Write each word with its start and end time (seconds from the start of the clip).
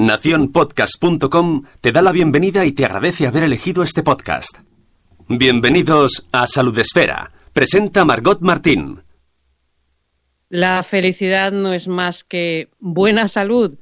Naciónpodcast.com 0.00 1.64
te 1.82 1.92
da 1.92 2.00
la 2.00 2.10
bienvenida 2.10 2.64
y 2.64 2.72
te 2.72 2.86
agradece 2.86 3.26
haber 3.26 3.42
elegido 3.42 3.82
este 3.82 4.02
podcast. 4.02 4.56
Bienvenidos 5.28 6.26
a 6.32 6.46
Salud 6.46 6.78
Esfera. 6.78 7.32
Presenta 7.52 8.06
Margot 8.06 8.40
Martín. 8.40 9.02
La 10.48 10.82
felicidad 10.84 11.52
no 11.52 11.74
es 11.74 11.86
más 11.86 12.24
que 12.24 12.70
buena 12.78 13.28
salud 13.28 13.76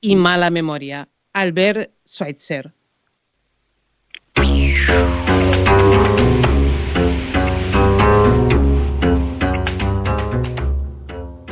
y 0.00 0.16
mala 0.16 0.50
memoria. 0.50 1.08
Albert 1.32 1.92
Schweitzer. 2.04 2.75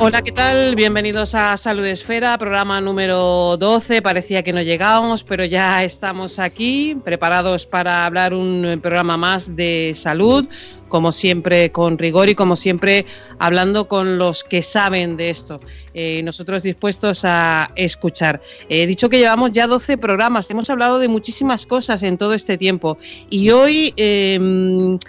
Hola, 0.07 0.21
¿qué 0.21 0.31
tal? 0.31 0.75
Bienvenidos 0.75 1.33
a 1.33 1.57
Salud 1.57 1.83
Esfera, 1.83 2.37
programa 2.37 2.79
número 2.79 3.57
12. 3.57 4.03
Parecía 4.03 4.43
que 4.43 4.53
no 4.53 4.61
llegábamos, 4.61 5.23
pero 5.23 5.45
ya 5.45 5.83
estamos 5.83 6.37
aquí, 6.37 6.95
preparados 7.03 7.65
para 7.65 8.05
hablar 8.05 8.35
un 8.35 8.79
programa 8.83 9.17
más 9.17 9.55
de 9.55 9.93
salud, 9.95 10.47
como 10.89 11.11
siempre 11.11 11.71
con 11.71 11.97
rigor 11.97 12.29
y 12.29 12.35
como 12.35 12.55
siempre 12.55 13.07
hablando 13.39 13.87
con 13.87 14.19
los 14.19 14.43
que 14.43 14.61
saben 14.61 15.17
de 15.17 15.31
esto. 15.31 15.59
Eh, 15.95 16.21
nosotros 16.21 16.61
dispuestos 16.61 17.25
a 17.25 17.71
escuchar. 17.75 18.43
He 18.69 18.85
dicho 18.85 19.09
que 19.09 19.17
llevamos 19.17 19.53
ya 19.53 19.65
12 19.65 19.97
programas, 19.97 20.51
hemos 20.51 20.69
hablado 20.69 20.99
de 20.99 21.07
muchísimas 21.07 21.65
cosas 21.65 22.03
en 22.03 22.19
todo 22.19 22.35
este 22.35 22.59
tiempo 22.59 22.99
y 23.31 23.49
hoy 23.49 23.91
eh, 23.97 24.99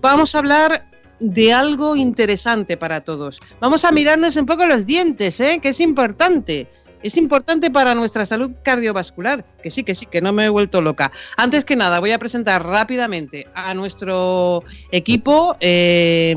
vamos 0.00 0.36
a 0.36 0.38
hablar 0.38 0.91
de 1.20 1.52
algo 1.52 1.96
interesante 1.96 2.76
para 2.76 3.02
todos. 3.02 3.40
Vamos 3.60 3.84
a 3.84 3.92
mirarnos 3.92 4.36
un 4.36 4.46
poco 4.46 4.66
los 4.66 4.86
dientes, 4.86 5.40
¿eh? 5.40 5.60
que 5.62 5.70
es 5.70 5.80
importante. 5.80 6.68
Es 7.02 7.16
importante 7.16 7.70
para 7.70 7.94
nuestra 7.94 8.26
salud 8.26 8.52
cardiovascular. 8.62 9.44
Que 9.62 9.70
sí, 9.70 9.82
que 9.82 9.94
sí, 9.94 10.06
que 10.06 10.20
no 10.20 10.32
me 10.32 10.44
he 10.44 10.48
vuelto 10.48 10.80
loca. 10.80 11.10
Antes 11.36 11.64
que 11.64 11.74
nada, 11.74 12.00
voy 12.00 12.12
a 12.12 12.18
presentar 12.18 12.64
rápidamente 12.64 13.48
a 13.54 13.74
nuestro 13.74 14.62
equipo. 14.92 15.56
Eh, 15.60 16.34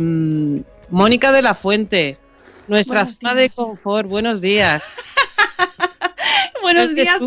Mónica 0.90 1.32
de 1.32 1.42
la 1.42 1.54
Fuente, 1.54 2.18
nuestra 2.68 3.06
zona 3.06 3.36
de 3.36 3.50
confort. 3.50 4.08
Buenos 4.08 4.42
días. 4.42 4.84
Buenos 6.62 6.96
días. 6.96 7.22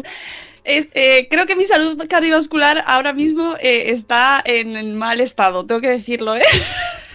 Este, 0.65 1.29
creo 1.31 1.47
que 1.47 1.57
mi 1.57 1.65
salud 1.65 1.97
cardiovascular 2.09 2.85
ahora 2.87 3.15
mismo 3.15 3.55
eh, 3.61 3.91
está 3.91 4.43
en 4.45 4.99
mal 4.99 5.19
estado, 5.21 5.65
tengo 5.65 5.81
que 5.81 5.89
decirlo, 5.89 6.37
¿eh? 6.37 6.43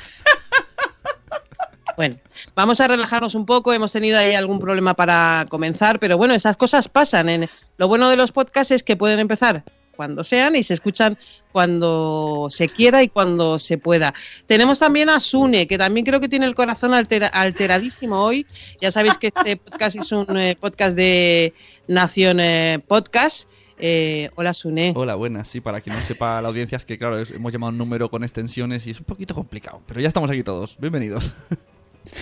Bueno, 1.96 2.16
vamos 2.56 2.81
a 2.81 2.88
relajarnos 2.88 3.36
un 3.36 3.46
poco. 3.46 3.74
Hemos 3.74 3.92
tenido 3.92 4.18
ahí 4.18 4.34
algún 4.34 4.59
problema 4.59 4.94
para 4.94 5.46
comenzar, 5.50 6.00
pero 6.00 6.18
bueno, 6.18 6.34
esas 6.34 6.58
cosas 6.58 6.90
pasan. 6.90 7.30
En... 7.30 7.50
Lo 7.78 7.88
bueno 7.88 8.09
de 8.09 8.18
los 8.18 8.31
podcasts 8.31 8.72
es 8.72 8.84
que 8.84 8.96
pueden 8.96 9.20
empezar 9.20 9.64
cuando 9.96 10.24
sean 10.24 10.56
y 10.56 10.64
se 10.64 10.74
escuchan 10.74 11.18
cuando 11.52 12.48
se 12.50 12.68
quiera 12.68 13.04
y 13.04 13.09
cuando 13.09 13.59
se 13.59 13.78
pueda. 13.78 14.14
Tenemos 14.48 14.80
también 14.80 15.09
a 15.09 15.20
Sune, 15.20 15.68
que 15.68 15.78
también 15.78 16.06
creo 16.06 16.20
que 16.20 16.30
tiene 16.30 16.46
el 16.46 16.56
corazón 16.56 16.94
alteradísimo 16.94 18.24
hoy. 18.24 18.46
Ya 18.81 18.92
sabéis 18.92 19.18
que 19.18 19.28
este 19.28 19.58
podcast 19.58 19.98
es 19.98 20.12
un 20.12 20.38
eh, 20.38 20.58
podcast 20.60 20.96
de 20.96 21.54
Nación 21.88 22.40
eh, 22.40 22.80
Podcast. 22.86 23.48
Eh, 23.80 24.30
hola, 24.36 24.54
Sune. 24.54 24.94
Hola, 24.96 25.16
buenas. 25.16 25.48
Sí, 25.48 25.60
para 25.60 25.81
quien 25.81 25.96
no 25.96 26.02
sepa 26.02 26.42
la 26.42 26.48
audiencia, 26.48 26.78
es 26.78 26.86
que 26.86 26.98
claro, 26.98 27.18
hemos 27.20 27.52
llamado 27.52 27.72
un 27.72 27.78
número 27.78 28.10
con 28.10 28.24
extensiones 28.24 28.88
y 28.88 28.92
es 28.92 29.00
un 29.00 29.06
poquito 29.06 29.36
complicado, 29.36 29.81
pero 29.88 30.00
ya 30.00 30.08
estamos 30.08 30.30
aquí 30.30 30.44
todos. 30.44 30.78
Bienvenidos. 30.80 31.34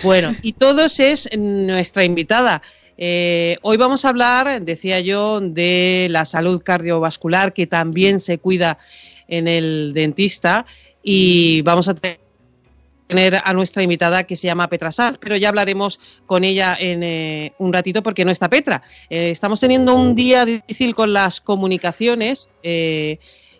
Bueno, 0.02 0.34
y 0.42 0.52
todos 0.52 1.00
es 1.00 1.28
nuestra 1.36 2.04
invitada. 2.04 2.62
Eh, 2.98 3.56
hoy 3.62 3.76
vamos 3.76 4.04
a 4.04 4.10
hablar, 4.10 4.62
decía 4.62 5.00
yo, 5.00 5.40
de 5.40 6.06
la 6.10 6.24
salud 6.24 6.62
cardiovascular 6.62 7.52
que 7.52 7.66
también 7.66 8.20
se 8.20 8.38
cuida 8.38 8.78
en 9.28 9.48
el 9.48 9.92
dentista 9.94 10.66
y 11.02 11.62
vamos 11.62 11.88
a 11.88 11.94
tener 11.94 13.42
a 13.44 13.52
nuestra 13.52 13.82
invitada 13.82 14.24
que 14.24 14.36
se 14.36 14.46
llama 14.46 14.68
Petra 14.68 14.92
Sanz, 14.92 15.18
pero 15.18 15.36
ya 15.36 15.48
hablaremos 15.48 15.98
con 16.26 16.44
ella 16.44 16.76
en 16.78 17.02
eh, 17.02 17.52
un 17.58 17.72
ratito 17.72 18.02
porque 18.02 18.24
no 18.24 18.30
está 18.30 18.48
Petra. 18.48 18.82
Eh, 19.10 19.30
estamos 19.30 19.60
teniendo 19.60 19.94
un 19.94 20.14
día 20.14 20.44
difícil 20.44 20.94
con 20.94 21.12
las 21.12 21.40
comunicaciones. 21.40 22.50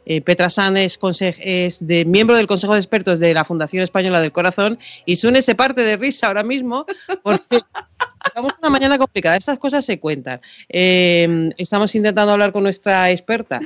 Eh, 0.07 0.21
Petra 0.21 0.51
San 0.51 0.77
es, 0.77 0.99
es 1.21 1.87
de, 1.87 2.05
miembro 2.05 2.37
del 2.37 2.47
Consejo 2.47 2.75
de 2.75 2.81
Expertos 2.81 3.19
de 3.21 3.35
la 3.35 3.45
Fundación 3.45 3.83
Española 3.83 4.21
del 4.21 4.33
Corazón 4.33 4.79
y 5.07 5.17
Sune 5.17 5.43
se 5.43 5.55
parte 5.55 5.83
de 5.83 5.97
risa 5.97 6.27
ahora 6.27 6.43
mismo 6.43 6.87
porque 7.23 7.61
estamos 8.27 8.55
una 8.59 8.71
mañana 8.71 8.99
complicada. 8.99 9.37
Estas 9.37 9.59
cosas 9.59 9.85
se 9.85 10.01
cuentan. 10.01 10.41
Eh, 10.69 11.51
estamos 11.57 11.95
intentando 11.95 12.33
hablar 12.33 12.53
con 12.53 12.63
nuestra 12.63 13.11
experta. 13.11 13.61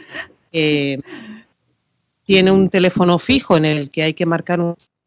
tiene 2.25 2.51
un 2.51 2.69
teléfono 2.71 3.19
fijo 3.19 3.57
en 3.57 3.65
el 3.65 3.91
que 3.91 4.03
hay 4.03 4.15
que 4.15 4.27
marcar 4.27 4.61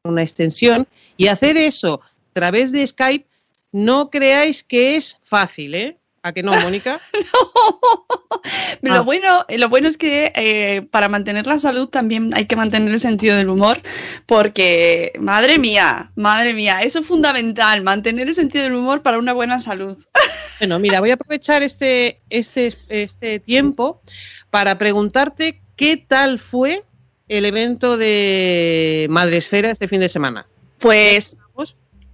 una 0.04 0.22
extensión 0.22 0.88
y 1.18 1.28
hacer 1.28 1.58
eso 1.58 2.02
a 2.04 2.34
través 2.34 2.72
de 2.72 2.86
Skype 2.86 3.26
no 3.72 4.10
creáis 4.10 4.64
que 4.64 4.96
es 4.96 5.18
fácil, 5.24 5.76
¿eh? 5.76 5.98
¿A 6.22 6.34
que 6.34 6.44
no, 6.44 6.52
Mónica? 6.60 7.00
no. 8.82 8.96
Lo, 8.96 9.04
bueno, 9.04 9.46
lo 9.48 9.70
bueno 9.70 9.88
es 9.88 9.98
que 9.98 10.32
eh, 10.36 10.82
para 10.92 11.08
mantener 11.10 11.48
la 11.48 11.60
salud 11.60 11.88
también 11.88 12.32
hay 12.34 12.46
que 12.46 12.56
mantener 12.56 12.92
el 12.92 13.00
sentido 13.00 13.38
del 13.38 13.50
humor, 13.50 13.82
porque, 14.26 15.14
madre 15.20 15.58
mía, 15.60 16.12
madre 16.16 16.54
mía, 16.54 16.82
eso 16.82 17.00
es 17.00 17.08
fundamental, 17.08 17.84
mantener 17.84 18.28
el 18.28 18.36
sentido 18.36 18.66
del 18.66 18.74
humor 18.74 19.02
para 19.02 19.20
una 19.20 19.34
buena 19.34 19.60
salud. 19.60 19.98
Bueno, 20.60 20.78
mira, 20.78 21.00
voy 21.00 21.10
a 21.10 21.14
aprovechar 21.14 21.64
este, 21.64 22.20
este, 22.30 22.74
este 22.90 23.40
tiempo 23.40 24.02
para 24.50 24.78
preguntarte 24.78 25.62
qué 25.78 25.96
tal 25.96 26.38
fue 26.38 26.84
el 27.30 27.46
evento 27.46 27.96
de 27.96 29.08
Madresfera 29.10 29.72
este 29.72 29.88
fin 29.88 30.02
de 30.02 30.10
semana. 30.10 30.48
Pues 30.80 31.38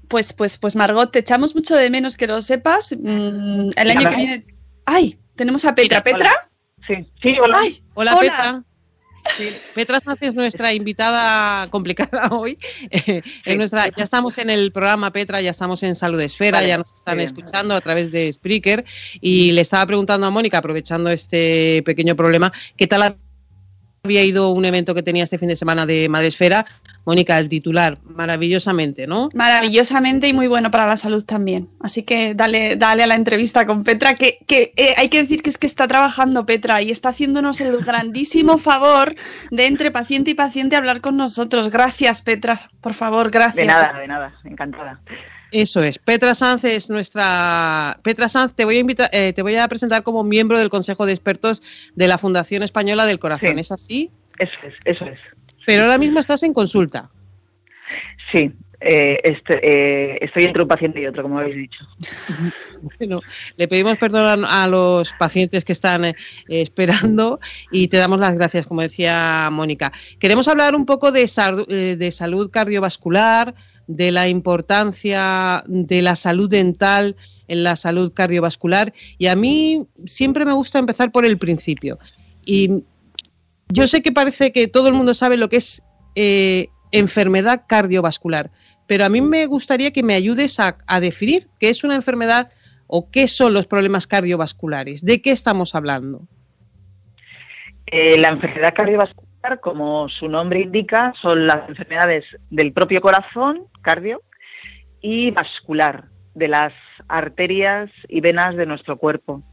pues, 0.08 0.34
pues, 0.34 0.58
pues 0.58 0.76
Margot, 0.76 1.12
te 1.12 1.20
echamos 1.20 1.56
mucho 1.56 1.76
de 1.76 1.90
menos 1.90 2.18
que 2.18 2.28
lo 2.28 2.42
sepas. 2.42 2.96
Mm, 2.98 3.72
el 3.76 3.92
año 3.92 4.10
que 4.10 4.16
viene. 4.16 4.46
¡Ay! 4.86 5.20
Tenemos 5.36 5.66
a 5.66 5.76
Petra. 5.76 6.04
¿Petra? 6.04 6.50
Sí, 6.88 6.96
sí, 7.22 7.36
hola. 7.42 7.62
hola, 7.94 8.18
Petra. 8.20 8.64
Petra 9.74 10.00
Sánchez 10.00 10.30
es 10.30 10.36
nuestra 10.36 10.74
invitada 10.74 11.68
complicada 11.70 12.28
hoy. 12.32 12.58
en 12.92 13.58
nuestra, 13.58 13.90
ya 13.90 14.04
estamos 14.04 14.38
en 14.38 14.50
el 14.50 14.72
programa 14.72 15.12
Petra, 15.12 15.42
ya 15.42 15.52
estamos 15.52 15.84
en 15.84 15.96
Salud 15.96 16.20
Esfera, 16.22 16.66
ya 16.66 16.78
nos 16.78 16.94
están 16.94 17.20
escuchando 17.20 17.76
a 17.76 17.82
través 17.82 18.12
de 18.12 18.32
Spreaker 18.32 18.86
y 19.22 19.52
le 19.52 19.62
estaba 19.62 19.86
preguntando 19.88 20.28
a 20.28 20.30
Mónica, 20.30 20.60
aprovechando 20.60 21.10
este 21.10 21.82
pequeño 21.86 22.16
problema, 22.16 22.54
¿qué 22.78 22.88
tal 22.88 23.18
había 24.06 24.24
ido 24.24 24.52
un 24.52 24.66
evento 24.66 24.96
que 24.96 25.04
tenía 25.04 25.24
este 25.24 25.38
fin 25.38 25.50
de 25.50 25.58
semana 25.58 25.86
de 25.86 26.08
Madresfera. 26.10 26.66
Mónica, 27.06 27.38
el 27.38 27.50
titular, 27.50 28.00
maravillosamente, 28.04 29.06
¿no? 29.06 29.30
Maravillosamente 29.36 30.28
y 30.28 30.34
muy 30.34 30.48
bueno 30.48 30.72
para 30.72 30.88
la 30.88 30.98
salud 30.98 31.24
también. 31.24 31.70
Así 31.80 32.02
que 32.02 32.34
dale, 32.34 32.78
dale 32.78 33.04
a 33.04 33.08
la 33.08 33.14
entrevista 33.14 33.68
con 33.68 33.84
Petra, 33.84 34.16
que, 34.16 34.40
eh, 34.50 34.96
hay 34.98 35.10
que 35.10 35.22
decir 35.22 35.44
que 35.44 35.52
es 35.52 35.60
que 35.60 35.68
está 35.68 35.88
trabajando 35.88 36.48
Petra 36.48 36.82
y 36.82 36.90
está 36.90 37.10
haciéndonos 37.10 37.62
el 37.62 37.78
grandísimo 37.78 38.58
favor 38.70 39.16
de 39.52 39.68
entre 39.68 39.92
paciente 39.92 40.32
y 40.32 40.34
paciente 40.34 40.76
hablar 40.76 41.02
con 41.02 41.16
nosotros. 41.16 41.72
Gracias, 41.72 42.24
Petra, 42.24 42.60
por 42.82 42.96
favor, 42.96 43.30
gracias. 43.30 43.56
De 43.56 43.66
nada, 43.66 44.00
de 44.00 44.08
nada, 44.08 44.34
encantada. 44.44 45.02
Eso 45.52 45.84
es. 45.84 46.00
Petra 46.00 46.34
Sanz 46.34 46.64
es 46.64 46.90
nuestra. 46.90 48.00
Petra 48.04 48.30
Sanz, 48.30 48.54
te 48.54 48.66
voy 48.66 48.78
a 48.78 48.80
invitar, 48.80 49.10
eh, 49.12 49.34
te 49.34 49.42
voy 49.42 49.56
a 49.56 49.68
presentar 49.68 50.04
como 50.04 50.24
miembro 50.24 50.60
del 50.60 50.70
Consejo 50.70 51.06
de 51.06 51.14
Expertos 51.14 51.62
de 51.96 52.08
la 52.08 52.18
Fundación 52.18 52.64
Española 52.64 53.06
del 53.06 53.20
Corazón. 53.20 53.60
¿Es 53.60 53.72
así? 53.72 54.12
Eso 54.40 54.60
es, 54.66 54.74
eso 54.86 55.06
es. 55.06 55.20
Pero 55.66 55.84
ahora 55.84 55.98
mismo 55.98 56.20
estás 56.20 56.44
en 56.44 56.54
consulta. 56.54 57.10
Sí, 58.32 58.52
eh, 58.82 59.20
este, 59.24 59.60
eh, 59.64 60.18
estoy 60.22 60.44
entre 60.44 60.62
un 60.62 60.68
paciente 60.68 61.02
y 61.02 61.08
otro, 61.08 61.24
como 61.24 61.40
habéis 61.40 61.56
dicho. 61.56 61.80
bueno, 63.00 63.22
le 63.56 63.68
pedimos 63.68 63.98
perdón 63.98 64.46
a, 64.46 64.68
los 64.68 65.14
pacientes 65.14 65.64
que 65.64 65.74
están 65.74 66.14
esperando 66.48 67.40
y 67.72 67.88
te 67.88 67.98
damos 67.98 68.20
las 68.20 68.36
gracias, 68.36 68.68
como 68.68 68.82
decía 68.82 69.50
Mónica. 69.52 69.92
Queremos 70.20 70.48
hablar 70.48 70.76
un 70.76 70.86
poco 70.86 71.12
de, 71.12 71.26
de 71.98 72.12
salud 72.12 72.52
cardiovascular, 72.52 73.56
de 73.88 74.12
la 74.12 74.28
importancia 74.28 75.64
de 75.68 76.02
la 76.02 76.16
salud 76.16 76.50
dental 76.50 77.16
en 77.48 77.64
la 77.64 77.76
salud 77.76 78.14
cardiovascular 78.14 78.94
y 79.18 79.28
a 79.28 79.36
mí 79.36 79.86
siempre 80.06 80.46
me 80.46 80.54
gusta 80.54 80.80
empezar 80.80 81.12
por 81.12 81.26
el 81.26 81.38
principio. 81.38 82.00
Y 82.44 82.84
yo 83.70 83.88
sé 83.88 84.02
que 84.02 84.12
parece 84.12 84.52
que 84.52 84.68
todo 84.68 84.88
el 84.88 84.94
mundo 84.94 85.14
sabe 85.14 85.38
lo 85.38 85.50
que 85.50 85.58
es 85.58 85.84
eh, 86.16 86.68
enfermedad 86.92 87.64
cardiovascular, 87.68 88.52
pero 88.88 89.06
a 89.06 89.10
mí 89.10 89.22
me 89.22 89.46
gustaría 89.46 89.92
que 89.92 90.04
me 90.04 90.16
ayudes 90.16 90.60
a, 90.60 90.78
definir 91.00 91.48
qué 91.60 91.70
es 91.70 91.84
una 91.84 91.96
enfermedad 91.96 92.52
o 92.88 93.10
qué 93.10 93.28
son 93.28 93.54
los 93.54 93.68
problemas 93.68 94.08
cardiovasculares. 94.08 95.04
¿De 95.04 95.22
qué 95.22 95.32
estamos 95.32 95.74
hablando? 95.76 96.22
Eh, 97.88 98.18
la 98.18 98.30
enfermedad 98.30 98.74
cardiovascular 98.76 99.25
como 99.62 100.10
su 100.10 100.28
nombre 100.28 100.62
indica, 100.62 101.14
son 101.22 101.48
las 101.48 101.68
enfermedades 101.70 102.26
del 102.50 102.74
propio 102.74 103.02
corazón, 103.02 103.66
cardio, 103.82 104.22
y 105.02 105.32
vascular, 105.32 106.06
de 106.34 106.48
las 106.48 106.74
arterias 107.08 107.90
y 108.08 108.22
venas 108.22 108.56
de 108.56 108.66
nuestro 108.66 108.98
cuerpo. 108.98 109.44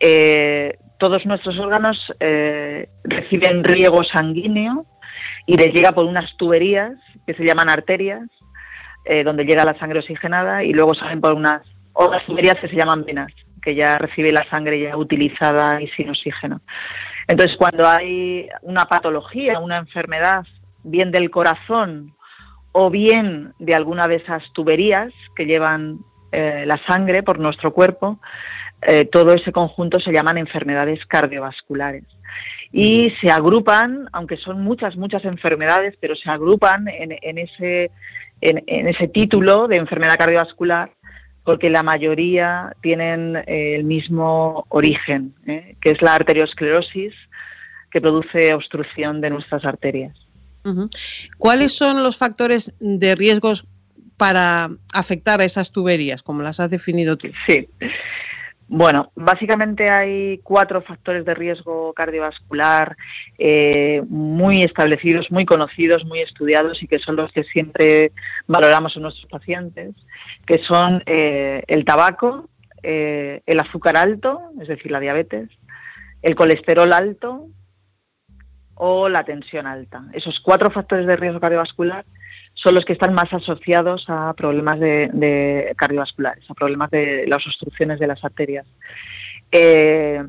Eh, 0.00 0.76
todos 0.98 1.26
nuestros 1.26 1.58
órganos 1.58 2.12
eh, 2.20 2.88
reciben 3.02 3.64
riego 3.64 4.04
sanguíneo 4.04 4.86
y 5.46 5.56
les 5.56 5.72
llega 5.72 5.92
por 5.92 6.04
unas 6.04 6.36
tuberías 6.36 6.92
que 7.26 7.34
se 7.34 7.44
llaman 7.44 7.68
arterias, 7.68 8.28
eh, 9.04 9.24
donde 9.24 9.44
llega 9.44 9.64
la 9.64 9.78
sangre 9.78 9.98
oxigenada 9.98 10.64
y 10.64 10.72
luego 10.72 10.94
salen 10.94 11.20
por 11.20 11.32
unas 11.32 11.62
otras 11.92 12.24
tuberías 12.26 12.58
que 12.58 12.68
se 12.68 12.76
llaman 12.76 13.04
venas, 13.04 13.32
que 13.62 13.74
ya 13.74 13.98
recibe 13.98 14.32
la 14.32 14.48
sangre 14.48 14.80
ya 14.80 14.96
utilizada 14.96 15.80
y 15.80 15.88
sin 15.88 16.10
oxígeno. 16.10 16.60
Entonces, 17.26 17.56
cuando 17.56 17.88
hay 17.88 18.48
una 18.62 18.86
patología, 18.86 19.58
una 19.58 19.78
enfermedad, 19.78 20.44
bien 20.82 21.10
del 21.10 21.30
corazón 21.30 22.14
o 22.72 22.90
bien 22.90 23.54
de 23.58 23.74
alguna 23.74 24.06
de 24.06 24.16
esas 24.16 24.42
tuberías 24.52 25.12
que 25.34 25.46
llevan 25.46 26.00
eh, 26.32 26.64
la 26.66 26.78
sangre 26.86 27.22
por 27.22 27.38
nuestro 27.38 27.72
cuerpo, 27.72 28.18
eh, 28.82 29.06
todo 29.06 29.32
ese 29.32 29.52
conjunto 29.52 29.98
se 30.00 30.12
llaman 30.12 30.36
enfermedades 30.36 31.04
cardiovasculares. 31.06 32.04
Y 32.72 33.12
se 33.20 33.30
agrupan, 33.30 34.08
aunque 34.12 34.36
son 34.36 34.62
muchas, 34.62 34.96
muchas 34.96 35.24
enfermedades, 35.24 35.96
pero 36.00 36.16
se 36.16 36.28
agrupan 36.28 36.88
en, 36.88 37.38
ese, 37.38 37.92
en 38.40 38.88
ese 38.88 39.06
título 39.06 39.68
de 39.68 39.76
enfermedad 39.76 40.18
cardiovascular 40.18 40.90
porque 41.44 41.70
la 41.70 41.82
mayoría 41.82 42.74
tienen 42.80 43.36
eh, 43.36 43.76
el 43.76 43.84
mismo 43.84 44.66
origen, 44.70 45.34
¿eh? 45.46 45.76
que 45.80 45.90
es 45.90 46.02
la 46.02 46.14
arteriosclerosis, 46.14 47.14
que 47.90 48.00
produce 48.00 48.54
obstrucción 48.54 49.20
de 49.20 49.30
nuestras 49.30 49.64
arterias. 49.64 50.16
¿Cuáles 51.36 51.76
son 51.76 52.02
los 52.02 52.16
factores 52.16 52.74
de 52.80 53.14
riesgos 53.14 53.66
para 54.16 54.70
afectar 54.94 55.42
a 55.42 55.44
esas 55.44 55.70
tuberías, 55.70 56.22
como 56.22 56.42
las 56.42 56.58
has 56.58 56.70
definido 56.70 57.18
tú? 57.18 57.28
Sí. 57.46 57.68
Bueno, 58.66 59.12
básicamente 59.14 59.90
hay 59.90 60.38
cuatro 60.38 60.80
factores 60.80 61.24
de 61.24 61.34
riesgo 61.34 61.92
cardiovascular 61.92 62.96
eh, 63.38 64.02
muy 64.08 64.62
establecidos, 64.62 65.30
muy 65.30 65.44
conocidos, 65.44 66.04
muy 66.06 66.20
estudiados 66.20 66.82
y 66.82 66.88
que 66.88 66.98
son 66.98 67.16
los 67.16 67.30
que 67.32 67.44
siempre 67.44 68.12
valoramos 68.46 68.96
en 68.96 69.02
nuestros 69.02 69.30
pacientes, 69.30 69.94
que 70.46 70.58
son 70.60 71.02
eh, 71.04 71.62
el 71.66 71.84
tabaco, 71.84 72.48
eh, 72.82 73.42
el 73.44 73.60
azúcar 73.60 73.98
alto, 73.98 74.40
es 74.60 74.68
decir, 74.68 74.90
la 74.90 75.00
diabetes, 75.00 75.50
el 76.22 76.34
colesterol 76.34 76.92
alto 76.92 77.48
o 78.76 79.10
la 79.10 79.24
tensión 79.24 79.66
alta. 79.66 80.04
Esos 80.14 80.40
cuatro 80.40 80.70
factores 80.70 81.06
de 81.06 81.16
riesgo 81.16 81.38
cardiovascular 81.38 82.06
son 82.64 82.74
los 82.74 82.86
que 82.86 82.94
están 82.94 83.12
más 83.12 83.30
asociados 83.30 84.06
a 84.08 84.32
problemas 84.32 84.80
de, 84.80 85.70
cardiovasculares, 85.76 86.50
a 86.50 86.54
problemas 86.54 86.90
de 86.90 87.26
las 87.26 87.46
obstrucciones 87.46 88.00
de 88.00 88.06
las 88.06 88.24
arterias. 88.24 88.66
Eh, 89.52 90.24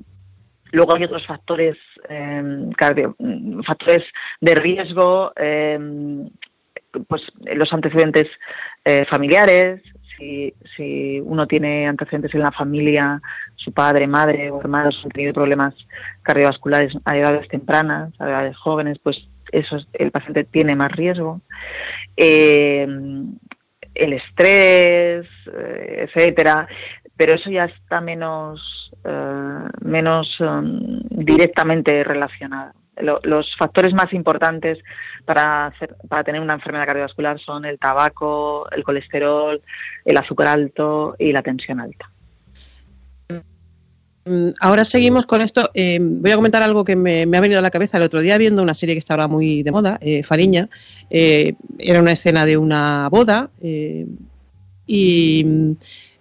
luego 0.72 0.96
hay 0.96 1.06
otros 1.06 1.26
factores, 1.26 1.78
em, 2.10 2.72
factores 3.64 4.04
de 4.42 4.54
riesgo, 4.54 5.32
em, 5.38 6.30
pues 7.08 7.24
los 7.56 7.72
antecedentes 7.72 8.28
eh, 8.84 9.06
familiares, 9.06 9.82
si, 10.18 10.54
si, 10.76 11.22
uno 11.22 11.48
tiene 11.48 11.88
antecedentes 11.88 12.34
en 12.36 12.42
la 12.42 12.52
familia, 12.52 13.22
su 13.56 13.72
padre, 13.72 14.08
madre 14.08 14.52
o 14.52 14.60
hermanos 14.60 15.02
han 15.04 15.12
tenido 15.12 15.34
problemas 15.34 15.74
cardiovasculares 16.22 16.98
a 17.06 17.18
edades 17.18 17.48
tempranas, 17.48 18.14
a 18.20 18.30
edades 18.30 18.58
jóvenes, 18.58 19.00
pues 19.00 19.26
eso 19.52 19.78
el 19.94 20.12
paciente 20.12 20.44
tiene 20.44 20.76
más 20.76 20.92
riesgo. 20.92 21.42
Eh, 22.18 22.88
el 23.96 24.14
estrés, 24.14 25.26
eh, 25.48 26.08
etcétera, 26.08 26.68
pero 27.16 27.34
eso 27.34 27.50
ya 27.50 27.66
está 27.66 28.02
menos, 28.02 28.92
eh, 29.04 29.70
menos 29.82 30.40
um, 30.42 31.00
directamente 31.10 32.04
relacionado. 32.04 32.74
los 33.24 33.56
factores 33.58 33.94
más 33.94 34.14
importantes 34.14 34.80
para, 35.26 35.74
para 36.08 36.24
tener 36.24 36.42
una 36.42 36.54
enfermedad 36.54 36.86
cardiovascular 36.86 37.40
son 37.40 37.66
el 37.66 37.78
tabaco, 37.80 38.70
el 38.72 38.84
colesterol, 38.84 39.62
el 40.06 40.18
azúcar 40.18 40.48
alto 40.48 41.16
y 41.18 41.32
la 41.32 41.42
tensión 41.42 41.80
alta. 41.80 42.10
Mm, 44.26 44.50
ahora 44.60 44.84
seguimos 44.84 45.28
con 45.28 45.42
esto. 45.42 45.70
Eh, 45.74 46.00
voy 46.02 46.32
a 46.32 46.36
comentar 46.36 46.64
algo 46.64 46.84
que 46.84 46.96
me, 46.96 47.22
ha 47.22 47.42
venido 47.42 47.60
a 47.60 47.62
la 47.62 47.70
cabeza 47.70 47.98
el 47.98 48.04
otro 48.04 48.22
día 48.22 48.38
viendo 48.40 48.64
una 48.64 48.74
serie 48.74 48.96
que 48.96 49.00
está 49.00 49.14
ahora 49.14 49.28
muy 49.28 49.62
de 49.62 49.72
moda, 49.72 50.00
eh, 50.02 50.24
Fariña. 50.24 50.68
Eh, 51.10 51.54
era 51.78 52.02
una 52.02 52.14
escena 52.14 52.44
de 52.46 52.58
una 52.58 53.08
boda 53.10 53.52
y 54.88 55.44
mm, 55.46 55.72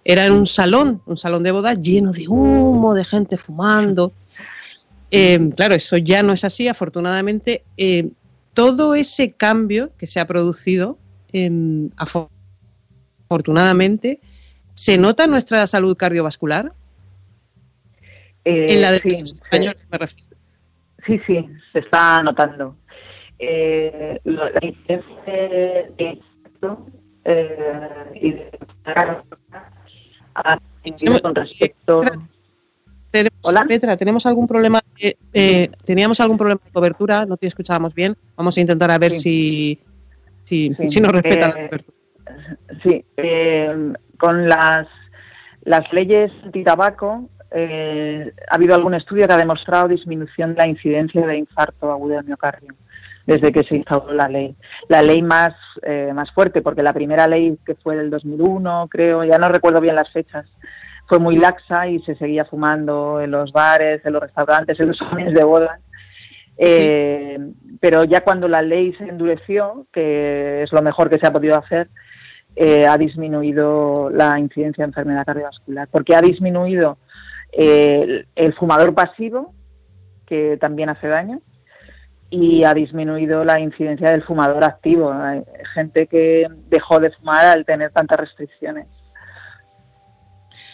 era 0.03 0.27
en 0.27 0.33
un 0.33 0.45
salón, 0.45 1.01
un 1.07 1.17
salón 1.17 1.41
de 1.41 1.51
boda 1.51 1.73
lleno 1.73 2.11
de 2.11 2.27
humo, 2.27 2.93
de 2.93 3.03
gente 3.05 3.37
fumando. 3.37 4.13
claro, 5.09 5.75
eso 5.75 5.97
ya 5.97 6.21
no 6.21 6.33
es 6.33 6.43
así, 6.43 6.67
afortunadamente. 6.67 7.63
todo 8.53 8.93
ese 8.93 9.31
cambio 9.31 9.91
que 9.97 10.05
se 10.05 10.19
ha 10.19 10.27
producido, 10.27 10.99
afortunadamente, 13.27 14.19
¿se 14.75 14.97
nota 14.99 15.23
en 15.23 15.31
nuestra 15.31 15.65
salud 15.65 15.97
cardiovascular? 15.97 16.71
Eh, 18.45 18.67
en 18.69 18.81
la 18.81 18.91
de 18.91 18.99
sí, 18.99 19.15
español, 19.15 19.75
me 19.91 19.97
refiero. 19.97 20.37
Sí, 21.05 21.19
sí, 21.25 21.49
se 21.73 21.79
está 21.79 22.21
notando. 22.23 22.77
Eh, 23.37 24.19
la 24.23 24.51
incidencia 24.61 25.33
de 25.97 26.19
eh, 27.25 27.79
y 28.15 28.31
de 28.31 28.51
con 31.21 31.35
respecto. 31.35 32.01
Hola. 33.41 33.65
Petra, 33.67 33.97
tenemos 33.97 34.25
algún 34.25 34.47
problema. 34.47 34.81
Eh, 34.99 35.69
teníamos 35.83 36.19
algún 36.19 36.37
problema 36.37 36.61
de 36.63 36.71
cobertura, 36.71 37.25
no 37.25 37.37
te 37.37 37.47
escuchábamos 37.47 37.93
bien. 37.93 38.15
Vamos 38.35 38.57
a 38.57 38.61
intentar 38.61 38.91
a 38.91 38.97
ver 38.97 39.13
si, 39.13 39.79
si, 40.43 40.73
si, 40.87 41.01
nos 41.01 41.11
respeta 41.11 41.47
la 41.47 41.53
cobertura. 41.53 41.97
Sí, 42.83 43.05
con 44.17 44.47
las, 44.47 44.87
las 45.63 45.91
leyes 45.93 46.31
antitabaco 46.43 47.29
eh, 47.57 48.33
ha 48.49 48.55
habido 48.55 48.75
algún 48.75 48.95
estudio 48.95 49.27
que 49.27 49.33
ha 49.33 49.37
demostrado 49.37 49.87
disminución 49.87 50.53
de 50.53 50.57
la 50.57 50.67
incidencia 50.67 51.25
de 51.25 51.37
infarto 51.37 51.89
agudo 51.89 52.15
del 52.15 52.25
miocardio 52.25 52.73
desde 53.25 53.51
que 53.51 53.63
se 53.63 53.77
instauró 53.77 54.13
la 54.13 54.27
ley. 54.27 54.55
La 54.87 55.01
ley 55.01 55.21
más, 55.21 55.53
eh, 55.81 56.11
más 56.13 56.31
fuerte, 56.31 56.61
porque 56.61 56.83
la 56.83 56.93
primera 56.93 57.27
ley 57.27 57.57
que 57.65 57.75
fue 57.75 57.95
del 57.95 58.09
2001, 58.09 58.87
creo, 58.89 59.23
ya 59.23 59.37
no 59.37 59.49
recuerdo 59.49 59.81
bien 59.81 59.95
las 59.95 60.11
fechas, 60.11 60.45
fue 61.07 61.17
muy 61.19 61.37
laxa 61.37 61.87
y 61.87 61.99
se 62.01 62.15
seguía 62.15 62.45
fumando 62.45 63.21
en 63.21 63.31
los 63.31 63.51
bares, 63.51 64.05
en 64.05 64.13
los 64.13 64.21
restaurantes, 64.21 64.79
en 64.79 64.89
los 64.89 64.97
salones 64.99 65.33
de 65.33 65.43
bodas. 65.43 65.79
Eh, 66.57 67.37
pero 67.79 68.03
ya 68.03 68.21
cuando 68.21 68.47
la 68.47 68.61
ley 68.61 68.93
se 68.93 69.05
endureció, 69.05 69.87
que 69.91 70.63
es 70.63 70.71
lo 70.71 70.81
mejor 70.81 71.09
que 71.09 71.19
se 71.19 71.27
ha 71.27 71.33
podido 71.33 71.57
hacer, 71.57 71.89
eh, 72.55 72.85
ha 72.87 72.97
disminuido 72.97 74.09
la 74.09 74.39
incidencia 74.39 74.83
de 74.83 74.89
enfermedad 74.89 75.25
cardiovascular, 75.25 75.87
porque 75.89 76.15
ha 76.15 76.21
disminuido 76.21 76.97
el, 77.51 78.53
fumador 78.57 78.93
pasivo, 78.93 79.53
que 80.25 80.57
también 80.59 80.89
hace 80.89 81.07
daño, 81.07 81.41
y 82.29 82.63
ha 82.63 82.73
disminuido 82.73 83.43
la 83.43 83.59
incidencia 83.59 84.11
del 84.11 84.23
fumador 84.23 84.63
activo. 84.63 85.11
Hay 85.11 85.43
gente 85.73 86.07
que 86.07 86.47
dejó 86.69 86.99
de 86.99 87.11
fumar 87.11 87.45
al 87.45 87.65
tener 87.65 87.91
tantas 87.91 88.19
restricciones. 88.19 88.87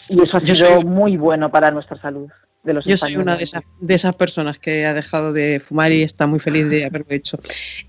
Y 0.08 0.22
eso 0.22 0.36
ha 0.36 0.40
sido 0.40 0.82
muy 0.82 1.16
bueno 1.16 1.50
para 1.50 1.70
nuestra 1.70 2.00
salud. 2.00 2.28
De 2.62 2.72
los 2.72 2.84
Yo 2.84 2.96
soy 2.96 3.16
una 3.16 3.36
de 3.36 3.42
esas, 3.42 3.62
de 3.80 3.94
esas 3.94 4.14
personas 4.14 4.56
que 4.56 4.86
ha 4.86 4.94
dejado 4.94 5.32
de 5.32 5.58
fumar 5.58 5.90
y 5.90 6.02
está 6.02 6.28
muy 6.28 6.38
feliz 6.38 6.68
de 6.68 6.84
haberlo 6.84 7.08
hecho. 7.10 7.36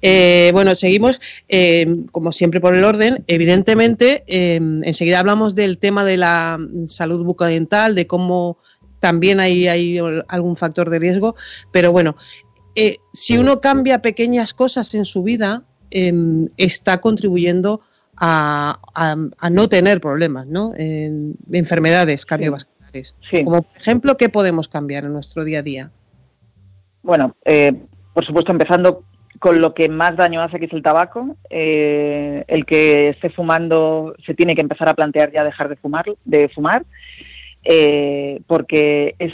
Eh, 0.02 0.50
bueno, 0.52 0.74
seguimos, 0.74 1.22
eh, 1.48 1.86
como 2.12 2.32
siempre, 2.32 2.60
por 2.60 2.76
el 2.76 2.84
orden. 2.84 3.24
Evidentemente, 3.28 4.24
eh, 4.26 4.56
enseguida 4.56 5.20
hablamos 5.20 5.54
del 5.54 5.78
tema 5.78 6.04
de 6.04 6.18
la 6.18 6.58
salud 6.88 7.24
bucodental, 7.24 7.94
de 7.94 8.08
cómo 8.08 8.58
también 9.04 9.42
hay, 9.42 9.68
hay 9.68 10.00
algún 10.30 10.56
factor 10.56 10.90
de 10.90 10.98
riesgo, 10.98 11.36
pero 11.74 11.92
bueno, 11.92 12.16
eh, 12.74 13.00
si 13.12 13.38
uno 13.38 13.60
cambia 13.60 14.02
pequeñas 14.02 14.54
cosas 14.54 14.96
en 14.96 15.04
su 15.04 15.24
vida, 15.24 15.64
em, 15.92 16.48
está 16.56 17.02
contribuyendo 17.02 17.82
a, 18.16 18.80
no 19.52 19.68
tener 19.68 20.00
problemas, 20.00 20.48
¿no? 20.48 20.72
En, 20.78 21.36
enfermedades 21.52 22.26
cardiovasculares. 22.26 23.14
Como 23.44 23.64
por 23.64 23.76
ejemplo, 23.76 24.16
¿qué 24.16 24.30
podemos 24.30 24.70
cambiar 24.70 25.04
en 25.04 25.12
nuestro 25.12 25.44
día 25.44 25.60
a 25.60 25.64
día? 25.64 25.92
Bueno, 27.02 27.36
eh, 27.44 27.74
por 28.14 28.24
supuesto, 28.24 28.54
empezando 28.54 29.04
con 29.40 29.60
lo 29.60 29.74
que 29.74 29.90
más 29.90 30.16
daño 30.16 30.42
hace, 30.42 30.60
que 30.60 30.68
es 30.68 30.72
el 30.72 30.82
tabaco. 30.82 31.36
Eh, 31.50 32.46
el 32.48 32.66
que 32.66 33.10
esté 33.10 33.30
fumando 33.32 34.16
se 34.26 34.34
tiene 34.34 34.56
que 34.56 34.62
empezar 34.62 34.88
a 34.88 34.94
plantear 34.94 35.34
ya 35.34 35.44
dejar 35.44 35.68
de 35.68 35.76
fumar, 35.76 36.06
de 36.24 36.48
fumar, 36.48 36.86
porque 38.48 39.16
es 39.20 39.34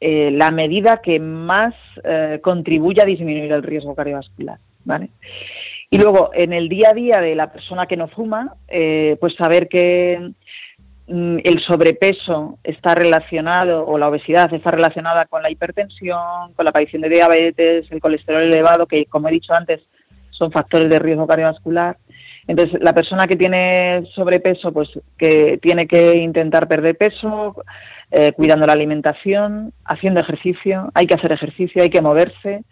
eh, 0.00 0.30
la 0.30 0.52
medida 0.52 0.98
que 0.98 1.18
más 1.18 1.74
eh, 2.04 2.38
contribuye 2.40 3.02
a 3.02 3.04
disminuir 3.04 3.50
el 3.50 3.64
riesgo 3.64 3.96
cardiovascular. 3.96 4.58
¿vale? 4.84 5.10
Y 5.90 5.98
luego, 5.98 6.30
en 6.34 6.52
el 6.52 6.68
día 6.68 6.90
a 6.90 6.94
día 6.94 7.20
de 7.20 7.34
la 7.34 7.52
persona 7.52 7.86
que 7.86 7.96
no 7.96 8.06
fuma, 8.06 8.54
eh, 8.68 9.16
pues 9.20 9.34
saber 9.34 9.68
que 9.68 10.32
mm, 11.08 11.38
el 11.42 11.58
sobrepeso 11.58 12.58
está 12.62 12.94
relacionado, 12.94 13.84
o 13.86 13.98
la 13.98 14.08
obesidad 14.08 14.52
está 14.54 14.70
relacionada 14.70 15.26
con 15.26 15.42
la 15.42 15.50
hipertensión, 15.50 16.52
con 16.54 16.64
la 16.64 16.70
aparición 16.70 17.02
de 17.02 17.08
diabetes, 17.08 17.90
el 17.90 18.00
colesterol 18.00 18.42
elevado, 18.42 18.86
que 18.86 19.06
como 19.06 19.28
he 19.28 19.32
dicho 19.32 19.52
antes, 19.52 19.80
son 20.30 20.52
factores 20.52 20.88
de 20.88 20.98
riesgo 21.00 21.26
cardiovascular. 21.26 21.96
Entonces, 22.48 22.80
la 22.80 22.94
persona 22.94 23.26
que 23.26 23.36
tiene 23.36 24.04
sobrepeso, 24.14 24.72
pues 24.72 24.88
que 25.18 25.58
tiene 25.58 25.86
que 25.86 26.16
intentar 26.16 26.66
perder 26.66 26.96
peso, 26.96 27.54
eh, 28.10 28.32
cuidando 28.32 28.66
la 28.66 28.72
alimentación, 28.72 29.74
haciendo 29.84 30.20
ejercicio. 30.20 30.90
Hay 30.94 31.06
que 31.06 31.14
hacer 31.14 31.30
ejercicio, 31.30 31.82
hay 31.82 31.90
que 31.90 32.00
moverse. 32.00 32.64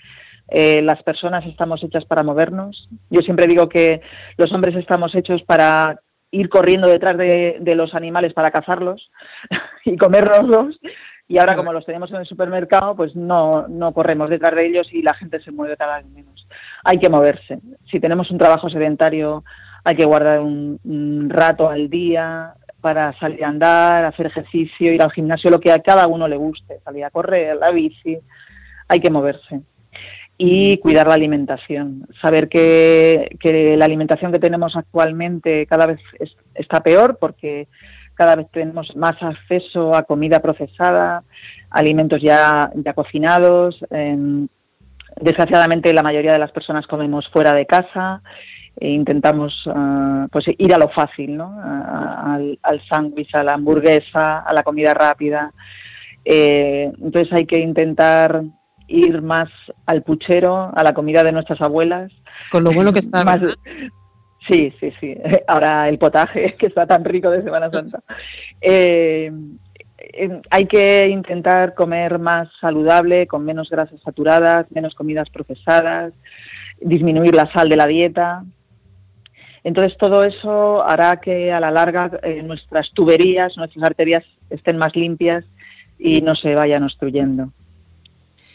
Eh, 0.49 0.80
las 0.80 1.02
personas 1.02 1.45
estamos 1.45 1.85
hechas 1.85 2.06
para 2.06 2.23
movernos. 2.23 2.88
Yo 3.11 3.21
siempre 3.21 3.47
digo 3.47 3.68
que 3.68 4.00
los 4.38 4.50
hombres 4.52 4.75
estamos 4.76 5.14
hechos 5.14 5.42
para 5.42 6.00
ir 6.30 6.49
corriendo 6.49 6.88
detrás 6.88 7.18
de, 7.18 7.61
los 7.76 7.95
animales 7.95 8.33
para 8.33 8.50
cazarlos 8.50 9.11
y 9.85 9.99
comérnoslos. 9.99 10.80
Y 11.28 11.38
ahora, 11.38 11.54
como 11.54 11.73
los 11.73 11.85
tenemos 11.85 12.11
en 12.12 12.18
el 12.18 12.26
supermercado, 12.26 12.97
pues 12.97 13.14
no, 13.14 13.66
no 13.68 13.92
corremos 13.92 14.30
detrás 14.30 14.54
de 14.54 14.66
ellos 14.68 14.88
y 14.90 15.02
la 15.02 15.12
gente 15.12 15.40
se 15.40 15.50
mueve 15.50 15.76
cada 15.76 15.99
vez 15.99 16.06
menos. 16.06 16.49
Hay 16.85 16.99
que 16.99 17.11
moverse. 17.11 17.59
Si 17.90 18.00
tenemos 18.00 18.30
un 18.30 18.38
trabajo 18.38 18.71
sedentario, 18.71 19.45
hay 19.87 19.97
que 19.97 20.05
guardar 20.05 20.40
un 20.40 21.28
rato 21.31 21.69
al 21.69 21.88
día, 21.88 22.55
para 22.87 23.19
salir 23.19 23.45
a 23.45 23.49
andar, 23.49 24.05
hacer 24.05 24.26
ejercicio, 24.26 24.93
ir 24.93 25.02
al 25.02 25.11
gimnasio, 25.11 25.50
lo 25.50 25.59
que 25.59 25.73
a 25.73 25.81
cada 25.81 26.07
uno 26.07 26.28
le 26.28 26.37
guste, 26.37 26.78
salir 26.85 27.05
a 27.05 27.11
correr, 27.11 27.57
la 27.57 27.73
bici, 27.73 28.16
hay 28.87 29.00
que 29.00 29.11
moverse. 29.11 29.61
Y 30.38 30.76
cuidar 30.78 31.09
la 31.09 31.14
alimentación, 31.14 32.07
saber 32.23 32.49
que, 32.49 33.28
la 33.76 33.85
alimentación 33.85 34.31
que 34.31 34.38
tenemos 34.38 34.76
actualmente 34.76 35.66
cada 35.66 35.87
vez 35.87 35.99
está 36.55 36.81
peor 36.81 37.19
porque 37.19 37.66
cada 38.14 38.37
vez 38.37 38.47
tenemos 38.52 38.95
más 38.95 39.21
acceso 39.21 39.93
a 39.93 40.05
comida 40.05 40.38
procesada, 40.38 41.25
alimentos 41.71 42.23
ya, 42.23 42.71
ya 42.73 42.93
cocinados. 42.93 43.85
desgraciadamente 45.21 45.93
la 45.93 46.05
mayoría 46.05 46.35
de 46.35 46.38
las 46.38 46.52
personas 46.52 46.87
comemos 46.87 47.28
fuera 47.28 47.52
de 47.52 47.66
casa 47.66 48.23
e 48.78 48.90
intentamos 48.90 49.64
ah, 49.73 50.26
pues 50.30 50.47
ir 50.59 50.75
a 50.75 50.78
lo 50.78 50.88
fácil, 50.88 51.37
¿no? 51.37 51.59
al, 51.62 52.83
sándwich, 52.88 53.35
a 53.35 53.42
la 53.42 53.54
hamburguesa, 53.54 54.40
a 54.40 54.52
la 54.52 54.62
comida 54.62 54.92
rápida. 54.92 55.52
Eh, 56.25 56.92
entonces 57.00 57.33
hay 57.33 57.47
que 57.47 57.61
intentar 57.61 58.42
ir 58.88 59.23
más 59.23 59.49
al 59.87 60.02
puchero, 60.02 60.71
a 60.75 60.83
la 60.83 60.92
comida 60.92 61.25
de 61.25 61.33
nuestras 61.33 61.61
abuelas. 61.61 62.12
Con 62.50 62.64
lo 62.64 62.73
bueno 62.73 62.92
que 62.92 62.99
está. 62.99 63.25
Más, 63.25 63.40
sí, 64.49 64.73
sí, 64.78 64.92
sí. 65.00 65.16
Ahora 65.49 65.88
el 65.88 65.99
potaje, 65.99 66.54
que 66.59 66.66
está 66.66 66.87
tan 66.87 67.04
rico 67.04 67.30
de 67.30 67.42
Semana 67.42 67.71
Santa. 67.71 68.02
Eh, 68.61 69.33
hay 70.50 70.66
que 70.66 71.09
intentar 71.09 71.75
comer 71.75 72.18
más 72.18 72.49
saludable, 72.61 73.26
con 73.26 73.45
menos 73.45 73.71
grasas 73.71 74.00
saturadas, 74.02 74.71
menos 74.71 74.95
comidas 74.95 75.30
procesadas, 75.30 76.12
disminuir 76.80 77.35
la 77.35 77.50
sal 77.52 77.68
de 77.68 77.76
la 77.76 77.87
dieta, 77.87 78.45
entonces 79.66 79.99
todo 79.99 80.23
eso 80.23 80.87
hará 80.87 81.18
que 81.20 81.50
a 81.50 81.58
la 81.58 81.73
larga 81.73 82.20
eh, 82.23 82.40
nuestras 82.44 82.92
tuberías, 82.92 83.56
nuestras 83.56 83.82
arterias 83.82 84.23
estén 84.49 84.76
más 84.76 84.94
limpias 84.94 85.44
y 85.99 86.20
no 86.20 86.37
se 86.37 86.54
vayan 86.54 86.85
obstruyendo. 86.85 87.52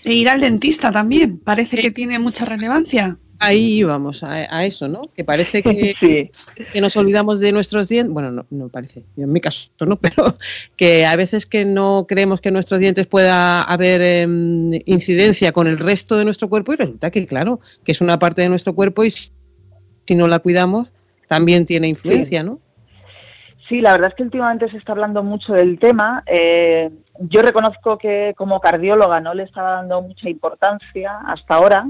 E 0.06 0.14
ir 0.14 0.30
al 0.30 0.40
dentista 0.40 0.90
también, 0.90 1.38
parece 1.38 1.82
que 1.82 1.92
tiene 1.92 2.18
mucha 2.18 2.46
relevancia. 2.46 3.18
Ahí 3.40 3.84
vamos 3.84 4.24
a, 4.24 4.66
eso, 4.66 4.88
¿no? 4.88 5.10
Que 5.14 5.26
parece 5.26 5.62
que, 5.62 5.96
que, 6.74 6.80
nos 6.82 6.96
olvidamos 6.96 7.42
de 7.42 7.52
nuestros 7.52 7.90
dientes. 7.90 8.14
Bueno, 8.14 8.32
no, 8.32 8.46
no 8.50 8.70
parece, 8.70 9.04
en 9.18 9.34
mi 9.34 9.42
caso 9.42 9.70
no, 9.86 9.98
pero 9.98 10.38
que 10.78 11.06
a 11.06 11.18
veces 11.18 11.46
que 11.46 11.66
no 11.66 12.06
creemos 12.08 12.40
que 12.40 12.50
en 12.50 12.54
nuestros 12.54 12.80
dientes 12.80 13.06
pueda 13.08 13.64
haber 13.64 14.02
em, 14.02 14.80
incidencia 14.86 15.52
con 15.52 15.68
el 15.68 15.78
resto 15.78 16.16
de 16.16 16.24
nuestro 16.24 16.48
cuerpo 16.48 16.72
y 16.72 16.78
resulta 16.78 17.12
que, 17.12 17.28
claro, 17.28 17.60
que 17.84 17.92
es 17.92 18.00
una 18.00 18.18
parte 18.18 18.44
de 18.44 18.48
nuestro 18.48 18.74
cuerpo 18.76 19.04
y 19.04 19.12
si 19.12 20.16
no 20.16 20.30
la 20.30 20.40
cuidamos, 20.40 20.90
también 21.32 21.66
tiene 21.66 21.88
influencia, 21.88 22.44
¿no? 22.44 22.60
Sí, 23.70 23.80
la 23.80 23.94
verdad 23.94 24.10
es 24.10 24.16
que 24.16 24.24
últimamente 24.24 24.70
se 24.70 24.76
está 24.76 24.92
hablando 24.92 25.24
mucho 25.24 25.54
del 25.54 25.80
tema. 25.80 26.24
Eh, 26.26 26.90
yo 27.20 27.42
reconozco 27.42 27.98
que 27.98 28.34
como 28.36 28.60
cardióloga 28.60 29.22
no 29.22 29.34
le 29.34 29.44
estaba 29.44 29.76
dando 29.78 30.02
mucha 30.02 30.28
importancia 30.28 31.20
hasta 31.26 31.56
ahora, 31.56 31.88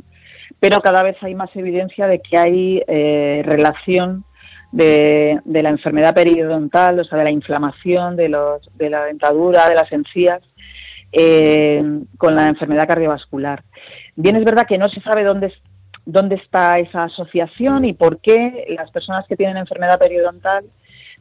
pero 0.60 0.80
cada 0.84 1.02
vez 1.02 1.18
hay 1.22 1.34
más 1.34 1.50
evidencia 1.56 2.06
de 2.06 2.20
que 2.20 2.38
hay 2.38 2.84
eh, 2.88 3.42
relación 3.44 4.26
de, 4.72 5.42
la 5.44 5.70
enfermedad 5.70 6.14
periodontal, 6.14 7.00
o 7.00 7.04
sea, 7.04 7.18
de 7.18 7.24
la 7.24 7.32
inflamación 7.32 8.16
de, 8.16 8.30
los, 8.30 8.62
de 8.76 8.92
la 8.92 9.06
dentadura, 9.06 9.68
de 9.68 9.74
las 9.74 9.92
encías, 9.92 10.44
eh, 11.12 11.84
con 12.20 12.36
la 12.36 12.46
enfermedad 12.46 12.88
cardiovascular. 12.88 13.64
Bien, 14.16 14.36
es 14.36 14.46
verdad 14.46 14.68
que 14.68 14.78
no 14.78 14.88
se 14.88 15.02
sabe 15.02 15.24
dónde, 15.24 15.52
dónde 16.06 16.36
está 16.36 16.76
esa 16.76 17.04
asociación 17.04 17.86
y 17.86 17.94
por 17.94 18.20
qué 18.20 18.66
las 18.70 18.92
personas 18.92 19.28
que 19.28 19.36
tienen 19.36 19.58
enfermedad 19.58 20.00
periodontal 20.00 20.66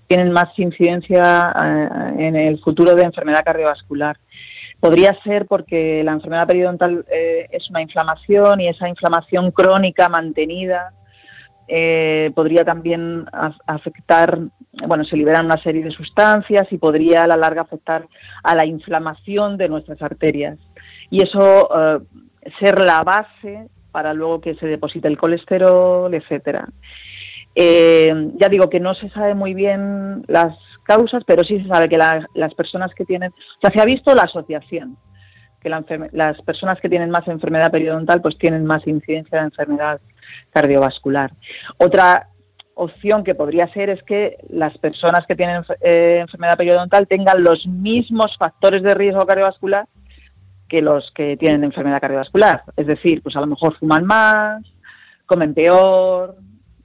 tienen 0.06 0.32
más 0.32 0.48
incidencia 0.58 1.54
eh, 1.64 2.26
en 2.26 2.34
el 2.34 2.58
futuro 2.58 2.96
de 2.96 3.04
enfermedad 3.04 3.44
cardiovascular. 3.44 4.16
Podría 4.80 5.14
ser 5.22 5.46
porque 5.46 6.02
la 6.02 6.12
enfermedad 6.12 6.48
periodontal 6.48 7.04
eh, 7.08 7.46
es 7.52 7.70
una 7.70 7.82
inflamación 7.82 8.60
y 8.60 8.68
esa 8.68 8.88
inflamación 8.88 9.52
crónica 9.52 10.08
mantenida 10.08 10.94
eh, 11.68 12.32
podría 12.34 12.64
también 12.64 13.26
afectar, 13.66 14.40
bueno, 14.88 15.04
se 15.04 15.16
liberan 15.16 15.44
una 15.44 15.62
serie 15.62 15.84
de 15.84 15.92
sustancias 15.92 16.66
y 16.72 16.78
podría 16.78 17.22
a 17.22 17.28
la 17.28 17.36
larga 17.36 17.62
afectar 17.62 18.08
a 18.42 18.54
la 18.56 18.66
inflamación 18.66 19.56
de 19.56 19.68
nuestras 19.68 20.02
arterias. 20.02 20.58
Y 21.10 21.22
eso 21.22 21.68
ser 22.58 22.80
la 22.80 23.04
base 23.04 23.68
para 23.90 24.14
luego 24.14 24.40
que 24.40 24.54
se 24.54 24.66
deposite 24.66 25.08
el 25.08 25.18
colesterol, 25.18 26.12
etcétera. 26.14 26.68
Eh, 27.54 28.30
ya 28.36 28.48
digo 28.48 28.70
que 28.70 28.80
no 28.80 28.94
se 28.94 29.08
sabe 29.10 29.34
muy 29.34 29.54
bien 29.54 30.22
las 30.28 30.56
causas, 30.84 31.24
pero 31.26 31.44
sí 31.44 31.60
se 31.60 31.68
sabe 31.68 31.88
que 31.88 31.98
la- 31.98 32.26
las 32.34 32.54
personas 32.54 32.94
que 32.94 33.04
tienen, 33.04 33.30
o 33.30 33.60
sea, 33.60 33.70
se 33.70 33.80
ha 33.80 33.84
visto 33.84 34.14
la 34.14 34.22
asociación, 34.22 34.96
que 35.60 35.68
la 35.68 35.84
las 36.12 36.40
personas 36.42 36.80
que 36.80 36.88
tienen 36.88 37.10
más 37.10 37.26
enfermedad 37.28 37.70
periodontal 37.70 38.22
pues 38.22 38.38
tienen 38.38 38.64
más 38.64 38.86
incidencia 38.86 39.38
de 39.38 39.44
enfermedad 39.44 40.00
cardiovascular. 40.50 41.32
Otra 41.76 42.28
opción 42.74 43.24
que 43.24 43.34
podría 43.34 43.68
ser 43.74 43.90
es 43.90 44.02
que 44.04 44.38
las 44.48 44.78
personas 44.78 45.26
que 45.26 45.36
tienen 45.36 45.62
eh, 45.82 46.18
enfermedad 46.20 46.56
periodontal 46.56 47.06
tengan 47.06 47.42
los 47.44 47.66
mismos 47.66 48.38
factores 48.38 48.82
de 48.82 48.94
riesgo 48.94 49.26
cardiovascular 49.26 49.86
que 50.70 50.80
los 50.80 51.10
que 51.10 51.36
tienen 51.36 51.64
enfermedad 51.64 52.00
cardiovascular. 52.00 52.62
Es 52.76 52.86
decir, 52.86 53.22
pues 53.22 53.36
a 53.36 53.40
lo 53.40 53.48
mejor 53.48 53.76
fuman 53.76 54.06
más, 54.06 54.62
comen 55.26 55.52
peor, 55.52 56.36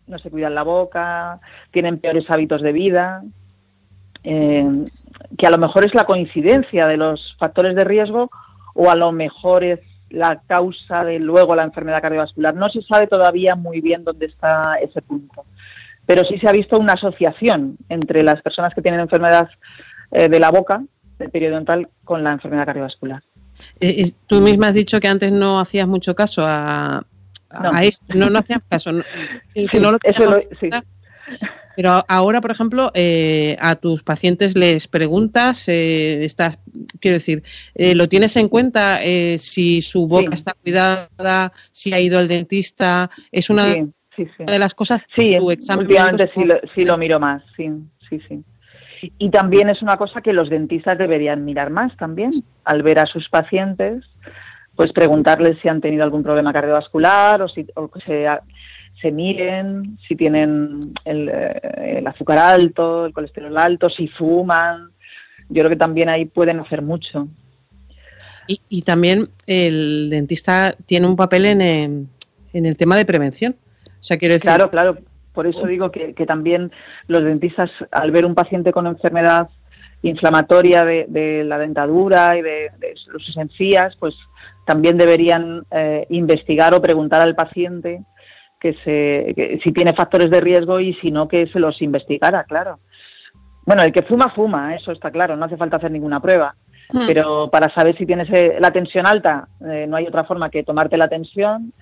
no 0.07 0.17
se 0.17 0.31
cuidan 0.31 0.55
la 0.55 0.63
boca, 0.63 1.39
tienen 1.71 1.99
peores 1.99 2.29
hábitos 2.29 2.63
de 2.63 2.73
vida, 2.73 3.23
eh, 4.23 4.85
que 5.37 5.47
a 5.47 5.51
lo 5.51 5.59
mejor 5.59 5.85
es 5.85 5.93
la 5.93 6.05
coincidencia 6.05 6.87
de 6.87 6.97
los 6.97 7.35
factores 7.39 7.75
de 7.75 7.83
riesgo 7.83 8.31
o 8.73 8.89
a 8.89 8.95
lo 8.95 9.11
mejor 9.11 9.63
es 9.63 9.79
la 10.09 10.41
causa 10.47 11.03
de 11.03 11.19
luego 11.19 11.55
la 11.55 11.63
enfermedad 11.63 12.01
cardiovascular. 12.01 12.55
No 12.55 12.69
se 12.69 12.81
sabe 12.81 13.05
todavía 13.05 13.55
muy 13.55 13.81
bien 13.81 14.03
dónde 14.03 14.25
está 14.25 14.77
ese 14.81 15.03
punto, 15.03 15.45
pero 16.07 16.25
sí 16.25 16.39
se 16.39 16.49
ha 16.49 16.51
visto 16.51 16.79
una 16.79 16.93
asociación 16.93 17.77
entre 17.89 18.23
las 18.23 18.41
personas 18.41 18.73
que 18.73 18.81
tienen 18.81 19.01
enfermedad 19.01 19.47
eh, 20.11 20.27
de 20.27 20.39
la 20.39 20.49
boca, 20.49 20.83
del 21.19 21.29
periodontal, 21.29 21.87
con 22.03 22.23
la 22.23 22.31
enfermedad 22.31 22.65
cardiovascular. 22.65 23.21
Eh, 23.79 24.11
tú 24.27 24.41
misma 24.41 24.67
has 24.67 24.73
dicho 24.73 24.99
que 24.99 25.07
antes 25.07 25.31
no 25.31 25.59
hacías 25.59 25.87
mucho 25.87 26.15
caso 26.15 26.43
a, 26.45 27.05
a 27.49 27.63
No. 27.71 27.77
esto, 27.79 28.05
no, 28.09 28.29
no 28.29 28.39
hacías 28.39 28.61
caso. 28.69 28.91
no- 28.91 29.03
que 29.53 29.79
no 29.79 29.91
lo 29.91 29.97
eso 30.03 30.25
lo- 30.25 30.41
sí. 30.59 30.69
Pero 31.77 32.05
ahora, 32.07 32.39
por 32.39 32.51
ejemplo, 32.51 32.89
eh, 32.93 33.57
a 33.59 33.75
tus 33.75 34.01
pacientes 34.01 34.55
les 34.55 34.87
preguntas, 34.87 35.67
eh, 35.67 36.23
estás, 36.23 36.57
quiero 37.01 37.15
decir, 37.17 37.43
eh, 37.73 37.95
¿lo 37.95 38.07
tienes 38.07 38.37
en 38.37 38.47
cuenta 38.47 39.03
eh, 39.03 39.37
si 39.39 39.81
su 39.81 40.07
boca 40.07 40.27
Sí. 40.31 40.35
está 40.35 40.53
cuidada, 40.53 41.51
si 41.73 41.91
ha 41.93 41.99
ido 41.99 42.17
al 42.17 42.29
dentista? 42.29 43.09
Es 43.29 43.49
una 43.49 43.73
Sí, 43.73 43.83
sí, 44.15 44.25
sí. 44.37 44.43
de 44.45 44.57
las 44.59 44.73
cosas 44.73 45.01
Sí, 45.13 45.31
que 45.31 45.37
tu 45.37 45.51
examen 45.51 45.85
últimamente 45.85 46.31
sí 46.33 46.45
lo, 46.45 46.55
sí 46.73 46.85
lo 46.85 46.97
miro 46.97 47.19
más, 47.19 47.43
sí, 47.57 47.65
sí, 48.09 48.21
sí. 48.29 48.41
Y 49.17 49.29
también 49.29 49.69
es 49.69 49.81
una 49.81 49.97
cosa 49.97 50.21
que 50.21 50.33
los 50.33 50.49
dentistas 50.49 50.97
deberían 50.97 51.45
mirar 51.45 51.69
más 51.69 51.95
también, 51.97 52.31
al 52.63 52.83
ver 52.83 52.99
a 52.99 53.05
sus 53.05 53.29
pacientes, 53.29 54.03
pues 54.75 54.91
preguntarles 54.91 55.57
si 55.61 55.67
han 55.69 55.81
tenido 55.81 56.03
algún 56.03 56.23
problema 56.23 56.53
cardiovascular 56.53 57.41
o, 57.41 57.47
si, 57.47 57.65
o 57.75 57.89
que 57.89 58.01
se, 58.01 58.27
se 59.01 59.11
miren, 59.11 59.97
si 60.07 60.15
tienen 60.15 60.93
el, 61.05 61.29
eh, 61.29 61.97
el 61.97 62.07
azúcar 62.07 62.37
alto, 62.37 63.05
el 63.05 63.13
colesterol 63.13 63.57
alto, 63.57 63.89
si 63.89 64.07
fuman. 64.07 64.89
Yo 65.49 65.61
creo 65.61 65.69
que 65.69 65.75
también 65.75 66.09
ahí 66.09 66.25
pueden 66.25 66.59
hacer 66.59 66.81
mucho. 66.81 67.27
Y, 68.47 68.61
y 68.69 68.81
también 68.83 69.29
el 69.47 70.09
dentista 70.09 70.75
tiene 70.85 71.07
un 71.07 71.15
papel 71.15 71.45
en, 71.45 72.09
en 72.53 72.65
el 72.65 72.77
tema 72.77 72.95
de 72.95 73.05
prevención. 73.05 73.55
O 73.99 74.03
sea, 74.03 74.17
quiero 74.17 74.35
decir, 74.35 74.49
Claro, 74.49 74.69
claro. 74.69 74.97
Por 75.35 75.45
eso 75.45 75.67
digo 75.67 75.91
que, 75.91 76.15
que 76.15 76.25
también 76.25 76.71
los 77.07 77.23
dentistas, 77.23 77.69
al 77.91 78.09
ver 78.11 78.25
un 78.25 78.33
paciente 78.33 78.71
con 78.71 78.87
enfermedad 78.87 79.49
inflamatoria 80.01 80.83
de, 80.83 81.05
de 81.07 81.43
la 81.43 81.57
dentadura 81.59 82.37
y 82.37 82.41
de, 82.41 82.71
de 82.79 82.93
sus 82.95 83.37
encías, 83.37 83.95
pues 83.97 84.15
también 84.65 84.97
deberían 84.97 85.63
eh, 85.71 86.05
investigar 86.09 86.73
o 86.73 86.81
preguntar 86.81 87.21
al 87.21 87.35
paciente 87.35 88.03
que 88.59 88.73
se, 88.83 89.33
que 89.35 89.59
si 89.63 89.71
tiene 89.71 89.93
factores 89.93 90.29
de 90.31 90.41
riesgo 90.41 90.79
y 90.79 90.93
si 90.95 91.11
no, 91.11 91.27
que 91.27 91.47
se 91.47 91.59
los 91.59 91.81
investigara, 91.81 92.43
claro. 92.45 92.79
Bueno, 93.65 93.83
el 93.83 93.91
que 93.91 94.03
fuma, 94.03 94.29
fuma, 94.29 94.75
eso 94.75 94.91
está 94.91 95.11
claro, 95.11 95.35
no 95.35 95.45
hace 95.45 95.57
falta 95.57 95.77
hacer 95.77 95.91
ninguna 95.91 96.19
prueba. 96.19 96.55
Pero 97.07 97.49
para 97.49 97.73
saber 97.73 97.97
si 97.97 98.05
tienes 98.05 98.29
eh, 98.31 98.57
la 98.59 98.71
tensión 98.71 99.07
alta, 99.07 99.47
eh, 99.67 99.87
no 99.87 99.97
hay 99.97 100.05
otra 100.05 100.23
forma 100.23 100.51
que 100.51 100.63
tomarte 100.63 100.97
la 100.97 101.07
tensión. 101.07 101.73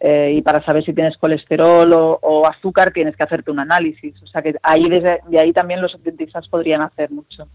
Eh, 0.00 0.32
y 0.36 0.42
para 0.42 0.64
saber 0.64 0.84
si 0.84 0.92
tienes 0.92 1.16
colesterol 1.18 1.92
o, 1.92 2.18
o 2.22 2.46
azúcar, 2.46 2.90
tienes 2.92 3.14
que 3.16 3.22
hacerte 3.22 3.50
un 3.50 3.60
análisis. 3.60 4.14
O 4.22 4.26
sea 4.26 4.42
que 4.42 4.54
ahí 4.62 4.88
desde 4.88 5.20
de 5.28 5.38
ahí 5.38 5.52
también 5.52 5.80
los 5.80 6.02
dentistas 6.02 6.48
podrían 6.48 6.82
hacer 6.82 7.10
mucho. 7.10 7.46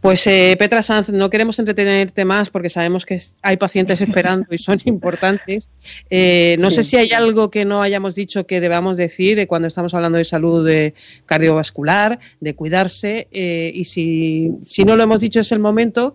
Pues 0.00 0.24
eh, 0.26 0.54
Petra 0.58 0.82
Sanz, 0.82 1.10
no 1.10 1.30
queremos 1.30 1.58
entretenerte 1.58 2.24
más 2.24 2.50
porque 2.50 2.70
sabemos 2.70 3.04
que 3.04 3.18
hay 3.42 3.56
pacientes 3.56 4.00
esperando 4.00 4.46
y 4.54 4.58
son 4.58 4.78
importantes. 4.84 5.70
Eh, 6.10 6.56
no 6.60 6.70
sé 6.70 6.84
si 6.84 6.96
hay 6.96 7.10
algo 7.10 7.50
que 7.50 7.64
no 7.64 7.82
hayamos 7.82 8.14
dicho 8.14 8.46
que 8.46 8.60
debamos 8.60 8.98
decir 8.98 9.38
eh, 9.38 9.48
cuando 9.48 9.66
estamos 9.66 9.94
hablando 9.94 10.18
de 10.18 10.24
salud 10.24 10.68
cardiovascular, 11.24 12.20
de 12.40 12.54
cuidarse, 12.54 13.26
eh, 13.32 13.72
y 13.74 13.84
si, 13.84 14.52
si 14.64 14.84
no 14.84 14.94
lo 14.94 15.02
hemos 15.02 15.20
dicho 15.20 15.40
es 15.40 15.50
el 15.50 15.58
momento 15.58 16.14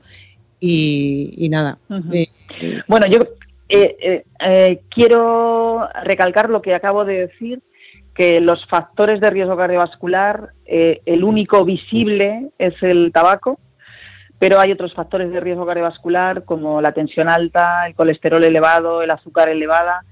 y, 0.59 1.33
y 1.35 1.49
nada. 1.49 1.77
Eh, 2.13 2.27
Bueno, 2.87 3.07
yo 3.07 3.19
eh, 3.71 3.97
eh, 4.01 4.23
eh, 4.41 4.81
quiero 4.89 5.87
recalcar 6.03 6.49
lo 6.49 6.61
que 6.61 6.75
acabo 6.75 7.05
de 7.05 7.27
decir, 7.27 7.61
que 8.13 8.41
los 8.41 8.65
factores 8.67 9.21
de 9.21 9.29
riesgo 9.29 9.55
cardiovascular, 9.55 10.49
eh, 10.65 11.01
el 11.05 11.23
único 11.23 11.63
visible 11.63 12.49
es 12.57 12.73
el 12.83 13.11
tabaco, 13.13 13.59
pero 14.37 14.59
hay 14.59 14.71
otros 14.71 14.93
factores 14.93 15.31
de 15.31 15.39
riesgo 15.39 15.65
cardiovascular 15.65 16.43
como 16.43 16.81
la 16.81 16.91
tensión 16.91 17.29
alta, 17.29 17.87
el 17.87 17.95
colesterol 17.95 18.43
elevado, 18.43 19.01
el 19.01 19.11
azúcar 19.11 19.49
elevada, 19.49 20.03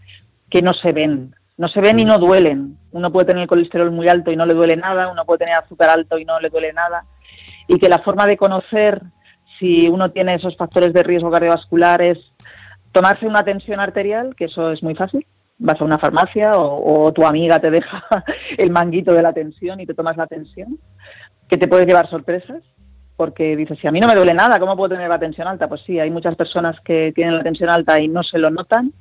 que 0.49 0.61
no 0.61 0.73
se 0.73 0.91
ven. 0.91 1.35
No 1.57 1.67
se 1.67 1.81
ven 1.81 1.99
y 1.99 2.05
no 2.05 2.19
duelen. 2.19 2.77
Uno 2.91 3.11
puede 3.11 3.27
tener 3.27 3.43
el 3.43 3.49
colesterol 3.49 3.91
muy 3.91 4.07
alto 4.07 4.31
y 4.31 4.37
no 4.37 4.45
le 4.45 4.53
duele 4.53 4.77
nada, 4.77 5.11
uno 5.11 5.25
puede 5.25 5.39
tener 5.39 5.55
azúcar 5.55 5.89
alto 5.89 6.17
y 6.17 6.23
no 6.23 6.39
le 6.39 6.49
duele 6.49 6.71
nada. 6.71 7.05
Y 7.67 7.77
que 7.79 7.89
la 7.89 7.99
forma 7.99 8.25
de 8.25 8.37
conocer 8.37 9.01
si 9.59 9.89
uno 9.89 10.11
tiene 10.11 10.35
esos 10.35 10.55
factores 10.55 10.93
de 10.93 11.03
riesgo 11.03 11.29
cardiovascular 11.29 12.01
es 12.01 12.17
tomarse 12.91 13.25
una 13.25 13.43
tensión 13.43 13.79
arterial, 13.79 14.35
que 14.35 14.45
eso 14.45 14.71
es 14.71 14.81
muy 14.83 14.95
fácil. 14.95 15.25
Vas 15.57 15.79
a 15.81 15.83
una 15.83 15.97
farmacia 15.97 16.57
o, 16.57 17.03
o 17.05 17.11
tu 17.13 17.25
amiga 17.25 17.59
te 17.59 17.69
deja 17.69 18.03
el 18.57 18.71
manguito 18.71 19.13
de 19.13 19.21
la 19.21 19.33
tensión 19.33 19.79
y 19.79 19.85
te 19.85 19.93
tomas 19.93 20.17
la 20.17 20.27
tensión, 20.27 20.77
que 21.49 21.57
te 21.57 21.67
puede 21.67 21.85
llevar 21.85 22.09
sorpresas, 22.09 22.61
porque 23.17 23.55
dices, 23.57 23.77
si 23.79 23.87
a 23.87 23.91
mí 23.91 23.99
no 23.99 24.07
me 24.07 24.15
duele 24.15 24.33
nada, 24.33 24.59
¿cómo 24.59 24.77
puedo 24.77 24.95
tener 24.95 25.09
la 25.09 25.19
tensión 25.19 25.47
alta? 25.47 25.67
Pues 25.67 25.81
sí, 25.85 25.99
hay 25.99 26.09
muchas 26.09 26.35
personas 26.35 26.79
que 26.81 27.11
tienen 27.13 27.35
la 27.35 27.43
tensión 27.43 27.69
alta 27.69 27.99
y 27.99 28.07
no 28.07 28.23
se 28.23 28.39
lo 28.39 28.49
notan, 28.49 28.93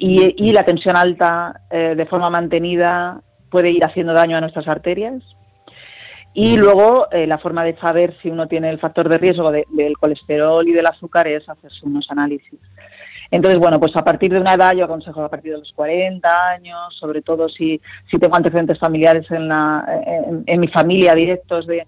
y, 0.00 0.52
la 0.52 0.64
tensión 0.64 0.96
alta 0.96 1.62
eh, 1.70 1.94
de 1.96 2.06
forma 2.06 2.30
mantenida 2.30 3.20
puede 3.50 3.70
ir 3.70 3.84
haciendo 3.84 4.12
daño 4.12 4.36
a 4.36 4.40
nuestras 4.40 4.68
arterias. 4.68 5.24
Y 6.34 6.56
luego 6.56 7.08
eh, 7.10 7.26
la 7.26 7.38
forma 7.38 7.64
de 7.64 7.74
saber 7.78 8.16
si 8.22 8.30
uno 8.30 8.46
tiene 8.46 8.70
el 8.70 8.78
factor 8.78 9.08
de 9.08 9.18
riesgo 9.18 9.50
de- 9.50 9.66
del 9.70 9.98
colesterol 9.98 10.68
y 10.68 10.72
del 10.72 10.86
azúcar 10.86 11.26
es 11.26 11.48
hacerse 11.48 11.84
unos 11.84 12.08
análisis. 12.12 12.60
Entonces, 13.30 13.58
bueno, 13.58 13.78
pues 13.78 13.94
a 13.94 14.02
partir 14.02 14.32
de 14.32 14.40
una 14.40 14.54
edad, 14.54 14.72
yo 14.72 14.86
aconsejo 14.86 15.22
a 15.22 15.28
partir 15.28 15.52
de 15.52 15.58
los 15.58 15.72
40 15.72 16.48
años, 16.48 16.94
sobre 16.98 17.20
todo 17.20 17.48
si, 17.48 17.80
si 18.10 18.18
tengo 18.18 18.36
antecedentes 18.36 18.78
familiares 18.78 19.30
en, 19.30 19.48
la, 19.48 19.84
en, 20.06 20.44
en 20.46 20.60
mi 20.60 20.68
familia 20.68 21.14
directos 21.14 21.66
de, 21.66 21.86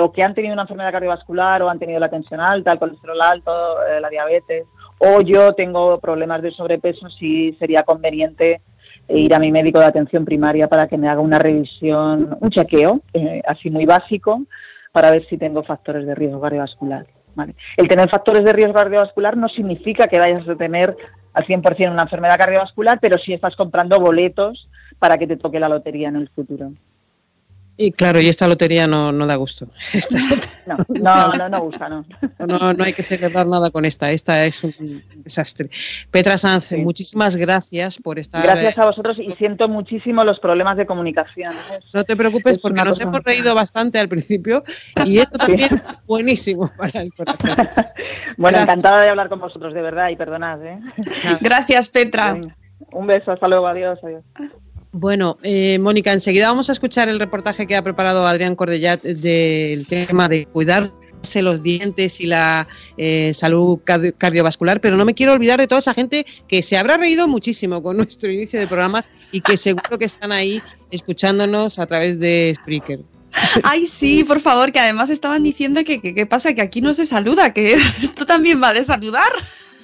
o 0.00 0.12
que 0.12 0.22
han 0.22 0.34
tenido 0.34 0.54
una 0.54 0.62
enfermedad 0.62 0.92
cardiovascular 0.92 1.60
o 1.62 1.68
han 1.68 1.78
tenido 1.78 2.00
la 2.00 2.08
tensión 2.08 2.40
alta, 2.40 2.72
el 2.72 2.78
colesterol 2.78 3.20
alto, 3.20 3.52
eh, 3.84 4.00
la 4.00 4.08
diabetes, 4.08 4.64
o 4.98 5.20
yo 5.20 5.52
tengo 5.52 6.00
problemas 6.00 6.40
de 6.40 6.52
sobrepeso, 6.52 7.10
sí 7.10 7.54
sería 7.58 7.82
conveniente 7.82 8.62
ir 9.08 9.34
a 9.34 9.38
mi 9.38 9.52
médico 9.52 9.78
de 9.78 9.86
atención 9.86 10.24
primaria 10.24 10.68
para 10.68 10.86
que 10.86 10.96
me 10.96 11.08
haga 11.08 11.20
una 11.20 11.38
revisión, 11.38 12.36
un 12.40 12.50
chequeo, 12.50 13.00
eh, 13.12 13.42
así 13.46 13.70
muy 13.70 13.84
básico, 13.84 14.42
para 14.92 15.10
ver 15.10 15.26
si 15.28 15.36
tengo 15.36 15.62
factores 15.62 16.06
de 16.06 16.14
riesgo 16.14 16.40
cardiovascular. 16.40 17.06
¿Vale? 17.38 17.54
El 17.76 17.88
tener 17.88 18.10
factores 18.10 18.44
de 18.44 18.52
riesgo 18.52 18.74
cardiovascular 18.74 19.36
no 19.36 19.48
significa 19.48 20.08
que 20.08 20.18
vayas 20.18 20.46
a 20.48 20.56
tener 20.56 20.96
al 21.32 21.46
100% 21.46 21.92
una 21.92 22.02
enfermedad 22.02 22.36
cardiovascular, 22.36 22.98
pero 23.00 23.16
sí 23.16 23.32
estás 23.32 23.54
comprando 23.54 24.00
boletos 24.00 24.68
para 24.98 25.16
que 25.16 25.28
te 25.28 25.36
toque 25.36 25.60
la 25.60 25.68
lotería 25.68 26.08
en 26.08 26.16
el 26.16 26.28
futuro. 26.30 26.72
Y 27.80 27.92
claro, 27.92 28.20
y 28.20 28.28
esta 28.28 28.48
lotería 28.48 28.86
no, 28.88 29.12
no 29.12 29.24
da 29.26 29.36
gusto. 29.36 29.68
Esta- 29.94 30.18
No, 30.66 30.76
no, 30.88 31.32
no, 31.32 31.48
no 31.48 31.60
gusta, 31.60 31.88
no. 31.88 32.04
no, 32.46 32.72
no 32.74 32.84
hay 32.84 32.92
que 32.92 33.02
celebrar 33.04 33.46
nada 33.46 33.70
con 33.70 33.84
esta. 33.84 34.10
Esta 34.10 34.44
es 34.44 34.62
un 34.64 35.02
desastre. 35.24 35.70
Petra 36.10 36.36
Sanz, 36.36 36.72
muchísimas 36.72 37.36
gracias 37.36 37.98
por 37.98 38.18
estar. 38.18 38.42
Gracias 38.42 38.76
eh, 38.76 38.80
a 38.82 38.86
vosotros 38.86 39.16
y 39.18 39.30
siento 39.38 39.68
muchísimo 39.68 40.24
los 40.24 40.40
problemas 40.40 40.76
de 40.76 40.86
comunicación. 40.86 41.54
¿eh? 41.72 41.78
No 41.94 42.02
te 42.04 42.16
preocupes 42.16 42.54
Es 42.54 42.58
porque 42.58 42.82
nos 42.82 43.00
hemos 43.00 43.22
reído 43.22 43.54
bastante 43.54 43.98
al 44.00 44.08
principio 44.08 44.64
y 45.06 45.18
esto 45.18 45.38
también 45.38 45.80
buenísimo 46.06 46.70
para 46.76 47.00
el 47.02 47.12
corazón. 47.14 47.38
Bueno, 48.36 48.58
Gracias. 48.58 48.76
encantada 48.78 49.02
de 49.02 49.08
hablar 49.08 49.28
con 49.28 49.40
vosotros, 49.40 49.74
de 49.74 49.82
verdad, 49.82 50.10
y 50.10 50.16
perdonad. 50.16 50.64
¿eh? 50.64 50.78
Gracias, 51.40 51.88
Petra. 51.88 52.34
Venga, 52.34 52.56
Un 52.92 53.06
beso, 53.08 53.32
hasta 53.32 53.48
luego, 53.48 53.66
adiós, 53.66 53.98
adiós. 54.04 54.22
Bueno, 54.92 55.38
eh, 55.42 55.78
Mónica, 55.78 56.12
enseguida 56.12 56.48
vamos 56.48 56.70
a 56.70 56.72
escuchar 56.72 57.08
el 57.08 57.18
reportaje 57.18 57.66
que 57.66 57.76
ha 57.76 57.82
preparado 57.82 58.26
Adrián 58.26 58.56
Cordellat 58.56 59.02
del 59.02 59.86
tema 59.86 60.28
de 60.28 60.46
cuidarse 60.46 61.42
los 61.42 61.62
dientes 61.62 62.20
y 62.20 62.26
la 62.26 62.66
eh, 62.96 63.32
salud 63.34 63.80
cardi- 63.84 64.14
cardiovascular, 64.16 64.80
pero 64.80 64.96
no 64.96 65.04
me 65.04 65.14
quiero 65.14 65.34
olvidar 65.34 65.60
de 65.60 65.66
toda 65.66 65.80
esa 65.80 65.92
gente 65.94 66.24
que 66.46 66.62
se 66.62 66.78
habrá 66.78 66.96
reído 66.96 67.28
muchísimo 67.28 67.82
con 67.82 67.98
nuestro 67.98 68.30
inicio 68.30 68.58
de 68.58 68.66
programa 68.66 69.04
y 69.30 69.42
que 69.42 69.56
seguro 69.58 69.98
que 69.98 70.06
están 70.06 70.32
ahí 70.32 70.62
escuchándonos 70.90 71.78
a 71.78 71.86
través 71.86 72.18
de 72.18 72.54
Spreaker. 72.56 73.00
Ay, 73.62 73.86
sí, 73.86 74.24
por 74.24 74.40
favor, 74.40 74.72
que 74.72 74.80
además 74.80 75.10
estaban 75.10 75.42
diciendo 75.42 75.84
que 75.84 76.00
qué 76.00 76.26
pasa, 76.26 76.54
que 76.54 76.62
aquí 76.62 76.80
no 76.80 76.94
se 76.94 77.04
saluda, 77.04 77.52
que 77.52 77.72
esto 78.00 78.24
también 78.24 78.60
va 78.62 78.72
de 78.72 78.84
saludar. 78.84 79.30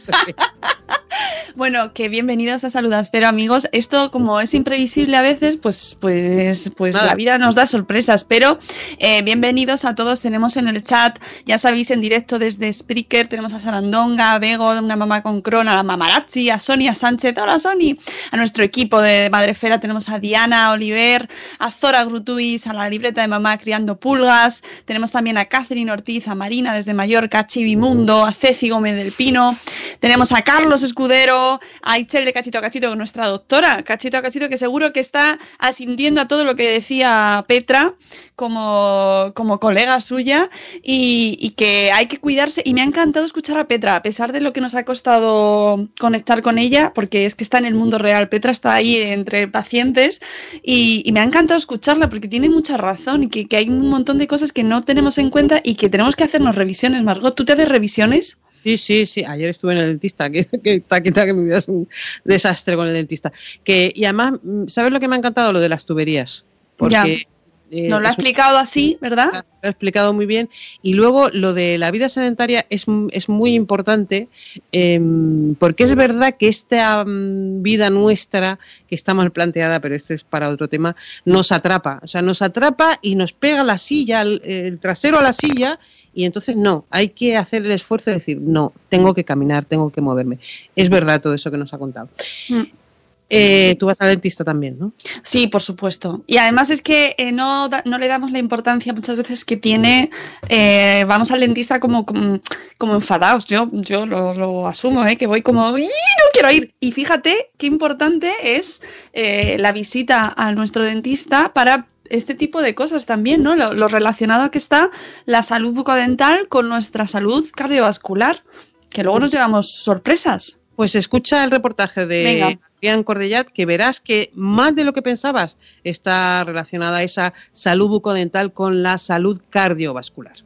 bueno, 1.54 1.92
que 1.92 2.08
bienvenidos 2.08 2.64
a 2.64 2.70
Saludasfera, 2.70 3.28
amigos. 3.28 3.68
Esto, 3.72 4.10
como 4.10 4.40
es 4.40 4.54
imprevisible 4.54 5.16
a 5.16 5.22
veces, 5.22 5.56
pues, 5.56 5.96
pues, 5.98 6.70
pues 6.76 6.94
la 6.94 7.14
vida 7.14 7.38
nos 7.38 7.54
da 7.54 7.66
sorpresas. 7.66 8.24
Pero 8.24 8.58
eh, 8.98 9.22
bienvenidos 9.22 9.84
a 9.84 9.94
todos. 9.94 10.20
Tenemos 10.20 10.56
en 10.56 10.68
el 10.68 10.82
chat, 10.82 11.18
ya 11.46 11.58
sabéis, 11.58 11.90
en 11.90 12.00
directo 12.00 12.38
desde 12.38 12.72
Spreaker, 12.72 13.28
tenemos 13.28 13.52
a 13.52 13.60
Sarandonga, 13.60 14.32
a 14.32 14.38
Bego, 14.38 14.78
una 14.78 14.96
mamá 14.96 15.22
con 15.22 15.40
crona, 15.42 15.78
a 15.78 15.82
Mamarazzi, 15.82 16.50
a 16.50 16.58
Sonia 16.58 16.94
Sánchez. 16.94 17.34
Hola, 17.38 17.58
Sony. 17.58 17.96
A 18.30 18.36
nuestro 18.36 18.64
equipo 18.64 19.00
de 19.00 19.30
Madrefera 19.30 19.80
tenemos 19.80 20.08
a 20.08 20.18
Diana 20.18 20.72
Oliver, 20.72 21.28
a 21.58 21.70
Zora 21.70 22.04
Grutuis, 22.04 22.66
a 22.66 22.72
la 22.72 22.88
libreta 22.88 23.20
de 23.20 23.28
mamá 23.28 23.58
criando 23.58 23.96
pulgas. 23.96 24.62
Tenemos 24.84 25.12
también 25.12 25.38
a 25.38 25.46
Catherine 25.46 25.90
Ortiz, 25.90 26.28
a 26.28 26.34
Marina 26.34 26.74
desde 26.74 26.94
Mallorca, 26.94 27.40
a 27.40 27.46
Chivimundo, 27.46 28.24
a 28.24 28.32
Ceci 28.32 28.70
Gómez 28.70 28.96
del 28.96 29.12
Pino. 29.12 29.56
Tenemos 30.00 30.32
a 30.32 30.42
Carlos 30.42 30.82
Escudero, 30.82 31.60
a 31.82 31.98
Itzel 31.98 32.24
de 32.24 32.32
Cachito 32.32 32.58
a 32.58 32.60
Cachito, 32.60 32.94
nuestra 32.96 33.26
doctora, 33.26 33.82
Cachito 33.82 34.18
a 34.18 34.22
Cachito, 34.22 34.48
que 34.48 34.58
seguro 34.58 34.92
que 34.92 35.00
está 35.00 35.38
asintiendo 35.58 36.20
a 36.20 36.28
todo 36.28 36.44
lo 36.44 36.56
que 36.56 36.70
decía 36.70 37.44
Petra 37.48 37.94
como, 38.36 39.32
como 39.34 39.60
colega 39.60 40.00
suya 40.00 40.50
y, 40.82 41.54
que 41.56 41.92
hay 41.92 42.06
que 42.06 42.18
cuidarse. 42.18 42.62
Y 42.64 42.74
me 42.74 42.80
ha 42.80 42.84
encantado 42.84 43.24
escuchar 43.24 43.58
a 43.58 43.68
Petra, 43.68 43.96
a 43.96 44.02
pesar 44.02 44.32
de 44.32 44.40
lo 44.40 44.52
que 44.52 44.60
nos 44.60 44.74
ha 44.74 44.84
costado 44.84 45.88
conectar 45.98 46.42
con 46.42 46.58
ella, 46.58 46.92
porque 46.94 47.26
es 47.26 47.34
que 47.34 47.44
está 47.44 47.58
en 47.58 47.66
el 47.66 47.74
mundo 47.74 47.98
real. 47.98 48.28
Petra 48.28 48.52
está 48.52 48.74
ahí 48.74 48.96
entre 48.96 49.48
pacientes 49.48 50.20
y, 50.62 51.10
me 51.14 51.20
ha 51.20 51.24
encantado 51.24 51.58
escucharla 51.58 52.10
porque 52.10 52.26
tiene 52.26 52.48
mucha 52.48 52.76
razón 52.76 53.22
y 53.22 53.28
que, 53.28 53.46
que 53.46 53.56
hay 53.56 53.68
un 53.68 53.88
montón 53.88 54.18
de 54.18 54.26
cosas 54.26 54.52
que 54.52 54.64
no 54.64 54.82
tenemos 54.82 55.16
en 55.18 55.30
cuenta 55.30 55.60
y 55.62 55.76
que 55.76 55.88
tenemos 55.88 56.16
que 56.16 56.24
hacernos 56.24 56.56
revisiones. 56.56 57.02
Margot, 57.04 57.34
¿tú 57.36 57.44
te 57.44 57.52
haces 57.52 57.68
revisiones? 57.68 58.38
Sí, 58.64 58.78
sí, 58.78 59.04
sí. 59.04 59.24
Ayer 59.24 59.50
estuve 59.50 59.72
en 59.72 59.78
el 59.78 59.86
dentista, 59.88 60.30
que, 60.30 60.46
que, 60.46 60.80
que, 60.80 61.12
que 61.12 61.34
mi 61.34 61.44
vida 61.44 61.58
es 61.58 61.68
un 61.68 61.86
desastre 62.24 62.76
con 62.76 62.88
el 62.88 62.94
dentista. 62.94 63.30
Que, 63.62 63.92
y 63.94 64.04
además, 64.04 64.40
mm, 64.42 64.68
¿sabes 64.68 64.90
lo 64.90 65.00
que 65.00 65.06
me 65.06 65.16
ha 65.16 65.18
encantado? 65.18 65.52
Lo 65.52 65.60
de 65.60 65.68
las 65.68 65.84
tuberías. 65.84 66.46
Porque 66.78 67.26
eh, 67.70 67.88
Nos 67.88 68.02
lo 68.02 68.08
ha 68.08 68.10
explicado 68.10 68.58
así, 68.58 68.98
¿verdad? 69.00 69.44
Lo 69.62 69.68
ha 69.68 69.70
explicado 69.70 70.12
muy 70.12 70.26
bien. 70.26 70.50
Y 70.82 70.92
luego 70.92 71.28
lo 71.30 71.54
de 71.54 71.78
la 71.78 71.90
vida 71.90 72.08
sedentaria 72.08 72.66
es, 72.70 72.86
es 73.10 73.28
muy 73.28 73.54
importante 73.54 74.28
em, 74.72 75.54
porque 75.54 75.84
es 75.84 75.94
verdad 75.94 76.36
que 76.38 76.48
esta 76.48 77.04
mm, 77.04 77.62
vida 77.62 77.90
nuestra, 77.90 78.58
que 78.88 78.94
está 78.94 79.14
mal 79.14 79.32
planteada, 79.32 79.80
pero 79.80 79.94
esto 79.94 80.14
es 80.14 80.24
para 80.24 80.50
otro 80.50 80.68
tema, 80.68 80.94
nos 81.24 81.52
atrapa. 81.52 82.00
O 82.02 82.06
sea, 82.06 82.22
nos 82.22 82.42
atrapa 82.42 82.98
y 83.00 83.14
nos 83.14 83.32
pega 83.32 83.64
la 83.64 83.78
silla, 83.78 84.22
el, 84.22 84.78
trasero 84.80 85.18
a 85.18 85.22
la 85.22 85.32
silla 85.32 85.78
y 86.12 86.26
entonces 86.26 86.56
no, 86.56 86.84
hay 86.90 87.08
que 87.08 87.36
hacer 87.36 87.64
el 87.64 87.72
esfuerzo 87.72 88.10
de 88.10 88.16
decir, 88.16 88.40
no, 88.40 88.72
tengo 88.88 89.14
que 89.14 89.24
caminar, 89.24 89.64
tengo 89.64 89.90
que 89.90 90.00
moverme. 90.00 90.38
Es 90.76 90.88
verdad 90.90 91.20
todo 91.20 91.34
eso 91.34 91.50
que 91.50 91.58
nos 91.58 91.74
ha 91.74 91.78
contado. 91.78 92.08
Mm. 92.48 92.83
Eh, 93.30 93.76
tú 93.78 93.86
vas 93.86 93.96
al 94.00 94.10
dentista 94.10 94.44
también, 94.44 94.78
¿no? 94.78 94.92
Sí, 95.22 95.46
por 95.46 95.62
supuesto. 95.62 96.22
Y 96.26 96.36
además 96.36 96.70
es 96.70 96.82
que 96.82 97.14
eh, 97.18 97.32
no, 97.32 97.68
no, 97.84 97.98
le 97.98 98.08
damos 98.08 98.30
la 98.30 98.38
importancia 98.38 98.92
muchas 98.92 99.16
veces 99.16 99.44
que 99.44 99.56
tiene, 99.56 100.10
eh, 100.48 101.04
vamos 101.08 101.30
al 101.30 101.40
dentista 101.40 101.80
como, 101.80 102.04
como, 102.04 102.94
enfadados. 102.94 103.46
Yo, 103.46 103.68
yo 103.72 104.06
lo, 104.06 104.66
asumo, 104.66 105.04
que 105.18 105.26
voy 105.26 105.42
como, 105.42 105.70
no 105.70 105.86
quiero 106.32 106.50
ir! 106.50 106.74
Y 106.80 106.92
fíjate 106.92 107.50
qué 107.56 107.66
importante 107.66 108.32
es 108.56 108.82
la 109.14 109.72
visita 109.72 110.34
a 110.36 110.52
nuestro 110.52 110.82
dentista 110.82 111.52
para 111.54 111.86
este 112.10 112.34
tipo 112.34 112.60
de 112.60 112.74
cosas 112.74 113.06
también, 113.06 113.42
¿no? 113.42 113.56
Lo, 113.56 113.72
lo 113.72 113.88
relacionado 113.88 114.50
que 114.50 114.58
está 114.58 114.90
la 115.24 115.42
salud 115.42 115.72
bucodental 115.72 116.48
con 116.48 116.68
nuestra 116.68 117.06
salud 117.08 117.48
cardiovascular, 117.54 118.42
que 118.90 119.02
luego 119.02 119.20
nos 119.20 119.32
llevamos 119.32 119.72
sorpresas. 119.72 120.60
Pues 120.76 120.94
escucha 120.96 121.44
el 121.44 121.50
reportaje 121.50 122.04
de 122.04 122.58
Cordellat, 123.04 123.48
que 123.48 123.66
verás 123.66 124.00
que 124.00 124.30
más 124.34 124.74
de 124.76 124.84
lo 124.84 124.92
que 124.92 125.02
pensabas 125.02 125.56
está 125.84 126.44
relacionada 126.44 127.02
esa 127.02 127.34
salud 127.52 127.88
bucodental 127.88 128.52
con 128.52 128.82
la 128.82 128.98
salud 128.98 129.40
cardiovascular. 129.50 130.36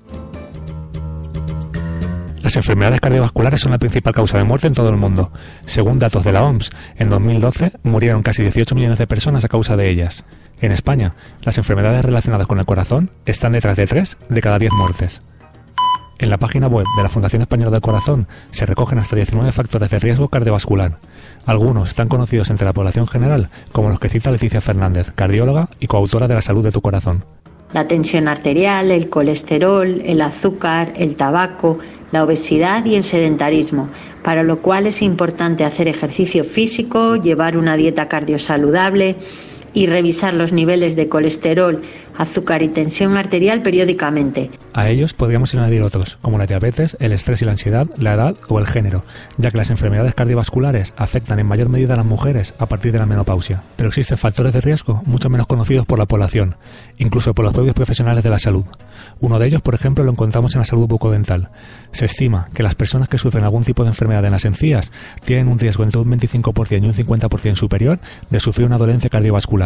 Las 2.42 2.56
enfermedades 2.56 3.00
cardiovasculares 3.00 3.60
son 3.60 3.72
la 3.72 3.78
principal 3.78 4.14
causa 4.14 4.38
de 4.38 4.44
muerte 4.44 4.68
en 4.68 4.74
todo 4.74 4.88
el 4.88 4.96
mundo. 4.96 5.32
Según 5.66 5.98
datos 5.98 6.24
de 6.24 6.32
la 6.32 6.44
OMS, 6.44 6.70
en 6.96 7.10
2012 7.10 7.72
murieron 7.82 8.22
casi 8.22 8.42
18 8.42 8.74
millones 8.74 8.98
de 8.98 9.06
personas 9.06 9.44
a 9.44 9.48
causa 9.48 9.76
de 9.76 9.90
ellas. 9.90 10.24
En 10.60 10.72
España, 10.72 11.14
las 11.42 11.58
enfermedades 11.58 12.04
relacionadas 12.04 12.46
con 12.46 12.58
el 12.58 12.64
corazón 12.64 13.10
están 13.26 13.52
detrás 13.52 13.76
de 13.76 13.86
3 13.86 14.16
de 14.28 14.40
cada 14.40 14.58
10 14.58 14.72
muertes. 14.72 15.22
En 16.20 16.30
la 16.30 16.38
página 16.38 16.66
web 16.66 16.84
de 16.96 17.02
la 17.04 17.08
Fundación 17.08 17.42
Española 17.42 17.70
del 17.70 17.80
Corazón 17.80 18.26
se 18.50 18.66
recogen 18.66 18.98
hasta 18.98 19.14
19 19.14 19.52
factores 19.52 19.88
de 19.88 20.00
riesgo 20.00 20.28
cardiovascular. 20.28 20.98
Algunos 21.46 21.90
están 21.90 22.08
conocidos 22.08 22.50
entre 22.50 22.66
la 22.66 22.72
población 22.72 23.06
general, 23.06 23.50
como 23.70 23.88
los 23.88 24.00
que 24.00 24.08
cita 24.08 24.32
Leticia 24.32 24.60
Fernández, 24.60 25.12
cardióloga 25.14 25.68
y 25.78 25.86
coautora 25.86 26.26
de 26.26 26.34
La 26.34 26.42
Salud 26.42 26.64
de 26.64 26.72
tu 26.72 26.80
Corazón. 26.80 27.24
La 27.72 27.86
tensión 27.86 28.26
arterial, 28.26 28.90
el 28.90 29.10
colesterol, 29.10 30.02
el 30.04 30.20
azúcar, 30.22 30.92
el 30.96 31.14
tabaco, 31.14 31.78
la 32.10 32.24
obesidad 32.24 32.84
y 32.84 32.96
el 32.96 33.04
sedentarismo, 33.04 33.88
para 34.24 34.42
lo 34.42 34.60
cual 34.60 34.86
es 34.86 35.02
importante 35.02 35.64
hacer 35.64 35.86
ejercicio 35.86 36.42
físico, 36.42 37.14
llevar 37.14 37.56
una 37.56 37.76
dieta 37.76 38.08
cardiosaludable 38.08 39.16
y 39.72 39.86
revisar 39.86 40.34
los 40.34 40.52
niveles 40.52 40.96
de 40.96 41.08
colesterol, 41.08 41.82
azúcar 42.16 42.62
y 42.62 42.68
tensión 42.68 43.16
arterial 43.16 43.62
periódicamente. 43.62 44.50
A 44.72 44.88
ellos 44.88 45.14
podríamos 45.14 45.54
añadir 45.54 45.82
otros, 45.82 46.18
como 46.20 46.38
la 46.38 46.46
diabetes, 46.46 46.96
el 47.00 47.12
estrés 47.12 47.42
y 47.42 47.44
la 47.44 47.52
ansiedad, 47.52 47.86
la 47.96 48.14
edad 48.14 48.36
o 48.48 48.58
el 48.58 48.66
género, 48.66 49.04
ya 49.36 49.50
que 49.50 49.56
las 49.56 49.70
enfermedades 49.70 50.14
cardiovasculares 50.14 50.94
afectan 50.96 51.38
en 51.38 51.46
mayor 51.46 51.68
medida 51.68 51.94
a 51.94 51.96
las 51.96 52.06
mujeres 52.06 52.54
a 52.58 52.66
partir 52.66 52.92
de 52.92 52.98
la 52.98 53.06
menopausia. 53.06 53.62
Pero 53.76 53.88
existen 53.88 54.18
factores 54.18 54.52
de 54.52 54.60
riesgo 54.60 55.02
mucho 55.06 55.30
menos 55.30 55.46
conocidos 55.46 55.86
por 55.86 55.98
la 55.98 56.06
población, 56.06 56.56
incluso 56.98 57.34
por 57.34 57.44
los 57.44 57.54
propios 57.54 57.74
profesionales 57.74 58.24
de 58.24 58.30
la 58.30 58.38
salud. 58.38 58.64
Uno 59.20 59.38
de 59.38 59.46
ellos, 59.46 59.62
por 59.62 59.74
ejemplo, 59.74 60.04
lo 60.04 60.10
encontramos 60.10 60.54
en 60.54 60.60
la 60.60 60.64
salud 60.64 60.86
bucodental. 60.86 61.50
Se 61.92 62.04
estima 62.04 62.48
que 62.54 62.62
las 62.62 62.74
personas 62.74 63.08
que 63.08 63.18
sufren 63.18 63.44
algún 63.44 63.64
tipo 63.64 63.82
de 63.82 63.90
enfermedad 63.90 64.24
en 64.24 64.32
las 64.32 64.44
encías 64.44 64.92
tienen 65.24 65.48
un 65.48 65.58
riesgo 65.58 65.84
entre 65.84 66.00
un 66.00 66.10
25% 66.10 66.82
y 66.82 66.86
un 66.86 66.92
50% 66.92 67.56
superior 67.56 67.98
de 68.30 68.40
sufrir 68.40 68.66
una 68.66 68.78
dolencia 68.78 69.10
cardiovascular. 69.10 69.57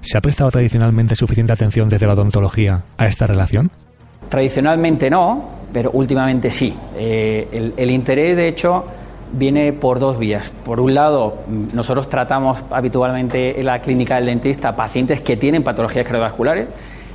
¿Se 0.00 0.16
ha 0.16 0.20
prestado 0.20 0.50
tradicionalmente 0.50 1.14
suficiente 1.14 1.52
atención 1.52 1.88
desde 1.88 2.06
la 2.06 2.12
odontología 2.12 2.82
a 2.96 3.06
esta 3.06 3.26
relación? 3.26 3.70
Tradicionalmente 4.28 5.10
no, 5.10 5.58
pero 5.72 5.90
últimamente 5.92 6.50
sí. 6.50 6.74
Eh, 6.96 7.72
el, 7.76 7.90
interés, 7.90 8.36
de 8.36 8.48
hecho, 8.48 8.84
viene 9.32 9.72
por 9.72 9.98
dos 9.98 10.18
vías. 10.18 10.52
Por 10.64 10.80
un 10.80 10.94
lado, 10.94 11.38
nosotros 11.74 12.08
tratamos 12.08 12.58
habitualmente 12.70 13.58
en 13.58 13.66
la 13.66 13.80
clínica 13.80 14.16
del 14.16 14.26
dentista 14.26 14.76
pacientes 14.76 15.20
que 15.20 15.36
tienen 15.36 15.62
patologías 15.62 16.04
cardiovasculares 16.04 16.68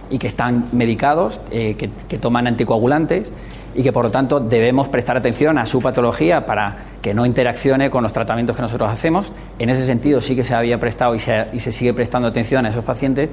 y 0.10 0.18
que 0.18 0.28
están 0.28 0.66
medicados, 0.72 1.40
eh, 1.52 1.76
que, 1.76 2.18
toman 2.18 2.48
anticoagulantes 2.48 3.32
y 3.76 3.84
que 3.84 3.92
por 3.92 4.06
lo 4.06 4.12
tanto 4.12 4.40
debemos 4.40 4.90
prestar 4.90 5.18
atención 5.18 5.58
a 5.58 5.66
su 5.66 5.82
patología 5.82 6.46
para 6.46 6.76
que 7.02 7.14
no 7.14 7.26
interaccione 7.26 7.90
con 7.90 8.04
los 8.04 8.14
tratamientos 8.14 8.56
que 8.56 8.62
nosotros 8.62 8.92
hacemos. 8.92 9.32
En 9.60 9.70
ese 9.70 9.86
sentido 9.86 10.22
sí 10.22 10.36
que 10.36 10.44
se 10.44 10.54
había 10.54 10.80
prestado 10.80 11.16
y 11.16 11.20
se, 11.20 11.48
y 11.54 11.60
se 11.60 11.72
sigue 11.72 11.94
prestando 11.94 12.28
atención 12.28 12.66
a 12.66 12.70
esos 12.70 12.84
pacientes, 12.84 13.30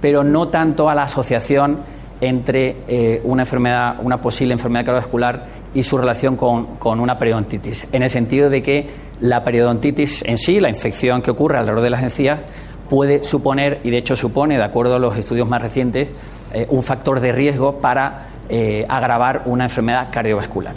pero 0.00 0.24
no 0.24 0.48
tanto 0.48 0.88
a 0.88 0.94
la 0.94 1.02
asociación 1.02 1.78
entre 2.20 2.76
eh, 2.88 3.20
una 3.24 3.42
enfermedad, 3.42 3.96
una 4.00 4.20
posible 4.20 4.54
enfermedad 4.54 4.86
cardiovascular 4.86 5.44
y 5.74 5.82
su 5.82 5.98
relación 5.98 6.36
con, 6.36 7.00
una 7.00 7.18
periodontitis, 7.18 7.88
en 7.92 8.02
el 8.02 8.10
sentido 8.10 8.48
de 8.48 8.62
que 8.62 8.88
la 9.20 9.44
periodontitis 9.44 10.22
en 10.24 10.38
sí, 10.38 10.60
la 10.60 10.68
infección 10.68 11.20
que 11.20 11.30
ocurre 11.30 11.58
alrededor 11.58 11.82
de 11.82 11.90
las 11.90 12.02
encías, 12.02 12.42
puede 12.88 13.24
suponer, 13.24 13.80
y 13.84 13.90
de 13.90 13.98
hecho 13.98 14.16
supone, 14.16 14.56
de 14.56 14.64
acuerdo 14.64 14.96
a 14.96 14.98
los 14.98 15.16
estudios 15.16 15.48
más 15.48 15.60
recientes, 15.60 16.10
eh, 16.54 16.66
un 16.70 16.82
factor 16.82 17.20
de 17.20 17.32
riesgo 17.32 17.80
para 17.80 18.28
eh, 18.48 18.84
agravar 18.88 19.42
una 19.46 19.64
enfermedad 19.64 20.08
cardiovascular. 20.10 20.74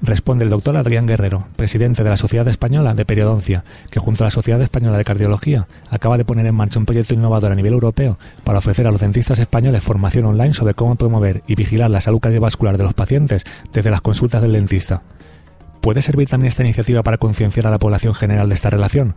Responde 0.00 0.44
el 0.44 0.50
doctor 0.50 0.76
Adrián 0.76 1.06
Guerrero, 1.06 1.48
presidente 1.56 2.04
de 2.04 2.10
la 2.10 2.16
Sociedad 2.16 2.46
Española 2.46 2.94
de 2.94 3.04
Periodoncia, 3.04 3.64
que 3.90 3.98
junto 3.98 4.22
a 4.22 4.28
la 4.28 4.30
Sociedad 4.30 4.62
Española 4.62 4.96
de 4.96 5.04
Cardiología 5.04 5.66
acaba 5.90 6.16
de 6.16 6.24
poner 6.24 6.46
en 6.46 6.54
marcha 6.54 6.78
un 6.78 6.86
proyecto 6.86 7.14
innovador 7.14 7.50
a 7.50 7.56
nivel 7.56 7.72
europeo 7.72 8.16
para 8.44 8.58
ofrecer 8.58 8.86
a 8.86 8.92
los 8.92 9.00
dentistas 9.00 9.40
españoles 9.40 9.82
formación 9.82 10.26
online 10.26 10.54
sobre 10.54 10.74
cómo 10.74 10.94
promover 10.94 11.42
y 11.48 11.56
vigilar 11.56 11.90
la 11.90 12.00
salud 12.00 12.20
cardiovascular 12.20 12.78
de 12.78 12.84
los 12.84 12.94
pacientes 12.94 13.44
desde 13.72 13.90
las 13.90 14.00
consultas 14.00 14.40
del 14.40 14.52
dentista. 14.52 15.02
¿Puede 15.80 16.00
servir 16.00 16.28
también 16.28 16.50
esta 16.50 16.62
iniciativa 16.62 17.02
para 17.02 17.18
concienciar 17.18 17.66
a 17.66 17.70
la 17.70 17.78
población 17.78 18.14
general 18.14 18.48
de 18.48 18.54
esta 18.54 18.70
relación? 18.70 19.16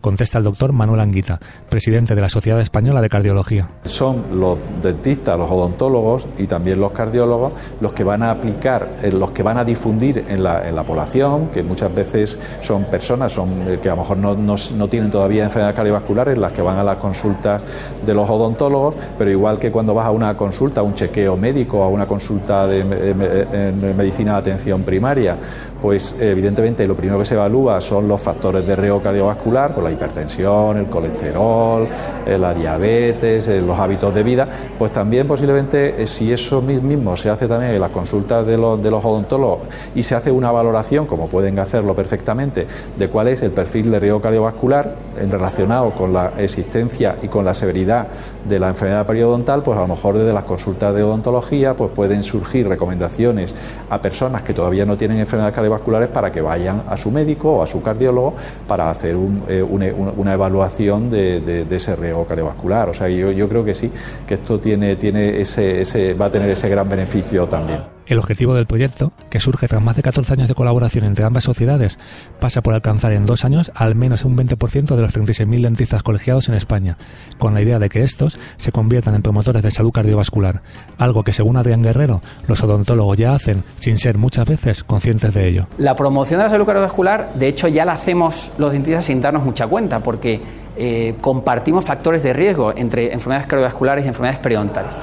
Contesta 0.00 0.38
el 0.38 0.44
doctor 0.44 0.72
Manuel 0.72 1.00
Anguita, 1.00 1.38
presidente 1.68 2.14
de 2.14 2.20
la 2.20 2.28
Sociedad 2.28 2.60
Española 2.60 3.02
de 3.02 3.10
Cardiología. 3.10 3.68
Son 3.84 4.40
los 4.40 4.58
dentistas, 4.82 5.38
los 5.38 5.50
odontólogos 5.50 6.26
y 6.38 6.46
también 6.46 6.80
los 6.80 6.92
cardiólogos 6.92 7.52
los 7.80 7.92
que 7.92 8.02
van 8.02 8.22
a 8.22 8.30
aplicar, 8.30 8.88
eh, 9.02 9.12
los 9.12 9.30
que 9.32 9.42
van 9.42 9.58
a 9.58 9.64
difundir 9.64 10.24
en 10.28 10.42
la, 10.42 10.82
población, 10.86 11.48
que 11.48 11.62
muchas 11.62 11.94
veces 11.94 12.38
son 12.62 12.84
personas 12.84 13.32
son, 13.32 13.68
eh, 13.68 13.78
que 13.82 13.90
a 13.90 13.94
lo 13.94 14.02
mejor 14.02 14.16
no, 14.16 14.88
tienen 14.88 15.10
todavía 15.10 15.44
enfermedades 15.44 15.76
cardiovasculares, 15.76 16.38
las 16.38 16.52
que 16.52 16.62
van 16.62 16.78
a 16.78 16.82
las 16.82 16.96
consultas 16.96 17.62
de 18.04 18.14
los 18.14 18.28
odontólogos, 18.28 18.94
pero 19.18 19.30
igual 19.30 19.58
que 19.58 19.70
cuando 19.70 19.92
vas 19.92 20.06
a 20.06 20.10
una 20.10 20.34
consulta, 20.36 20.80
a 20.80 20.82
un 20.82 20.94
chequeo 20.94 21.36
médico, 21.36 21.82
a 21.82 21.88
una 21.88 22.06
consulta 22.06 22.66
de, 22.66 22.80
en 22.80 23.96
medicina 23.96 24.32
de 24.32 24.38
atención 24.38 24.82
primaria, 24.82 25.36
pues 25.80 26.14
evidentemente 26.18 26.86
lo 26.86 26.94
primero 26.94 27.18
que 27.18 27.24
se 27.24 27.34
evalúa 27.34 27.80
son 27.80 28.08
los 28.08 28.20
factores 28.20 28.66
de 28.66 28.76
riesgo 28.76 29.00
cardiovascular, 29.00 29.74
pues 29.74 29.84
la 29.84 29.89
hipertensión, 29.90 30.76
el 30.76 30.86
colesterol, 30.86 31.88
eh, 32.26 32.38
la 32.38 32.54
diabetes, 32.54 33.48
eh, 33.48 33.60
los 33.60 33.78
hábitos 33.78 34.14
de 34.14 34.22
vida, 34.22 34.48
pues 34.78 34.92
también 34.92 35.26
posiblemente 35.26 36.02
eh, 36.02 36.06
si 36.06 36.32
eso 36.32 36.60
mismo 36.60 37.16
se 37.16 37.30
hace 37.30 37.48
también 37.48 37.72
en 37.72 37.80
las 37.80 37.90
consultas 37.90 38.46
de 38.46 38.56
los, 38.58 39.04
odontólogos 39.04 39.60
y 39.94 40.02
se 40.02 40.14
hace 40.14 40.30
una 40.30 40.50
valoración, 40.50 41.06
como 41.06 41.28
pueden 41.28 41.58
hacerlo 41.58 41.94
perfectamente, 41.94 42.66
de 42.96 43.08
cuál 43.08 43.28
es 43.28 43.42
el 43.42 43.50
perfil 43.50 43.90
de 43.90 44.00
riesgo 44.00 44.20
cardiovascular 44.20 44.94
en 45.18 45.30
relacionado 45.30 45.90
con 45.92 46.12
la 46.12 46.32
existencia 46.38 47.16
y 47.22 47.28
con 47.28 47.44
la 47.44 47.54
severidad 47.54 48.08
de 48.48 48.58
la 48.58 48.68
enfermedad 48.68 49.06
periodontal, 49.06 49.62
pues 49.62 49.78
a 49.78 49.82
lo 49.82 49.88
mejor 49.88 50.16
desde 50.18 50.32
las 50.32 50.44
consultas 50.44 50.94
de 50.94 51.02
odontología 51.02 51.74
pues 51.74 51.90
pueden 51.90 52.22
surgir 52.22 52.68
recomendaciones 52.68 53.54
a 53.88 54.00
personas 54.00 54.42
que 54.42 54.54
todavía 54.54 54.84
no 54.84 54.96
tienen 54.96 55.18
enfermedades 55.18 55.54
cardiovasculares 55.54 56.08
para 56.08 56.30
que 56.32 56.40
vayan 56.40 56.82
a 56.88 56.96
su 56.96 57.10
médico 57.10 57.56
o 57.56 57.62
a 57.62 57.66
su 57.66 57.82
cardiólogo 57.82 58.34
para 58.66 58.90
hacer 58.90 59.16
eh, 59.48 59.62
una, 59.82 60.32
evaluación 60.32 61.10
de, 61.10 61.66
ese 61.70 61.96
riesgo 61.96 62.26
cardiovascular. 62.26 62.88
O 62.88 62.94
sea, 62.94 63.08
yo, 63.08 63.30
yo 63.32 63.48
creo 63.48 63.64
que 63.64 63.74
sí, 63.74 63.90
que 64.26 64.34
esto 64.34 64.58
tiene, 64.58 64.96
tiene 64.96 65.40
ese, 65.40 65.80
ese, 65.80 66.14
va 66.14 66.26
a 66.26 66.30
tener 66.30 66.50
ese 66.50 66.68
gran 66.68 66.88
beneficio 66.88 67.46
también. 67.46 67.99
El 68.10 68.18
objetivo 68.18 68.56
del 68.56 68.66
proyecto, 68.66 69.12
que 69.30 69.38
surge 69.38 69.68
tras 69.68 69.80
más 69.80 69.94
de 69.94 70.02
14 70.02 70.32
años 70.32 70.48
de 70.48 70.56
colaboración 70.56 71.04
entre 71.04 71.24
ambas 71.24 71.44
sociedades, 71.44 71.96
pasa 72.40 72.60
por 72.60 72.74
alcanzar 72.74 73.12
en 73.12 73.24
dos 73.24 73.44
años 73.44 73.70
al 73.72 73.94
menos 73.94 74.24
un 74.24 74.36
20% 74.36 74.96
de 74.96 75.00
los 75.00 75.16
36.000 75.16 75.62
dentistas 75.62 76.02
colegiados 76.02 76.48
en 76.48 76.56
España, 76.56 76.98
con 77.38 77.54
la 77.54 77.62
idea 77.62 77.78
de 77.78 77.88
que 77.88 78.02
estos 78.02 78.36
se 78.56 78.72
conviertan 78.72 79.14
en 79.14 79.22
promotores 79.22 79.62
de 79.62 79.70
salud 79.70 79.92
cardiovascular, 79.92 80.60
algo 80.98 81.22
que 81.22 81.32
según 81.32 81.56
Adrián 81.56 81.84
Guerrero, 81.84 82.20
los 82.48 82.60
odontólogos 82.64 83.16
ya 83.16 83.32
hacen 83.32 83.62
sin 83.76 83.96
ser 83.96 84.18
muchas 84.18 84.48
veces 84.48 84.82
conscientes 84.82 85.32
de 85.32 85.46
ello. 85.46 85.68
La 85.78 85.94
promoción 85.94 86.38
de 86.38 86.44
la 86.46 86.50
salud 86.50 86.66
cardiovascular, 86.66 87.34
de 87.34 87.46
hecho, 87.46 87.68
ya 87.68 87.84
la 87.84 87.92
hacemos 87.92 88.50
los 88.58 88.72
dentistas 88.72 89.04
sin 89.04 89.20
darnos 89.20 89.44
mucha 89.44 89.68
cuenta, 89.68 90.00
porque 90.00 90.40
eh, 90.76 91.14
compartimos 91.20 91.84
factores 91.84 92.24
de 92.24 92.32
riesgo 92.32 92.72
entre 92.76 93.12
enfermedades 93.12 93.46
cardiovasculares 93.46 94.04
y 94.04 94.08
enfermedades 94.08 94.40
periodontales 94.40 94.94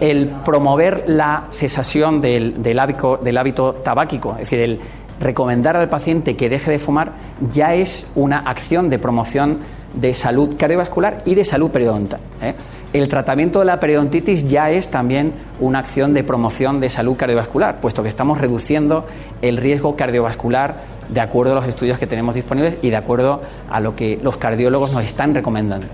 el 0.00 0.28
promover 0.44 1.04
la 1.06 1.44
cesación 1.50 2.20
del, 2.20 2.78
hábito, 2.78 3.74
tabáquico, 3.74 4.32
es 4.32 4.40
decir, 4.40 4.60
el 4.60 4.80
recomendar 5.20 5.76
al 5.76 5.88
paciente 5.88 6.36
que 6.36 6.48
deje 6.48 6.70
de 6.70 6.78
fumar, 6.78 7.12
ya 7.52 7.74
es 7.74 8.06
una 8.14 8.38
acción 8.38 8.90
de 8.90 8.98
promoción 8.98 9.58
de 9.94 10.14
salud 10.14 10.56
cardiovascular 10.58 11.22
y 11.24 11.34
de 11.34 11.44
salud 11.44 11.70
periodontal. 11.70 12.20
¿eh? 12.40 12.54
El 12.92 13.08
tratamiento 13.08 13.60
de 13.60 13.64
la 13.66 13.80
periodontitis 13.80 14.48
ya 14.48 14.70
es 14.70 14.88
también 14.88 15.32
una 15.60 15.78
acción 15.78 16.12
de 16.12 16.24
promoción 16.24 16.80
de 16.80 16.90
salud 16.90 17.16
cardiovascular, 17.16 17.80
puesto 17.80 18.02
que 18.02 18.08
estamos 18.08 18.38
reduciendo 18.38 19.06
el 19.40 19.56
riesgo 19.56 19.96
cardiovascular 19.96 20.76
de 21.08 21.20
acuerdo 21.20 21.52
a 21.52 21.56
los 21.56 21.68
estudios 21.68 21.98
que 21.98 22.06
tenemos 22.06 22.34
disponibles 22.34 22.76
y 22.82 22.90
de 22.90 22.96
acuerdo 22.96 23.40
a 23.70 23.80
lo 23.80 23.96
que 23.96 24.18
los 24.22 24.36
cardiólogos 24.36 24.92
nos 24.92 25.04
están 25.04 25.34
recomendando. 25.34 25.86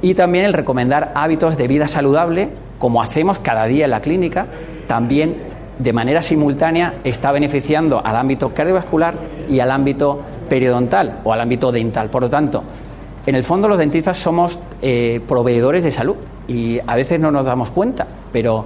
Y 0.00 0.14
también 0.14 0.44
el 0.44 0.52
recomendar 0.52 1.12
hábitos 1.14 1.56
de 1.56 1.68
vida 1.68 1.88
saludable 1.88 2.50
como 2.78 3.02
hacemos 3.02 3.38
cada 3.38 3.66
día 3.66 3.84
en 3.84 3.90
la 3.90 4.00
clínica, 4.00 4.46
también 4.86 5.36
de 5.78 5.92
manera 5.92 6.22
simultánea 6.22 6.94
está 7.04 7.32
beneficiando 7.32 8.04
al 8.04 8.16
ámbito 8.16 8.52
cardiovascular 8.54 9.14
y 9.48 9.60
al 9.60 9.70
ámbito 9.70 10.20
periodontal 10.48 11.20
o 11.24 11.32
al 11.32 11.40
ámbito 11.40 11.70
dental. 11.70 12.08
Por 12.08 12.22
lo 12.22 12.30
tanto, 12.30 12.62
en 13.26 13.34
el 13.34 13.44
fondo 13.44 13.68
los 13.68 13.78
dentistas 13.78 14.16
somos 14.16 14.58
eh, 14.80 15.20
proveedores 15.26 15.84
de 15.84 15.92
salud 15.92 16.16
y 16.46 16.80
a 16.84 16.96
veces 16.96 17.20
no 17.20 17.30
nos 17.30 17.44
damos 17.44 17.70
cuenta, 17.70 18.06
pero 18.32 18.64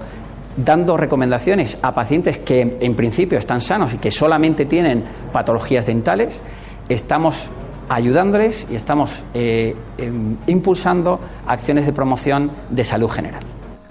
dando 0.57 0.97
recomendaciones 0.97 1.79
a 1.83 1.95
pacientes 1.95 2.39
que 2.39 2.79
en 2.81 2.95
principio 2.95 3.39
están 3.39 3.61
sanos 3.61 3.95
y 3.95 3.99
que 3.99 4.11
solamente 4.11 4.67
tienen 4.67 5.03
patologías 5.33 5.87
dentales, 5.87 6.41
estamos 6.89 7.51
ayudándoles 7.95 8.67
y 8.71 8.75
estamos 8.75 9.25
eh, 9.35 9.77
em, 9.99 10.37
impulsando 10.47 11.21
acciones 11.47 11.87
de 11.87 11.93
promoción 11.93 12.51
de 12.71 12.85
salud 12.85 13.09
general. 13.09 13.43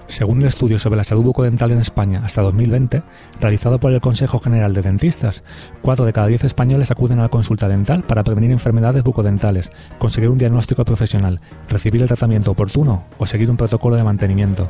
Según 0.06 0.40
el 0.42 0.48
estudio 0.48 0.78
sobre 0.78 0.98
la 0.98 1.04
salud 1.04 1.22
bucodental 1.22 1.70
en 1.70 1.78
España 1.78 2.20
hasta 2.22 2.42
2020, 2.42 3.02
realizado 3.40 3.78
por 3.78 3.92
el 3.92 4.00
Consejo 4.02 4.38
General 4.40 4.74
de 4.74 4.82
Dentistas, 4.82 5.42
4 5.80 6.04
de 6.04 6.12
cada 6.12 6.26
10 6.26 6.44
españoles 6.44 6.90
acuden 6.90 7.18
a 7.18 7.22
la 7.22 7.28
consulta 7.30 7.66
dental 7.66 8.02
para 8.02 8.22
prevenir 8.22 8.50
enfermedades 8.50 9.02
bucodentales, 9.04 9.70
conseguir 9.98 10.28
un 10.28 10.36
diagnóstico 10.36 10.84
profesional, 10.84 11.40
recibir 11.68 12.02
el 12.02 12.08
tratamiento 12.08 12.50
oportuno 12.50 13.04
o 13.16 13.24
seguir 13.24 13.50
un 13.50 13.56
protocolo 13.56 13.96
de 13.96 14.04
mantenimiento. 14.04 14.68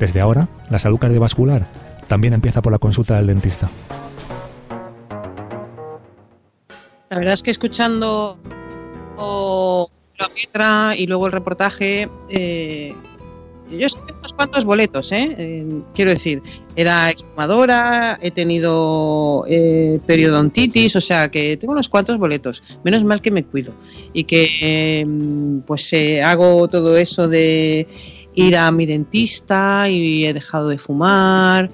Desde 0.00 0.20
ahora, 0.20 0.48
la 0.70 0.80
salud 0.80 0.98
cardiovascular 0.98 1.66
también 2.08 2.34
empieza 2.34 2.60
por 2.60 2.72
la 2.72 2.78
consulta 2.78 3.14
del 3.14 3.28
dentista. 3.28 3.68
La 7.10 7.18
verdad 7.18 7.34
es 7.34 7.44
que 7.44 7.52
escuchando 7.52 8.38
la 9.16 10.28
letra 10.34 10.94
y 10.96 11.06
luego 11.06 11.26
el 11.26 11.32
reportaje, 11.32 12.08
eh, 12.28 12.94
yo 13.70 13.88
tengo 13.88 14.18
unos 14.18 14.32
cuantos 14.32 14.64
boletos, 14.64 15.10
¿eh? 15.12 15.34
¿eh? 15.38 15.66
quiero 15.94 16.10
decir, 16.10 16.42
era 16.76 17.10
exfumadora, 17.10 18.18
he 18.20 18.30
tenido 18.30 19.44
eh, 19.48 20.00
periodontitis, 20.06 20.96
o 20.96 21.00
sea 21.00 21.30
que 21.30 21.56
tengo 21.56 21.72
unos 21.72 21.88
cuantos 21.88 22.18
boletos. 22.18 22.62
Menos 22.84 23.04
mal 23.04 23.22
que 23.22 23.30
me 23.30 23.44
cuido 23.44 23.72
y 24.12 24.24
que 24.24 25.00
em, 25.00 25.60
pues 25.62 25.92
eh, 25.92 26.22
hago 26.22 26.68
todo 26.68 26.96
eso 26.96 27.28
de 27.28 27.86
ir 28.34 28.56
a 28.56 28.70
mi 28.70 28.86
dentista 28.86 29.88
y 29.88 30.26
he 30.26 30.34
dejado 30.34 30.68
de 30.68 30.78
fumar. 30.78 31.70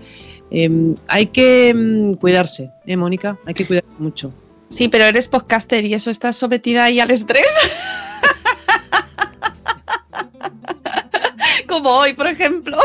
Em, 0.51 0.95
hay 1.09 1.27
que 1.27 1.71
em, 1.71 2.15
cuidarse, 2.15 2.71
¿eh, 2.87 2.97
Mónica? 2.97 3.39
Hay 3.47 3.55
que 3.55 3.67
cuidarse 3.67 3.91
mucho. 3.99 4.33
Sí, 4.71 4.89
pero 4.89 5.05
eres 5.05 5.29
podcaster 5.29 5.85
y 5.85 5.95
eso 5.95 6.11
estás 6.11 6.37
sometida 6.37 6.85
ahí 6.85 7.01
al 7.01 7.11
estrés. 7.11 7.45
como 11.69 11.91
hoy, 11.91 12.15
por 12.15 12.29
ejemplo. 12.29 12.79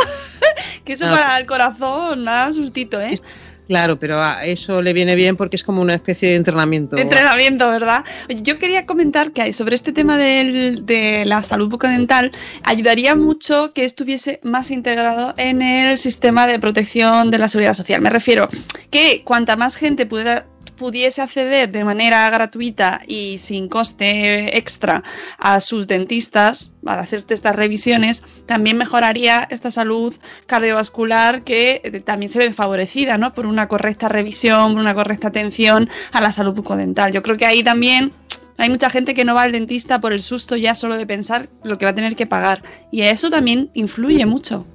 que 0.83 0.93
eso 0.93 1.05
ah. 1.07 1.11
para 1.11 1.39
el 1.39 1.45
corazón, 1.45 2.23
nada 2.23 2.51
sustito, 2.51 2.99
¿eh? 2.99 3.19
Claro, 3.67 3.99
pero 3.99 4.21
a 4.21 4.45
eso 4.45 4.81
le 4.81 4.93
viene 4.93 5.15
bien 5.15 5.37
porque 5.37 5.55
es 5.55 5.63
como 5.63 5.81
una 5.81 5.95
especie 5.95 6.29
de 6.29 6.35
entrenamiento. 6.35 6.95
De 6.95 7.01
entrenamiento, 7.01 7.67
¿verdad? 7.67 8.03
Yo 8.29 8.59
quería 8.59 8.85
comentar 8.85 9.31
que 9.31 9.51
sobre 9.53 9.73
este 9.73 9.91
tema 9.91 10.17
de 10.17 11.23
la 11.25 11.41
salud 11.41 11.69
bucodental, 11.69 12.31
ayudaría 12.63 13.15
mucho 13.15 13.73
que 13.73 13.83
estuviese 13.83 14.39
más 14.43 14.69
integrado 14.69 15.33
en 15.37 15.63
el 15.63 15.97
sistema 15.97 16.45
de 16.45 16.59
protección 16.59 17.31
de 17.31 17.39
la 17.39 17.47
seguridad 17.47 17.73
social. 17.73 18.01
Me 18.01 18.11
refiero 18.11 18.49
que 18.91 19.23
cuanta 19.23 19.55
más 19.55 19.75
gente 19.75 20.05
pueda 20.05 20.45
pudiese 20.71 21.21
acceder 21.21 21.71
de 21.71 21.83
manera 21.83 22.29
gratuita 22.29 23.01
y 23.07 23.37
sin 23.39 23.67
coste 23.67 24.57
extra 24.57 25.03
a 25.37 25.59
sus 25.61 25.87
dentistas 25.87 26.71
para 26.83 27.01
hacer 27.01 27.23
estas 27.27 27.55
revisiones, 27.55 28.23
también 28.45 28.77
mejoraría 28.77 29.47
esta 29.49 29.71
salud 29.71 30.13
cardiovascular 30.47 31.43
que 31.43 31.81
eh, 31.83 32.01
también 32.01 32.31
se 32.31 32.39
ve 32.39 32.53
favorecida 32.53 33.17
¿no? 33.17 33.33
por 33.33 33.45
una 33.45 33.67
correcta 33.67 34.07
revisión, 34.07 34.73
por 34.73 34.81
una 34.81 34.95
correcta 34.95 35.29
atención 35.29 35.89
a 36.11 36.21
la 36.21 36.31
salud 36.31 36.53
bucodental. 36.53 37.11
Yo 37.11 37.21
creo 37.23 37.37
que 37.37 37.45
ahí 37.45 37.63
también 37.63 38.13
hay 38.57 38.69
mucha 38.69 38.89
gente 38.89 39.13
que 39.13 39.25
no 39.25 39.35
va 39.35 39.43
al 39.43 39.51
dentista 39.51 39.99
por 39.99 40.13
el 40.13 40.21
susto 40.21 40.55
ya 40.55 40.75
solo 40.75 40.95
de 40.95 41.05
pensar 41.05 41.49
lo 41.63 41.77
que 41.77 41.85
va 41.85 41.91
a 41.91 41.95
tener 41.95 42.15
que 42.15 42.25
pagar. 42.25 42.63
Y 42.91 43.01
eso 43.01 43.29
también 43.29 43.69
influye 43.73 44.25
mucho. 44.25 44.65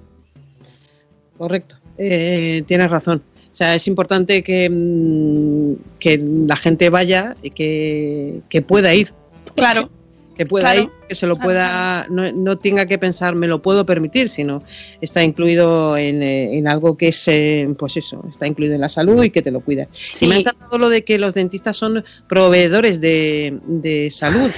Correcto, 1.39 1.77
eh, 1.97 2.63
tienes 2.67 2.91
razón. 2.91 3.23
O 3.53 3.55
sea, 3.55 3.75
es 3.75 3.89
importante 3.89 4.43
que, 4.43 4.69
mm, 4.71 5.99
que 5.99 6.19
la 6.47 6.57
gente 6.57 6.89
vaya 6.89 7.35
y 7.43 7.51
que, 7.51 8.41
que 8.49 8.63
pueda 8.63 8.95
ir. 8.95 9.13
Claro. 9.57 9.91
Que 10.37 10.47
pueda 10.47 10.75
ir, 10.75 10.89
que 11.07 11.15
se 11.15 11.27
lo 11.27 11.37
pueda, 11.37 12.07
no, 12.09 12.33
no, 12.33 12.57
tenga 12.57 12.87
que 12.87 12.97
pensar, 12.97 13.35
me 13.35 13.47
lo 13.47 13.61
puedo 13.61 13.85
permitir, 13.85 14.31
sino 14.31 14.63
está 15.03 15.23
incluido 15.23 15.99
en, 15.99 16.23
eh, 16.23 16.57
en 16.57 16.67
algo 16.67 16.97
que 16.97 17.09
es, 17.09 17.29
eh, 17.29 17.69
pues 17.79 17.99
eso, 17.99 18.25
está 18.31 18.47
incluido 18.47 18.75
en 18.75 18.81
la 18.81 18.89
salud 18.89 19.23
y 19.23 19.29
que 19.29 19.43
te 19.43 19.51
lo 19.51 19.61
cuida. 19.61 19.87
Y 20.19 20.27
me 20.27 20.37
ha 20.37 20.39
encantado 20.39 20.79
lo 20.79 20.89
de 20.89 21.05
que 21.05 21.19
los 21.19 21.35
dentistas 21.35 21.77
son 21.77 22.03
proveedores 22.27 23.03
de, 23.03 23.59
de 23.67 24.11
salud. 24.11 24.51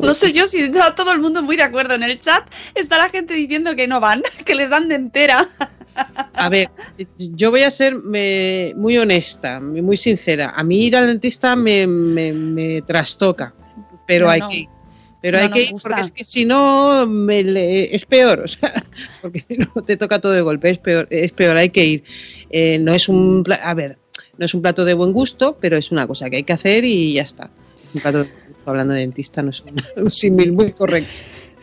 No 0.00 0.14
sé 0.14 0.32
yo 0.32 0.48
si 0.48 0.58
está 0.58 0.96
todo 0.96 1.12
el 1.12 1.20
mundo 1.20 1.40
muy 1.40 1.56
de 1.56 1.62
acuerdo. 1.62 1.94
En 1.94 2.02
el 2.02 2.18
chat 2.18 2.44
está 2.74 2.98
la 2.98 3.08
gente 3.08 3.34
diciendo 3.34 3.76
que 3.76 3.86
no 3.86 4.00
van, 4.00 4.22
que 4.44 4.56
les 4.56 4.70
dan 4.70 4.88
de 4.88 4.96
entera. 4.96 5.48
A 6.34 6.48
ver, 6.48 6.68
yo 7.16 7.50
voy 7.50 7.62
a 7.62 7.70
ser 7.70 7.94
muy 7.96 8.98
honesta, 8.98 9.60
muy 9.60 9.96
sincera. 9.96 10.52
A 10.56 10.62
mí 10.62 10.86
ir 10.86 10.96
al 10.96 11.06
dentista 11.06 11.56
me, 11.56 11.86
me, 11.86 12.82
trastoca, 12.82 13.54
pero 14.06 14.28
hay 14.28 14.40
que 14.48 14.56
ir. 14.56 14.68
Pero 15.20 15.38
No 15.38 15.44
hay 15.44 15.50
que 15.50 15.62
ir, 15.62 15.74
porque 15.82 16.00
es 16.00 16.10
que 16.12 16.24
si 16.24 16.44
no, 16.44 17.04
me 17.08 17.42
le- 17.42 17.92
es 17.92 18.06
peor, 18.06 18.40
o 18.44 18.48
sea, 18.48 18.84
porque 19.20 19.44
no 19.74 19.82
te 19.82 19.96
toca 19.96 20.20
todo 20.20 20.32
de 20.32 20.42
golpe, 20.42 20.70
es 20.70 20.78
peor, 20.78 21.08
es 21.10 21.32
peor, 21.32 21.56
hay 21.56 21.70
que 21.70 21.84
ir. 21.84 22.04
Eh, 22.50 22.78
no 22.78 22.92
es 22.92 23.08
un, 23.08 23.44
a 23.62 23.74
ver, 23.74 23.98
no 24.36 24.46
es 24.46 24.54
un 24.54 24.62
plato 24.62 24.84
de 24.84 24.94
buen 24.94 25.12
gusto, 25.12 25.58
pero 25.60 25.76
es 25.76 25.90
una 25.90 26.06
cosa 26.06 26.30
que 26.30 26.36
hay 26.36 26.44
que 26.44 26.52
hacer 26.52 26.84
y 26.84 27.14
ya 27.14 27.22
está. 27.22 27.50
Un 27.94 28.00
plato 28.00 28.22
de 28.22 28.30
hablando 28.64 28.94
de 28.94 29.00
dentista, 29.00 29.42
no 29.42 29.50
es 29.50 29.60
un, 29.62 29.82
un 30.04 30.10
símil 30.10 30.52
muy 30.52 30.72
correcto. 30.72 31.10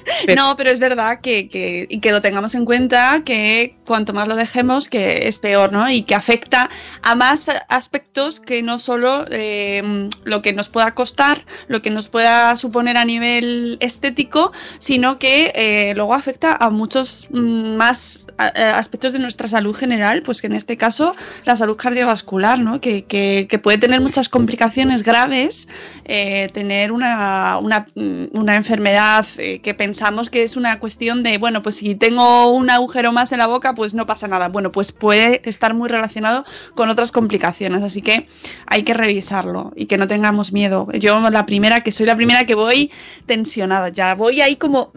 No, 0.35 0.55
pero 0.57 0.69
es 0.69 0.79
verdad 0.79 1.19
que, 1.21 1.49
que- 1.49 2.11
lo 2.11 2.21
tengamos 2.21 2.53
en 2.55 2.65
cuenta 2.65 3.21
que 3.25 3.75
cuanto 3.85 4.13
más 4.13 4.27
lo 4.27 4.35
dejemos, 4.35 4.87
que 4.87 5.27
es 5.27 5.39
peor, 5.39 5.71
¿no? 5.73 5.89
Y 5.89 6.03
que 6.03 6.13
afecta 6.15 6.69
a 7.01 7.15
más 7.15 7.49
aspectos 7.67 8.39
que 8.39 8.61
no 8.63 8.77
solo 8.79 9.25
eh, 9.31 9.81
lo 10.23 10.41
que 10.41 10.53
nos 10.53 10.69
pueda 10.69 10.93
costar, 10.93 11.45
lo 11.67 11.81
que 11.81 11.89
nos 11.89 12.07
pueda 12.07 12.55
suponer 12.55 12.97
a 12.97 13.05
nivel 13.05 13.77
estético, 13.81 14.51
sino 14.79 15.17
que 15.19 15.51
eh, 15.55 15.93
luego 15.95 16.13
afecta 16.13 16.55
a 16.55 16.69
muchos 16.69 17.27
mm, 17.31 17.75
más 17.75 18.25
aspectos 18.37 19.13
de 19.13 19.19
nuestra 19.19 19.47
salud 19.47 19.75
general, 19.75 20.21
pues 20.21 20.41
que 20.41 20.47
en 20.47 20.53
este 20.53 20.77
caso 20.77 21.15
la 21.43 21.55
salud 21.57 21.75
cardiovascular, 21.75 22.59
¿no? 22.59 22.79
Que, 22.81 23.03
que- 23.05 23.47
que 23.49 23.59
puede 23.59 23.77
tener 23.79 23.99
muchas 24.01 24.29
complicaciones 24.29 25.03
graves, 25.03 25.67
eh, 26.05 26.49
tener 26.53 26.91
una, 26.91 27.57
una, 27.61 27.87
mm, 27.95 28.25
una 28.39 28.55
enfermedad 28.55 29.25
eh, 29.37 29.59
que 29.61 29.73
pensamos 29.73 29.94
que 30.29 30.43
es 30.43 30.55
una 30.57 30.79
cuestión 30.79 31.23
de, 31.23 31.37
bueno, 31.37 31.61
pues 31.61 31.75
si 31.77 31.95
tengo 31.95 32.49
un 32.49 32.69
agujero 32.69 33.11
más 33.11 33.31
en 33.31 33.39
la 33.39 33.47
boca, 33.47 33.73
pues 33.75 33.93
no 33.93 34.05
pasa 34.05 34.27
nada. 34.27 34.49
Bueno, 34.49 34.71
pues 34.71 34.91
puede 34.91 35.41
estar 35.47 35.73
muy 35.73 35.89
relacionado 35.89 36.45
con 36.75 36.89
otras 36.89 37.11
complicaciones, 37.11 37.81
así 37.83 38.01
que 38.01 38.27
hay 38.67 38.83
que 38.83 38.93
revisarlo 38.93 39.71
y 39.75 39.85
que 39.85 39.97
no 39.97 40.07
tengamos 40.07 40.51
miedo. 40.51 40.87
Yo 40.93 41.29
la 41.29 41.45
primera, 41.45 41.81
que 41.81 41.91
soy 41.91 42.05
la 42.05 42.15
primera 42.15 42.45
que 42.45 42.55
voy 42.55 42.91
tensionada, 43.25 43.89
ya 43.89 44.15
voy 44.15 44.41
ahí 44.41 44.55
como 44.55 44.91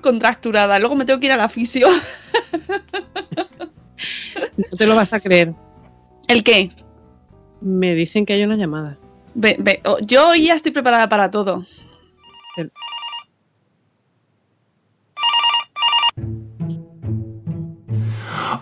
contracturada, 0.00 0.78
luego 0.78 0.94
me 0.94 1.04
tengo 1.04 1.18
que 1.20 1.26
ir 1.26 1.32
a 1.32 1.36
la 1.36 1.48
fisio. 1.48 1.88
No 4.56 4.76
te 4.76 4.86
lo 4.86 4.96
vas 4.96 5.12
a 5.12 5.20
creer. 5.20 5.54
¿El 6.26 6.42
qué? 6.42 6.70
Me 7.60 7.94
dicen 7.94 8.26
que 8.26 8.32
hay 8.32 8.42
una 8.42 8.56
llamada. 8.56 8.98
Ve- 9.34 9.56
ve, 9.60 9.80
oh, 9.84 9.98
yo 10.04 10.34
ya 10.34 10.54
estoy 10.54 10.72
preparada 10.72 11.08
para 11.08 11.30
todo. 11.30 11.64